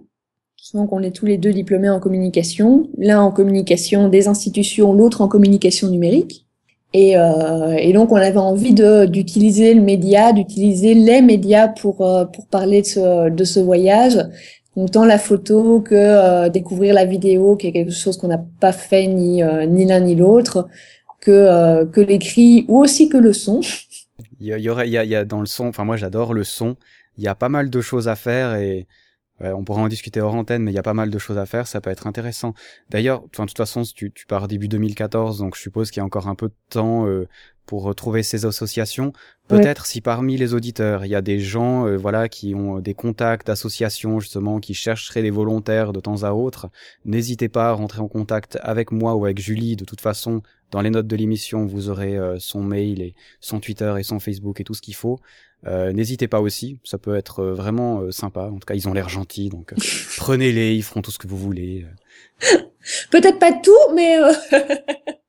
Donc, 0.75 0.93
on 0.93 1.01
est 1.01 1.13
tous 1.13 1.27
les 1.27 1.39
deux 1.39 1.53
diplômés 1.53 1.89
en 1.89 2.01
communication. 2.01 2.89
L'un 2.99 3.23
en 3.23 3.31
communication 3.31 4.09
des 4.09 4.27
institutions, 4.27 4.93
l'autre 4.93 5.21
en 5.21 5.29
communication 5.29 5.89
numérique. 5.89 6.47
Et, 6.93 7.17
euh, 7.17 7.77
et 7.79 7.93
donc, 7.93 8.11
on 8.11 8.17
avait 8.17 8.37
envie 8.37 8.75
d'utiliser 8.75 9.75
le 9.75 9.81
média, 9.81 10.33
d'utiliser 10.33 10.95
les 10.95 11.23
médias 11.23 11.69
pour 11.69 12.05
euh, 12.05 12.25
pour 12.25 12.47
parler 12.47 12.83
de 12.83 12.87
ce, 12.87 13.31
de 13.31 13.45
ce 13.45 13.61
voyage. 13.61 14.19
Donc, 14.77 14.91
tant 14.93 15.05
la 15.05 15.19
photo 15.19 15.81
que 15.81 15.95
euh, 15.95 16.49
découvrir 16.49 16.95
la 16.95 17.05
vidéo, 17.05 17.57
qui 17.57 17.69
est 17.69 17.73
quelque 17.73 17.93
chose 17.93 18.17
qu'on 18.17 18.29
n'a 18.29 18.43
pas 18.61 18.73
fait 18.73 19.07
ni 19.07 19.43
euh, 19.43 19.67
ni 19.67 19.85
l'un 19.85 20.01
ni 20.01 20.15
l'autre, 20.17 20.69
que 21.21 21.31
euh, 21.31 21.87
que 21.87 22.01
l'écrit 22.01 22.65
ou 22.69 22.81
aussi 22.81 23.09
que 23.09 23.19
le 23.19 23.33
son. 23.33 23.61
Il 24.41 24.47
y, 24.47 24.71
aurait, 24.71 24.89
y 24.89 24.97
il 24.97 25.09
y 25.09 25.17
a 25.17 25.25
dans 25.25 25.41
le 25.41 25.47
son. 25.47 25.67
Enfin, 25.67 25.85
moi, 25.85 25.97
j'adore 25.97 26.35
le 26.35 26.45
son. 26.45 26.77
Il 27.19 27.25
y 27.25 27.29
a 27.29 27.35
pas 27.35 27.51
mal 27.51 27.69
de 27.69 27.81
choses 27.81 28.09
à 28.09 28.17
faire 28.17 28.55
et 28.55 28.87
ouais, 29.41 29.53
on 29.53 29.65
pourra 29.65 29.83
en 29.83 29.89
discuter 29.89 30.21
hors 30.21 30.35
antenne, 30.35 30.63
mais 30.63 30.73
il 30.73 30.75
y 30.75 30.79
a 30.79 30.83
pas 30.83 30.95
mal 30.95 31.11
de 31.11 31.19
choses 31.19 31.39
à 31.39 31.47
faire. 31.47 31.67
Ça 31.67 31.81
peut 31.81 31.91
être 31.91 32.07
intéressant. 32.07 32.55
D'ailleurs, 32.91 33.23
enfin, 33.33 33.45
de 33.45 33.49
toute 33.49 33.57
façon, 33.57 33.83
tu, 33.83 34.13
tu 34.13 34.27
pars 34.27 34.49
début 34.49 34.69
2014, 34.69 35.39
donc 35.39 35.57
je 35.57 35.61
suppose 35.61 35.91
qu'il 35.91 36.01
y 36.01 36.03
a 36.03 36.05
encore 36.05 36.29
un 36.29 36.35
peu 36.35 36.49
de 36.49 36.55
temps 36.69 37.07
euh, 37.07 37.27
pour 37.67 37.85
retrouver 37.85 38.23
ces 38.23 38.47
associations. 38.47 39.07
Ouais. 39.07 39.59
Peut-être 39.59 39.87
si 39.87 40.01
parmi 40.01 40.37
les 40.37 40.55
auditeurs, 40.55 41.05
il 41.05 41.09
y 41.09 41.15
a 41.15 41.23
des 41.23 41.39
gens, 41.39 41.87
euh, 41.87 41.97
voilà, 41.97 42.29
qui 42.29 42.55
ont 42.55 42.81
des 42.81 42.95
contacts 42.95 43.47
d'associations 43.47 44.19
justement, 44.19 44.59
qui 44.59 44.75
chercheraient 44.75 45.23
des 45.23 45.31
volontaires 45.31 45.93
de 45.93 46.01
temps 46.01 46.25
à 46.25 46.33
autre, 46.33 46.69
n'hésitez 47.05 47.49
pas 47.49 47.69
à 47.69 47.73
rentrer 47.73 48.01
en 48.01 48.09
contact 48.09 48.59
avec 48.63 48.91
moi 48.91 49.15
ou 49.15 49.25
avec 49.25 49.39
Julie. 49.41 49.77
De 49.77 49.85
toute 49.85 50.01
façon, 50.01 50.43
dans 50.73 50.81
les 50.81 50.91
notes 50.91 51.07
de 51.07 51.17
l'émission, 51.17 51.65
vous 51.67 51.91
aurez 51.91 52.17
euh, 52.17 52.37
son 52.39 52.63
mail 52.63 53.03
et 53.03 53.15
son 53.41 53.61
Twitter 53.61 53.95
et 53.99 54.03
son 54.03 54.19
Facebook 54.19 54.61
et 54.61 54.65
tout 54.65 54.75
ce 54.75 54.83
qu'il 54.83 54.95
faut. 54.95 55.21
Euh, 55.67 55.93
N'hésitez 55.93 56.29
pas 56.29 56.41
aussi, 56.41 56.79
ça 56.85 56.99
peut 56.99 57.17
être 57.17 57.41
euh, 57.41 57.55
vraiment 57.55 58.01
euh, 58.01 58.11
sympa. 58.11 58.45
En 58.45 58.59
tout 58.59 58.67
cas, 58.67 58.75
ils 58.75 58.89
ont 58.89 58.93
l'air 58.93 59.09
gentils, 59.09 59.49
donc 59.51 59.73
euh, 59.73 59.77
prenez-les, 60.17 60.75
ils 60.75 60.83
feront 60.83 61.03
tout 61.03 61.11
ce 61.11 61.19
que 61.19 61.29
vous 61.29 61.37
voulez. 61.37 61.87
Peut-être 63.11 63.39
pas 63.39 63.53
tout, 63.53 63.95
mais 63.95 64.19
euh, 64.19 64.33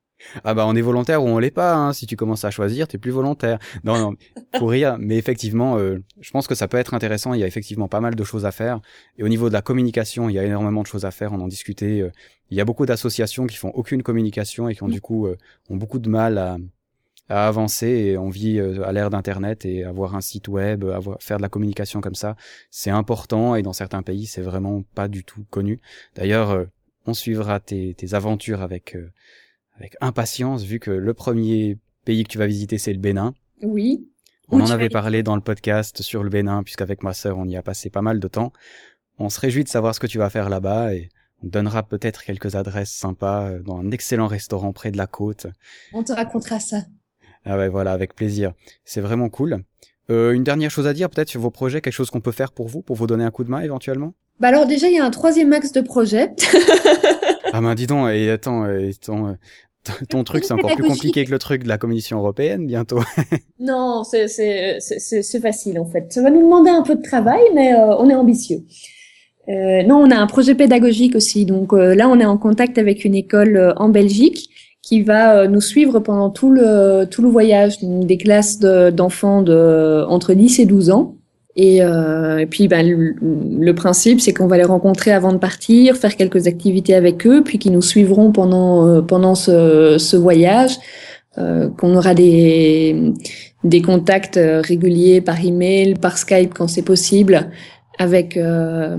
Ah 0.43 0.53
bah 0.53 0.65
on 0.67 0.75
est 0.75 0.81
volontaire 0.81 1.23
ou 1.23 1.27
on 1.27 1.39
l'est 1.39 1.51
pas. 1.51 1.73
Hein. 1.73 1.93
Si 1.93 2.05
tu 2.05 2.15
commences 2.15 2.45
à 2.45 2.51
choisir, 2.51 2.87
t'es 2.87 2.97
plus 2.97 3.11
volontaire. 3.11 3.59
Non 3.83 3.97
non, 3.97 4.15
pour 4.57 4.69
rire. 4.69 4.97
Mais 4.99 5.17
effectivement, 5.17 5.77
euh, 5.77 5.99
je 6.21 6.31
pense 6.31 6.47
que 6.47 6.55
ça 6.55 6.67
peut 6.67 6.77
être 6.77 6.93
intéressant. 6.93 7.33
Il 7.33 7.39
y 7.39 7.43
a 7.43 7.47
effectivement 7.47 7.87
pas 7.87 7.99
mal 7.99 8.15
de 8.15 8.23
choses 8.23 8.45
à 8.45 8.51
faire. 8.51 8.79
Et 9.17 9.23
au 9.23 9.27
niveau 9.27 9.49
de 9.49 9.53
la 9.53 9.61
communication, 9.61 10.29
il 10.29 10.35
y 10.35 10.39
a 10.39 10.43
énormément 10.43 10.81
de 10.81 10.87
choses 10.87 11.05
à 11.05 11.11
faire. 11.11 11.33
On 11.33 11.41
en 11.41 11.47
discutait. 11.47 12.09
il 12.49 12.57
y 12.57 12.61
a 12.61 12.65
beaucoup 12.65 12.85
d'associations 12.85 13.45
qui 13.47 13.57
font 13.57 13.71
aucune 13.73 14.03
communication 14.03 14.69
et 14.69 14.75
qui 14.75 14.83
ont 14.83 14.89
du 14.89 15.01
coup 15.01 15.27
euh, 15.27 15.37
ont 15.69 15.75
beaucoup 15.77 15.99
de 15.99 16.09
mal 16.09 16.37
à, 16.37 16.57
à 17.31 17.47
avancer. 17.47 17.87
Et 17.87 18.17
on 18.17 18.29
vit 18.29 18.59
euh, 18.59 18.83
à 18.85 18.91
l'ère 18.91 19.09
d'internet 19.09 19.65
et 19.65 19.83
avoir 19.83 20.15
un 20.15 20.21
site 20.21 20.47
web, 20.47 20.83
avoir 20.83 21.17
faire 21.21 21.37
de 21.37 21.41
la 21.41 21.49
communication 21.49 22.01
comme 22.01 22.15
ça, 22.15 22.35
c'est 22.69 22.89
important. 22.91 23.55
Et 23.55 23.61
dans 23.63 23.73
certains 23.73 24.03
pays, 24.03 24.25
c'est 24.25 24.41
vraiment 24.41 24.83
pas 24.95 25.07
du 25.07 25.23
tout 25.23 25.45
connu. 25.49 25.79
D'ailleurs, 26.15 26.51
euh, 26.51 26.65
on 27.05 27.13
suivra 27.13 27.59
tes, 27.59 27.93
tes 27.95 28.13
aventures 28.13 28.61
avec 28.61 28.95
euh, 28.95 29.09
avec 29.77 29.95
impatience, 30.01 30.63
vu 30.63 30.79
que 30.79 30.91
le 30.91 31.13
premier 31.15 31.77
pays 32.05 32.23
que 32.23 32.29
tu 32.29 32.37
vas 32.37 32.45
visiter, 32.47 32.77
c'est 32.77 32.93
le 32.93 32.99
Bénin. 32.99 33.33
oui. 33.63 34.07
On 34.53 34.59
Où 34.59 34.63
en 34.63 34.69
avait 34.69 34.89
parlé 34.89 35.23
dans 35.23 35.35
le 35.35 35.41
podcast 35.41 36.01
sur 36.01 36.23
le 36.23 36.29
Bénin, 36.29 36.61
puisqu'avec 36.61 37.03
ma 37.03 37.13
sœur, 37.13 37.37
on 37.37 37.45
y 37.45 37.55
a 37.55 37.61
passé 37.63 37.89
pas 37.89 38.01
mal 38.01 38.19
de 38.19 38.27
temps. 38.27 38.51
On 39.17 39.29
se 39.29 39.39
réjouit 39.39 39.63
de 39.63 39.69
savoir 39.69 39.95
ce 39.95 40.01
que 40.01 40.07
tu 40.07 40.17
vas 40.17 40.29
faire 40.29 40.49
là-bas 40.49 40.93
et 40.93 41.07
On 41.41 41.47
donnera 41.47 41.83
peut-être 41.83 42.23
quelques 42.25 42.55
adresses 42.55 42.91
sympas 42.91 43.59
dans 43.59 43.77
un 43.77 43.91
excellent 43.91 44.27
restaurant 44.27 44.73
près 44.73 44.91
de 44.91 44.97
la 44.97 45.07
côte. 45.07 45.47
On 45.93 46.03
te 46.03 46.11
racontera 46.11 46.59
ça. 46.59 46.81
Ah 47.45 47.57
ouais, 47.57 47.69
voilà, 47.69 47.91
avec 47.91 48.15
plaisir. 48.15 48.53
C'est 48.85 49.01
vraiment 49.01 49.29
cool. 49.29 49.63
Euh, 50.09 50.31
une 50.31 50.43
dernière 50.43 50.71
chose 50.71 50.87
à 50.87 50.93
dire 50.93 51.09
peut-être 51.09 51.29
sur 51.29 51.41
vos 51.41 51.51
projets, 51.51 51.81
quelque 51.81 51.93
chose 51.93 52.09
qu'on 52.09 52.21
peut 52.21 52.31
faire 52.31 52.51
pour 52.51 52.67
vous, 52.67 52.81
pour 52.81 52.95
vous 52.95 53.07
donner 53.07 53.23
un 53.23 53.31
coup 53.31 53.43
de 53.43 53.49
main 53.49 53.61
éventuellement? 53.61 54.13
Bah 54.39 54.49
alors 54.49 54.65
déjà, 54.65 54.87
il 54.87 54.95
y 54.95 54.99
a 54.99 55.05
un 55.05 55.11
troisième 55.11 55.53
axe 55.53 55.71
de 55.71 55.81
projet. 55.81 56.31
Ah 57.53 57.59
ben 57.59 57.75
dis 57.75 57.85
donc, 57.85 58.09
et 58.09 58.29
attends, 58.29 58.65
et 58.65 58.93
ton, 58.93 59.27
euh, 59.27 59.33
ton 60.09 60.23
truc 60.23 60.43
c'est 60.43 60.53
encore 60.53 60.75
plus 60.75 60.87
compliqué 60.87 61.25
que 61.25 61.31
le 61.31 61.39
truc 61.39 61.63
de 61.63 61.67
la 61.67 61.77
Commission 61.77 62.17
européenne 62.19 62.67
bientôt. 62.67 62.99
Non, 63.59 64.03
c'est 64.03 65.39
facile 65.41 65.79
en 65.79 65.85
fait. 65.85 66.11
Ça 66.11 66.21
va 66.21 66.31
nous 66.31 66.41
demander 66.41 66.71
un 66.71 66.81
peu 66.81 66.95
de 66.95 67.01
travail, 67.03 67.43
mais 67.53 67.73
euh, 67.73 67.95
on 67.97 68.09
est 68.09 68.15
ambitieux. 68.15 68.63
Euh, 69.49 69.83
non, 69.83 69.97
on 69.97 70.09
a 70.09 70.15
un 70.15 70.25
projet 70.25 70.55
pédagogique 70.55 71.15
aussi. 71.15 71.45
Donc 71.45 71.73
euh, 71.73 71.93
là, 71.93 72.09
on 72.09 72.19
est 72.19 72.25
en 72.25 72.37
contact 72.37 72.79
avec 72.79 73.05
une 73.05 73.13
école 73.13 73.73
en 73.77 73.89
Belgique 73.89 74.49
qui 74.81 75.01
va 75.03 75.37
euh, 75.37 75.47
nous 75.47 75.61
suivre 75.61 75.99
pendant 75.99 76.29
tout 76.29 76.51
le 76.51 77.05
tout 77.09 77.21
le 77.21 77.29
voyage, 77.29 77.77
des 77.81 78.17
classes 78.17 78.59
de- 78.59 78.89
d'enfants 78.89 79.41
de 79.41 80.03
entre 80.07 80.33
10 80.33 80.59
et 80.59 80.65
12 80.65 80.89
ans. 80.91 81.15
Et, 81.57 81.83
euh, 81.83 82.37
et 82.39 82.45
puis, 82.45 82.69
ben, 82.69 82.87
le, 82.89 83.13
le 83.21 83.75
principe, 83.75 84.21
c'est 84.21 84.31
qu'on 84.33 84.47
va 84.47 84.55
les 84.57 84.63
rencontrer 84.63 85.11
avant 85.11 85.33
de 85.33 85.37
partir, 85.37 85.97
faire 85.97 86.15
quelques 86.15 86.47
activités 86.47 86.95
avec 86.95 87.27
eux, 87.27 87.43
puis 87.43 87.59
qu'ils 87.59 87.73
nous 87.73 87.81
suivront 87.81 88.31
pendant 88.31 88.87
euh, 88.87 89.01
pendant 89.01 89.35
ce, 89.35 89.97
ce 89.99 90.15
voyage, 90.15 90.77
euh, 91.37 91.69
qu'on 91.69 91.95
aura 91.95 92.13
des 92.13 93.13
des 93.65 93.81
contacts 93.81 94.37
euh, 94.37 94.61
réguliers 94.61 95.21
par 95.21 95.43
email, 95.43 95.95
par 95.95 96.17
Skype 96.17 96.53
quand 96.53 96.67
c'est 96.69 96.81
possible, 96.83 97.49
avec 97.99 98.37
euh, 98.37 98.97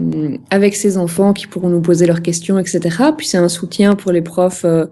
avec 0.51 0.77
ces 0.77 0.99
enfants 0.99 1.33
qui 1.33 1.47
pourront 1.47 1.71
nous 1.71 1.81
poser 1.81 2.07
leurs 2.07 2.23
questions, 2.23 2.59
etc. 2.59 2.81
Puis 3.17 3.27
c'est 3.27 3.39
un 3.39 3.49
soutien 3.49 3.95
pour 3.97 4.13
les 4.13 4.23
profs 4.23 4.65
euh, 4.67 4.87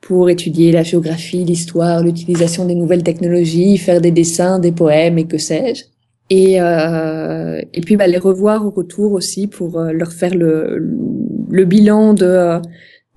pour 0.00 0.30
étudier 0.30 0.72
la 0.72 0.82
géographie, 0.82 1.44
l'histoire, 1.44 2.02
l'utilisation 2.02 2.64
des 2.64 2.74
nouvelles 2.74 3.02
technologies, 3.02 3.76
faire 3.78 4.00
des 4.00 4.10
dessins, 4.10 4.58
des 4.58 4.72
poèmes 4.72 5.18
et 5.18 5.26
que 5.26 5.38
sais-je. 5.38 5.84
Et 6.30 6.60
euh, 6.60 7.60
et 7.74 7.80
puis 7.80 7.96
bah, 7.96 8.06
les 8.06 8.18
revoir 8.18 8.64
au 8.66 8.70
retour 8.70 9.12
aussi 9.12 9.46
pour 9.46 9.78
euh, 9.78 9.92
leur 9.92 10.12
faire 10.12 10.34
le 10.34 10.96
le 11.50 11.64
bilan 11.64 12.14
de 12.14 12.24
euh, 12.24 12.60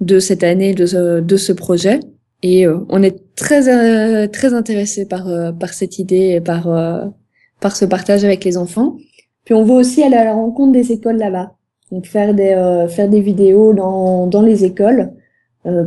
de 0.02 0.20
cette 0.20 0.44
année 0.44 0.74
de 0.74 0.86
ce, 0.86 1.22
de 1.22 1.38
ce 1.38 1.54
projet. 1.54 2.00
Et 2.42 2.68
euh, 2.68 2.80
on 2.90 3.02
est 3.04 3.36
très 3.36 3.70
euh, 3.70 4.28
très 4.28 4.54
intéressé 4.54 5.08
par 5.08 5.28
euh, 5.28 5.52
par 5.52 5.70
cette 5.74 5.98
idée 6.00 6.34
et 6.36 6.42
par 6.42 6.64
par 7.62 7.76
ce 7.76 7.86
partage 7.86 8.26
avec 8.26 8.44
les 8.44 8.58
enfants. 8.58 8.98
Puis 9.46 9.54
on 9.54 9.64
veut 9.64 9.76
aussi 9.76 10.04
aller 10.04 10.16
à 10.16 10.26
la 10.26 10.34
rencontre 10.34 10.74
des 10.74 10.92
écoles 10.92 11.18
là-bas. 11.18 11.54
Donc 11.92 12.06
faire 12.06 12.34
des 12.34 12.88
faire 12.90 13.10
des 13.10 13.22
vidéos 13.22 13.74
dans 13.74 14.28
dans 14.28 14.42
les 14.42 14.66
écoles, 14.66 15.12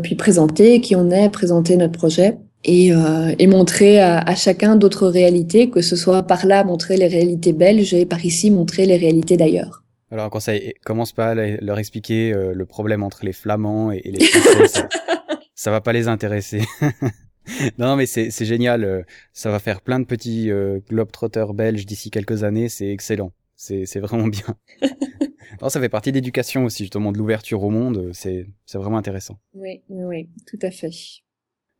puis 0.03 0.15
présenter 0.15 0.81
qui 0.81 0.97
on 0.97 1.11
est, 1.11 1.29
présenter 1.29 1.77
notre 1.77 1.99
projet 1.99 2.39
et 2.65 2.93
euh, 2.93 3.35
et 3.39 3.47
montrer 3.47 4.01
à, 4.01 4.19
à 4.19 4.35
chacun 4.35 4.77
d'autres 4.77 5.09
réalités, 5.09 5.71
que 5.71 5.81
ce 5.81 5.97
soit 5.97 6.25
par 6.25 6.47
là 6.47 6.65
montrer 6.65 6.97
les 6.97 7.07
réalités 7.07 7.53
belges 7.53 7.95
et 7.95 8.07
par 8.07 8.25
ici 8.25 8.51
montrer 8.51 8.87
les 8.87 8.97
réalités 8.97 9.37
d'ailleurs. 9.37 9.85
Alors 10.11 10.31
conseil, 10.31 10.75
commence 10.85 11.13
pas 11.13 11.31
à 11.31 11.35
leur 11.35 11.79
expliquer 11.79 12.33
euh, 12.33 12.53
le 12.55 12.67
problème 12.67 13.03
entre 13.03 13.25
les 13.25 13.33
Flamands 13.33 13.91
et, 13.91 14.03
et 14.05 14.13
les 14.13 14.25
Français, 14.25 14.67
ça, 14.69 14.89
ça 15.55 15.71
va 15.71 15.81
pas 15.81 15.93
les 15.93 16.09
intéresser. 16.09 16.63
non 17.79 17.97
mais 17.97 18.07
c'est 18.07 18.45
génial, 18.45 18.85
euh, 18.85 19.03
ça 19.33 19.51
va 19.51 19.59
faire 19.59 19.81
plein 19.81 20.01
de 20.01 20.05
petits 20.05 20.51
euh, 20.51 20.81
globetrotters 20.89 21.55
belges 21.55 21.87
d'ici 21.87 22.11
quelques 22.11 22.45
années, 22.45 22.69
c'est 22.69 22.89
excellent, 22.89 23.33
c'est 23.55 23.85
c'est 23.87 24.01
vraiment 24.01 24.29
bien. 24.29 24.57
Alors 25.59 25.71
ça 25.71 25.81
fait 25.81 25.89
partie 25.89 26.13
d'éducation 26.13 26.65
aussi 26.65 26.85
justement 26.85 27.13
de 27.13 27.19
l'ouverture 27.19 27.63
au 27.63 27.71
monde, 27.71 27.99
euh, 27.99 28.11
c'est 28.13 28.47
c'est 28.65 28.79
vraiment 28.79 28.99
intéressant. 28.99 29.39
Oui, 29.55 29.83
oui, 29.89 30.05
oui, 30.05 30.29
tout 30.47 30.59
à 30.63 30.71
fait. 30.71 30.91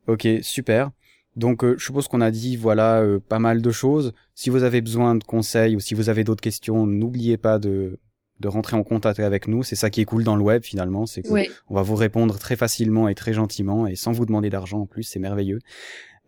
Ok, 0.07 0.27
super. 0.41 0.91
Donc 1.35 1.63
euh, 1.63 1.75
je 1.77 1.85
suppose 1.85 2.07
qu'on 2.07 2.21
a 2.21 2.31
dit 2.31 2.55
voilà 2.55 3.01
euh, 3.01 3.19
pas 3.19 3.39
mal 3.39 3.61
de 3.61 3.71
choses. 3.71 4.13
Si 4.33 4.49
vous 4.49 4.63
avez 4.63 4.81
besoin 4.81 5.15
de 5.15 5.23
conseils 5.23 5.75
ou 5.75 5.79
si 5.79 5.93
vous 5.93 6.09
avez 6.09 6.23
d'autres 6.23 6.41
questions, 6.41 6.87
n'oubliez 6.87 7.37
pas 7.37 7.59
de 7.59 7.99
de 8.39 8.47
rentrer 8.47 8.75
en 8.77 8.83
contact 8.83 9.19
avec 9.19 9.47
nous. 9.47 9.63
C'est 9.63 9.75
ça 9.75 9.89
qui 9.89 10.01
est 10.01 10.05
cool 10.05 10.23
dans 10.23 10.35
le 10.35 10.43
web 10.43 10.63
finalement, 10.63 11.05
c'est 11.07 11.23
que 11.23 11.29
Oui. 11.29 11.49
on 11.69 11.75
va 11.75 11.81
vous 11.81 11.95
répondre 11.95 12.37
très 12.37 12.55
facilement 12.55 13.07
et 13.07 13.15
très 13.15 13.33
gentiment 13.33 13.87
et 13.87 13.95
sans 13.95 14.11
vous 14.11 14.25
demander 14.27 14.49
d'argent 14.51 14.81
en 14.81 14.85
plus, 14.85 15.03
c'est 15.03 15.19
merveilleux. 15.19 15.59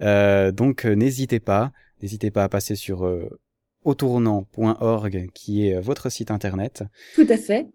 Euh, 0.01 0.51
donc 0.51 0.85
euh, 0.85 0.95
n'hésitez 0.95 1.39
pas, 1.39 1.71
n'hésitez 2.01 2.31
pas 2.31 2.43
à 2.43 2.49
passer 2.49 2.75
sur 2.75 3.05
euh, 3.05 3.29
autournant.org 3.83 5.29
qui 5.33 5.67
est 5.67 5.75
euh, 5.75 5.81
votre 5.81 6.09
site 6.09 6.31
internet. 6.31 6.83
Tout 7.15 7.27
à 7.29 7.37
fait. 7.37 7.67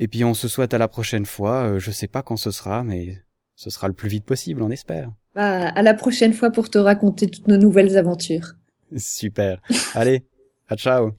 Et 0.00 0.08
puis 0.08 0.24
on 0.24 0.34
se 0.34 0.48
souhaite 0.48 0.74
à 0.74 0.78
la 0.78 0.88
prochaine 0.88 1.26
fois. 1.26 1.64
Euh, 1.64 1.78
je 1.78 1.90
sais 1.90 2.08
pas 2.08 2.22
quand 2.22 2.36
ce 2.36 2.50
sera, 2.50 2.84
mais 2.84 3.18
ce 3.56 3.70
sera 3.70 3.88
le 3.88 3.94
plus 3.94 4.08
vite 4.08 4.24
possible, 4.24 4.62
on 4.62 4.70
espère. 4.70 5.10
Bah, 5.34 5.68
à 5.68 5.82
la 5.82 5.94
prochaine 5.94 6.32
fois 6.32 6.50
pour 6.50 6.70
te 6.70 6.78
raconter 6.78 7.28
toutes 7.28 7.48
nos 7.48 7.56
nouvelles 7.56 7.96
aventures. 7.96 8.54
Super. 8.96 9.60
Allez, 9.94 10.24
à 10.68 10.76
ciao. 10.76 11.12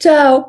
Ciao 0.00 0.44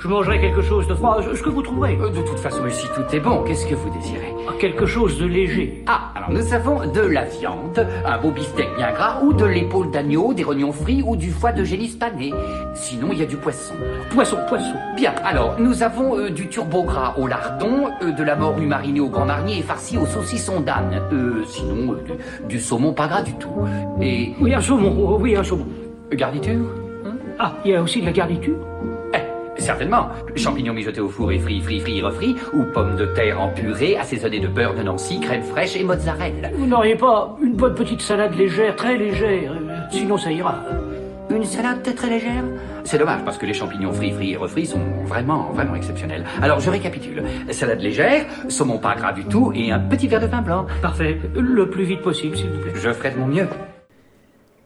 Je 0.00 0.08
mangerai 0.08 0.40
quelque 0.40 0.62
chose 0.62 0.86
de 0.88 0.94
froid, 0.94 1.22
ce 1.22 1.42
que 1.42 1.48
vous 1.50 1.62
trouverez. 1.62 1.96
Euh, 1.96 2.10
De 2.10 2.22
toute 2.22 2.38
façon, 2.38 2.66
ici 2.66 2.86
tout 2.94 3.14
est 3.14 3.20
bon. 3.20 3.44
Qu'est-ce 3.44 3.66
que 3.66 3.74
vous 3.74 3.90
désirez? 3.90 4.34
Quelque 4.58 4.86
chose 4.86 5.18
de 5.18 5.26
léger. 5.26 5.84
Ah, 5.86 6.12
alors 6.14 6.30
nous 6.30 6.52
avons 6.52 6.86
de 6.86 7.00
la 7.00 7.24
viande, 7.24 7.86
un 8.04 8.18
beau 8.18 8.30
beefsteak 8.30 8.68
bien 8.76 8.92
gras, 8.92 9.20
ou 9.22 9.32
de 9.32 9.44
l'épaule 9.44 9.90
d'agneau, 9.90 10.34
des 10.34 10.42
rognons 10.42 10.72
frits, 10.72 11.02
ou 11.06 11.14
du 11.14 11.30
foie 11.30 11.52
de 11.52 11.62
génisse 11.62 11.94
pané. 11.94 12.32
Sinon, 12.74 13.08
il 13.12 13.18
y 13.18 13.22
a 13.22 13.26
du 13.26 13.36
poisson. 13.36 13.74
Poisson, 14.10 14.38
poisson. 14.48 14.74
Bien, 14.96 15.12
alors, 15.24 15.56
nous 15.60 15.82
avons 15.82 16.18
euh, 16.18 16.30
du 16.30 16.48
turbo 16.48 16.82
gras 16.82 17.14
au 17.18 17.26
lardon, 17.26 17.88
euh, 18.02 18.10
de 18.10 18.22
la 18.24 18.34
morue 18.34 18.66
marinée 18.66 19.00
au 19.00 19.08
grand 19.08 19.26
marnier 19.26 19.58
et 19.58 19.62
farcie 19.62 19.96
au 19.96 20.06
saucisson 20.06 20.60
d'âne. 20.60 21.02
Euh, 21.12 21.44
sinon, 21.46 21.94
du, 21.94 22.12
du 22.48 22.60
saumon 22.60 22.92
pas 22.92 23.06
gras 23.06 23.22
du 23.22 23.34
tout. 23.34 23.66
Et... 24.00 24.34
Oui, 24.40 24.54
un 24.54 24.60
saumon, 24.60 24.96
oh, 24.98 25.18
oui, 25.20 25.36
un 25.36 25.44
saumon. 25.44 25.66
garniture 26.12 26.66
Ah, 27.38 27.54
il 27.64 27.70
y 27.70 27.74
a 27.76 27.82
aussi 27.82 28.00
de 28.00 28.06
la 28.06 28.12
garniture? 28.12 28.56
Certainement. 29.68 30.08
Champignons 30.34 30.72
mijotés 30.72 31.02
au 31.02 31.10
four 31.10 31.30
et 31.30 31.38
frits, 31.38 31.60
frits, 31.60 31.80
frits, 31.80 32.00
refrits, 32.00 32.36
ou 32.54 32.62
pommes 32.72 32.96
de 32.96 33.04
terre 33.04 33.38
en 33.38 33.50
purée, 33.50 33.98
assaisonnées 33.98 34.40
de 34.40 34.48
beurre 34.48 34.74
de 34.74 34.82
Nancy, 34.82 35.20
crème 35.20 35.42
fraîche 35.42 35.76
et 35.76 35.84
mozzarella. 35.84 36.48
Vous 36.54 36.66
n'auriez 36.66 36.96
pas 36.96 37.36
une 37.42 37.52
bonne 37.54 37.74
petite 37.74 38.00
salade 38.00 38.34
légère, 38.34 38.74
très 38.76 38.96
légère 38.96 39.52
euh, 39.52 39.76
Sinon, 39.90 40.16
ça 40.16 40.32
ira. 40.32 40.54
Une 41.28 41.44
salade 41.44 41.82
très 41.94 42.08
légère? 42.08 42.44
C'est 42.84 42.96
dommage 42.96 43.22
parce 43.26 43.36
que 43.36 43.44
les 43.44 43.52
champignons 43.52 43.92
frits, 43.92 44.12
frits 44.12 44.32
et 44.32 44.36
refrits 44.38 44.64
sont 44.64 44.80
vraiment, 45.04 45.50
vraiment 45.52 45.74
exceptionnels. 45.74 46.24
Alors 46.40 46.60
je 46.60 46.70
récapitule. 46.70 47.22
Salade 47.50 47.82
légère, 47.82 48.24
saumon 48.48 48.78
pas 48.78 48.94
gras 48.94 49.12
du 49.12 49.24
tout 49.24 49.52
et 49.54 49.70
un 49.70 49.80
petit 49.80 50.08
verre 50.08 50.22
de 50.22 50.26
vin 50.26 50.40
blanc. 50.40 50.64
Parfait. 50.80 51.20
Le 51.34 51.68
plus 51.68 51.84
vite 51.84 52.00
possible, 52.00 52.34
s'il 52.38 52.48
vous 52.48 52.60
plaît. 52.62 52.72
Je 52.74 52.90
ferai 52.90 53.10
de 53.10 53.18
mon 53.18 53.26
mieux. 53.26 53.48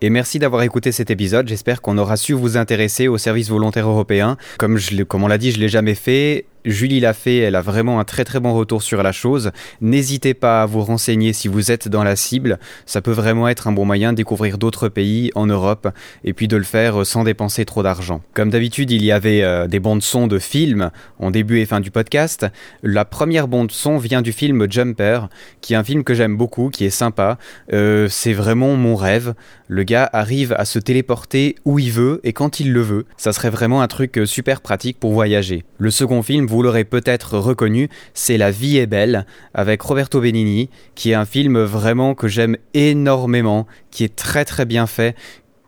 Et 0.04 0.10
merci 0.10 0.40
d'avoir 0.40 0.62
écouté 0.62 0.90
cet 0.90 1.12
épisode. 1.12 1.46
J'espère 1.46 1.80
qu'on 1.80 1.96
aura 1.96 2.16
su 2.16 2.32
vous 2.32 2.56
intéresser 2.56 3.06
au 3.06 3.18
service 3.18 3.48
volontaire 3.48 3.88
européen. 3.88 4.36
Comme, 4.58 4.76
comme 5.06 5.22
on 5.22 5.28
l'a 5.28 5.38
dit, 5.38 5.52
je 5.52 5.60
l'ai 5.60 5.68
jamais 5.68 5.94
fait. 5.94 6.44
Julie 6.64 7.00
l'a 7.00 7.12
fait, 7.12 7.38
elle 7.38 7.56
a 7.56 7.60
vraiment 7.60 8.00
un 8.00 8.04
très 8.04 8.24
très 8.24 8.40
bon 8.40 8.54
retour 8.54 8.82
sur 8.82 9.02
la 9.02 9.12
chose. 9.12 9.50
N'hésitez 9.80 10.34
pas 10.34 10.62
à 10.62 10.66
vous 10.66 10.82
renseigner 10.82 11.32
si 11.32 11.48
vous 11.48 11.70
êtes 11.70 11.88
dans 11.88 12.04
la 12.04 12.16
cible. 12.16 12.58
Ça 12.86 13.00
peut 13.00 13.12
vraiment 13.12 13.48
être 13.48 13.66
un 13.66 13.72
bon 13.72 13.84
moyen 13.84 14.12
de 14.12 14.16
découvrir 14.16 14.58
d'autres 14.58 14.88
pays 14.88 15.30
en 15.34 15.46
Europe 15.46 15.88
et 16.24 16.32
puis 16.32 16.48
de 16.48 16.56
le 16.56 16.62
faire 16.62 17.04
sans 17.06 17.24
dépenser 17.24 17.64
trop 17.64 17.82
d'argent. 17.82 18.22
Comme 18.34 18.50
d'habitude, 18.50 18.90
il 18.90 19.04
y 19.04 19.12
avait 19.12 19.42
euh, 19.42 19.66
des 19.66 19.80
bandes 19.80 20.02
son 20.02 20.26
de 20.26 20.38
films 20.38 20.90
en 21.18 21.30
début 21.30 21.58
et 21.60 21.66
fin 21.66 21.80
du 21.80 21.90
podcast. 21.90 22.46
La 22.82 23.04
première 23.04 23.48
bande 23.48 23.72
son 23.72 23.98
vient 23.98 24.22
du 24.22 24.32
film 24.32 24.70
Jumper, 24.70 25.28
qui 25.60 25.74
est 25.74 25.76
un 25.76 25.84
film 25.84 26.04
que 26.04 26.14
j'aime 26.14 26.36
beaucoup, 26.36 26.70
qui 26.70 26.84
est 26.84 26.90
sympa. 26.90 27.38
Euh, 27.72 28.08
c'est 28.08 28.32
vraiment 28.32 28.74
mon 28.76 28.96
rêve. 28.96 29.34
Le 29.68 29.82
gars 29.84 30.08
arrive 30.12 30.54
à 30.58 30.64
se 30.64 30.78
téléporter 30.78 31.56
où 31.64 31.78
il 31.78 31.90
veut 31.90 32.20
et 32.24 32.32
quand 32.32 32.60
il 32.60 32.72
le 32.72 32.82
veut. 32.82 33.06
Ça 33.16 33.32
serait 33.32 33.50
vraiment 33.50 33.82
un 33.82 33.88
truc 33.88 34.18
euh, 34.18 34.26
super 34.26 34.60
pratique 34.60 34.98
pour 35.00 35.12
voyager. 35.12 35.64
Le 35.78 35.90
second 35.90 36.22
film, 36.22 36.46
vous 36.52 36.62
l'aurez 36.62 36.84
peut-être 36.84 37.38
reconnu, 37.38 37.88
c'est 38.12 38.36
La 38.36 38.50
vie 38.50 38.76
est 38.76 38.86
belle 38.86 39.24
avec 39.54 39.80
Roberto 39.80 40.20
Benigni, 40.20 40.68
qui 40.94 41.12
est 41.12 41.14
un 41.14 41.24
film 41.24 41.58
vraiment 41.62 42.14
que 42.14 42.28
j'aime 42.28 42.58
énormément, 42.74 43.66
qui 43.90 44.04
est 44.04 44.14
très 44.14 44.44
très 44.44 44.66
bien 44.66 44.86
fait 44.86 45.16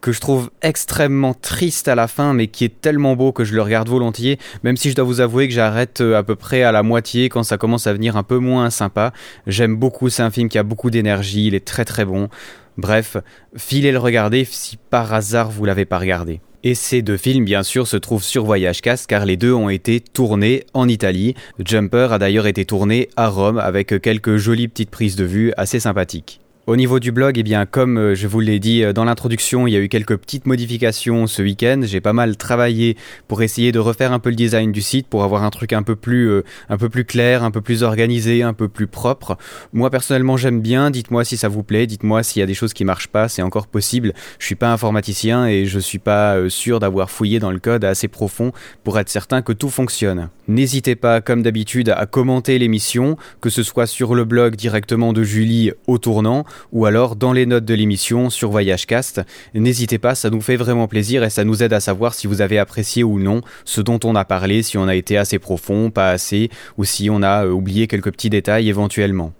que 0.03 0.13
je 0.13 0.21
trouve 0.21 0.51
extrêmement 0.61 1.33
triste 1.33 1.89
à 1.89 1.95
la 1.95 2.07
fin, 2.07 2.35
mais 2.35 2.49
qui 2.49 2.67
est 2.67 2.83
tellement 2.83 3.17
beau 3.17 3.33
que 3.33 3.45
je 3.45 3.55
le 3.55 3.63
regarde 3.63 3.89
volontiers, 3.89 4.39
même 4.63 4.77
si 4.77 4.91
je 4.91 4.95
dois 4.95 5.07
vous 5.07 5.23
avouer 5.23 5.49
que 5.49 5.55
j'arrête 5.55 6.03
euh, 6.03 6.19
à 6.19 6.23
peu 6.23 6.37
près 6.37 6.63
à 6.63 6.73
la 6.73 6.83
moitié 6.83 7.31
quand 7.31 7.43
ça 7.43 7.57
commence 7.57 7.87
à 7.87 7.95
venir 7.95 8.19
un 8.19 8.23
peu 8.23 8.37
moins 8.37 8.69
sympa. 8.69 9.15
J'aime 9.47 9.77
beaucoup, 9.77 10.11
c'est 10.11 10.23
un 10.23 10.31
film 10.31 10.51
qui 10.51 10.59
a 10.59 10.63
beaucoup 10.63 10.91
d'énergie, 10.91 11.47
il 11.47 11.55
est 11.55 11.65
très 11.65 11.87
très 11.87 12.05
bon. 12.05 12.29
Bref, 12.77 13.17
filez 13.57 13.93
le 13.93 13.99
regarder 13.99 14.45
si 14.45 14.77
par 14.77 15.15
hasard 15.15 15.51
vous 15.51 15.65
l'avez 15.65 15.87
pas 15.87 15.99
regardé. 15.99 16.41
Et 16.67 16.75
ces 16.75 17.03
deux 17.03 17.19
films, 17.19 17.45
bien 17.45 17.63
sûr, 17.63 17.87
se 17.87 17.99
trouvent 17.99 18.25
sur 18.25 18.47
Voyage 18.47 18.81
Cast 18.81 19.07
car 19.07 19.27
les 19.27 19.37
deux 19.37 19.53
ont 19.53 19.69
été 19.69 20.01
tournés 20.01 20.65
en 20.73 20.89
Italie. 20.89 21.35
Jumper 21.63 22.09
a 22.11 22.19
d'ailleurs 22.19 22.47
été 22.47 22.65
tourné 22.65 23.11
à 23.17 23.29
Rome 23.29 23.59
avec 23.59 24.01
quelques 24.01 24.39
jolies 24.39 24.69
petites 24.69 24.91
prises 24.91 25.17
de 25.17 25.25
vue 25.25 25.53
assez 25.59 25.79
sympathiques. 25.79 26.41
Au 26.67 26.77
niveau 26.77 26.99
du 26.99 27.13
blog, 27.13 27.37
eh 27.37 27.43
bien, 27.43 27.67
comme 27.67 27.99
euh, 27.99 28.15
je 28.15 28.27
vous 28.27 28.41
l'ai 28.41 28.59
dit 28.59 28.83
euh, 28.83 28.95
dans 28.95 29.05
l'introduction, 29.05 29.67
il 29.67 29.75
y 29.75 29.77
a 29.77 29.81
eu 29.81 29.91
quelques 29.91 30.17
petites 30.17 30.47
modifications 30.47 31.27
ce 31.27 31.43
week-end. 31.43 31.83
J'ai 31.83 32.01
pas 32.01 32.15
mal 32.15 32.39
travaillé 32.39 32.97
pour 33.29 33.43
essayer 33.43 33.71
de 33.71 33.79
refaire 33.79 34.13
un 34.15 34.19
peu 34.19 34.31
le 34.31 34.35
design 34.35 34.73
du 34.73 34.81
site, 34.81 35.07
pour 35.07 35.25
avoir 35.25 35.43
un 35.43 35.51
truc 35.51 35.75
un 35.75 35.83
peu 35.83 35.95
plus, 35.95 36.31
euh, 36.31 36.43
un 36.71 36.79
peu 36.79 36.89
plus 36.89 37.05
clair, 37.05 37.45
un 37.45 37.51
peu 37.51 37.61
plus 37.61 37.83
organisé, 37.83 38.43
un 38.43 38.55
peu 38.55 38.69
plus 38.69 38.87
propre. 38.87 39.37
Moi 39.75 39.91
personnellement, 39.91 40.39
j'aime 40.39 40.63
bien. 40.63 40.91
Dites-moi 40.91 41.23
si 41.27 41.37
ça 41.37 41.49
vous 41.49 41.65
plaît. 41.65 41.87
Dites-moi 41.87 42.23
s'il 42.23 42.41
y 42.41 42.43
a 42.43 42.47
des 42.47 42.55
choses 42.55 42.73
qui 42.73 42.87
marchent 42.87 43.09
pas. 43.09 43.29
C'est 43.29 43.43
encore 43.43 43.67
possible. 43.67 44.15
Je 44.39 44.47
suis 44.47 44.55
pas 44.55 44.73
informaticien 44.73 45.47
et 45.47 45.67
je 45.67 45.79
suis 45.79 45.99
pas 45.99 46.49
sûr 46.49 46.81
d'avoir 46.81 47.11
fouillé 47.11 47.41
dans 47.41 47.51
le 47.51 47.59
code 47.59 47.85
assez 47.85 48.09
profond 48.09 48.53
pour 48.85 48.99
être 48.99 49.11
certain 49.11 49.43
que 49.43 49.53
tout 49.53 49.69
fonctionne. 49.69 50.31
N'hésitez 50.49 50.97
pas, 50.97 51.21
comme 51.21 51.43
d'habitude, 51.43 51.91
à 51.91 52.07
commenter 52.07 52.59
l'émission, 52.59 53.19
que 53.43 53.51
ce 53.51 53.63
soit 53.63 53.87
sur 53.87 54.15
le 54.15 54.25
blog 54.25 54.57
directement 54.57 55.13
de 55.13 55.23
Julie 55.23 55.71
au 55.87 55.99
tournant 55.99 56.47
ou 56.73 56.87
alors 56.87 57.17
dans 57.17 57.33
les 57.33 57.47
notes 57.47 57.65
de 57.65 57.75
l'émission 57.75 58.31
sur 58.31 58.51
Voyagecast. 58.51 59.23
N'hésitez 59.55 59.99
pas, 59.99 60.15
ça 60.15 60.31
nous 60.31 60.41
fait 60.41 60.57
vraiment 60.57 60.89
plaisir 60.89 61.25
et 61.25 61.31
ça 61.31 61.45
nous 61.45 61.63
aide 61.63 61.73
à 61.73 61.81
savoir 61.81 62.15
si 62.15 62.27
vous 62.27 62.41
avez 62.41 62.59
apprécié 62.59 63.05
ou 63.05 63.19
non 63.19 63.41
ce 63.65 63.81
dont 63.81 64.01
on 64.05 64.15
a 64.15 64.25
parlé, 64.25 64.63
si 64.63 64.79
on 64.79 64.89
a 64.89 64.95
été 64.95 65.17
assez 65.17 65.39
profond, 65.39 65.91
pas 65.91 66.11
assez, 66.11 66.51
ou 66.79 66.85
si 66.85 67.11
on 67.11 67.23
a 67.23 67.45
euh, 67.45 67.51
oublié 67.51 67.87
quelques 67.87 68.13
petits 68.13 68.31
détails 68.31 68.69
éventuellement. 68.69 69.33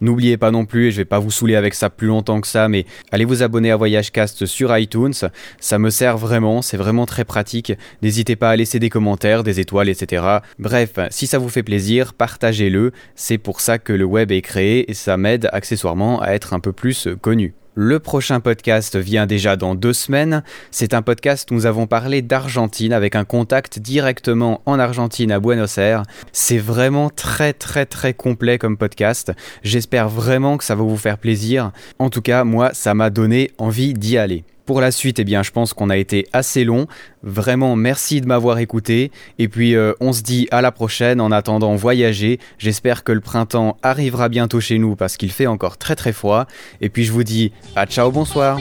N'oubliez 0.00 0.36
pas 0.36 0.50
non 0.50 0.64
plus, 0.64 0.86
et 0.86 0.90
je 0.90 0.96
vais 0.96 1.04
pas 1.04 1.18
vous 1.18 1.30
saouler 1.30 1.56
avec 1.56 1.74
ça 1.74 1.90
plus 1.90 2.06
longtemps 2.06 2.40
que 2.40 2.46
ça, 2.46 2.68
mais 2.68 2.86
allez 3.12 3.24
vous 3.24 3.42
abonner 3.42 3.70
à 3.70 3.76
Voyagecast 3.76 4.46
sur 4.46 4.76
iTunes. 4.76 5.12
Ça 5.60 5.78
me 5.78 5.90
sert 5.90 6.16
vraiment, 6.16 6.62
c'est 6.62 6.76
vraiment 6.76 7.06
très 7.06 7.24
pratique. 7.24 7.72
N'hésitez 8.02 8.36
pas 8.36 8.50
à 8.50 8.56
laisser 8.56 8.78
des 8.78 8.90
commentaires, 8.90 9.42
des 9.42 9.60
étoiles, 9.60 9.88
etc. 9.88 10.38
Bref, 10.58 10.98
si 11.10 11.26
ça 11.26 11.38
vous 11.38 11.48
fait 11.48 11.62
plaisir, 11.62 12.14
partagez-le. 12.14 12.92
C'est 13.14 13.38
pour 13.38 13.60
ça 13.60 13.78
que 13.78 13.92
le 13.92 14.04
web 14.04 14.32
est 14.32 14.42
créé 14.42 14.90
et 14.90 14.94
ça 14.94 15.16
m'aide 15.16 15.48
accessoirement 15.52 16.20
à 16.22 16.30
être 16.30 16.54
un 16.54 16.60
peu 16.60 16.72
plus 16.72 17.08
connu. 17.20 17.54
Le 17.82 17.98
prochain 17.98 18.40
podcast 18.40 18.98
vient 18.98 19.24
déjà 19.24 19.56
dans 19.56 19.74
deux 19.74 19.94
semaines. 19.94 20.42
C'est 20.70 20.92
un 20.92 21.00
podcast 21.00 21.50
où 21.50 21.54
nous 21.54 21.64
avons 21.64 21.86
parlé 21.86 22.20
d'Argentine 22.20 22.92
avec 22.92 23.16
un 23.16 23.24
contact 23.24 23.78
directement 23.78 24.60
en 24.66 24.78
Argentine 24.78 25.32
à 25.32 25.40
Buenos 25.40 25.78
Aires. 25.78 26.02
C'est 26.30 26.58
vraiment 26.58 27.08
très 27.08 27.54
très 27.54 27.86
très 27.86 28.12
complet 28.12 28.58
comme 28.58 28.76
podcast. 28.76 29.32
J'espère 29.62 30.10
vraiment 30.10 30.58
que 30.58 30.64
ça 30.64 30.74
va 30.74 30.82
vous 30.82 30.98
faire 30.98 31.16
plaisir. 31.16 31.70
En 31.98 32.10
tout 32.10 32.20
cas, 32.20 32.44
moi, 32.44 32.68
ça 32.74 32.92
m'a 32.92 33.08
donné 33.08 33.50
envie 33.56 33.94
d'y 33.94 34.18
aller. 34.18 34.44
Pour 34.70 34.80
la 34.80 34.92
suite, 34.92 35.18
eh 35.18 35.24
bien, 35.24 35.42
je 35.42 35.50
pense 35.50 35.74
qu'on 35.74 35.90
a 35.90 35.96
été 35.96 36.28
assez 36.32 36.62
long. 36.62 36.86
Vraiment, 37.24 37.74
merci 37.74 38.20
de 38.20 38.28
m'avoir 38.28 38.58
écouté. 38.58 39.10
Et 39.40 39.48
puis, 39.48 39.74
euh, 39.74 39.94
on 39.98 40.12
se 40.12 40.22
dit 40.22 40.46
à 40.52 40.62
la 40.62 40.70
prochaine. 40.70 41.20
En 41.20 41.32
attendant, 41.32 41.74
voyager. 41.74 42.38
J'espère 42.56 43.02
que 43.02 43.10
le 43.10 43.18
printemps 43.18 43.78
arrivera 43.82 44.28
bientôt 44.28 44.60
chez 44.60 44.78
nous 44.78 44.94
parce 44.94 45.16
qu'il 45.16 45.32
fait 45.32 45.48
encore 45.48 45.76
très 45.76 45.96
très 45.96 46.12
froid. 46.12 46.46
Et 46.80 46.88
puis, 46.88 47.02
je 47.02 47.10
vous 47.10 47.24
dis 47.24 47.50
à 47.74 47.84
ciao, 47.86 48.12
bonsoir. 48.12 48.60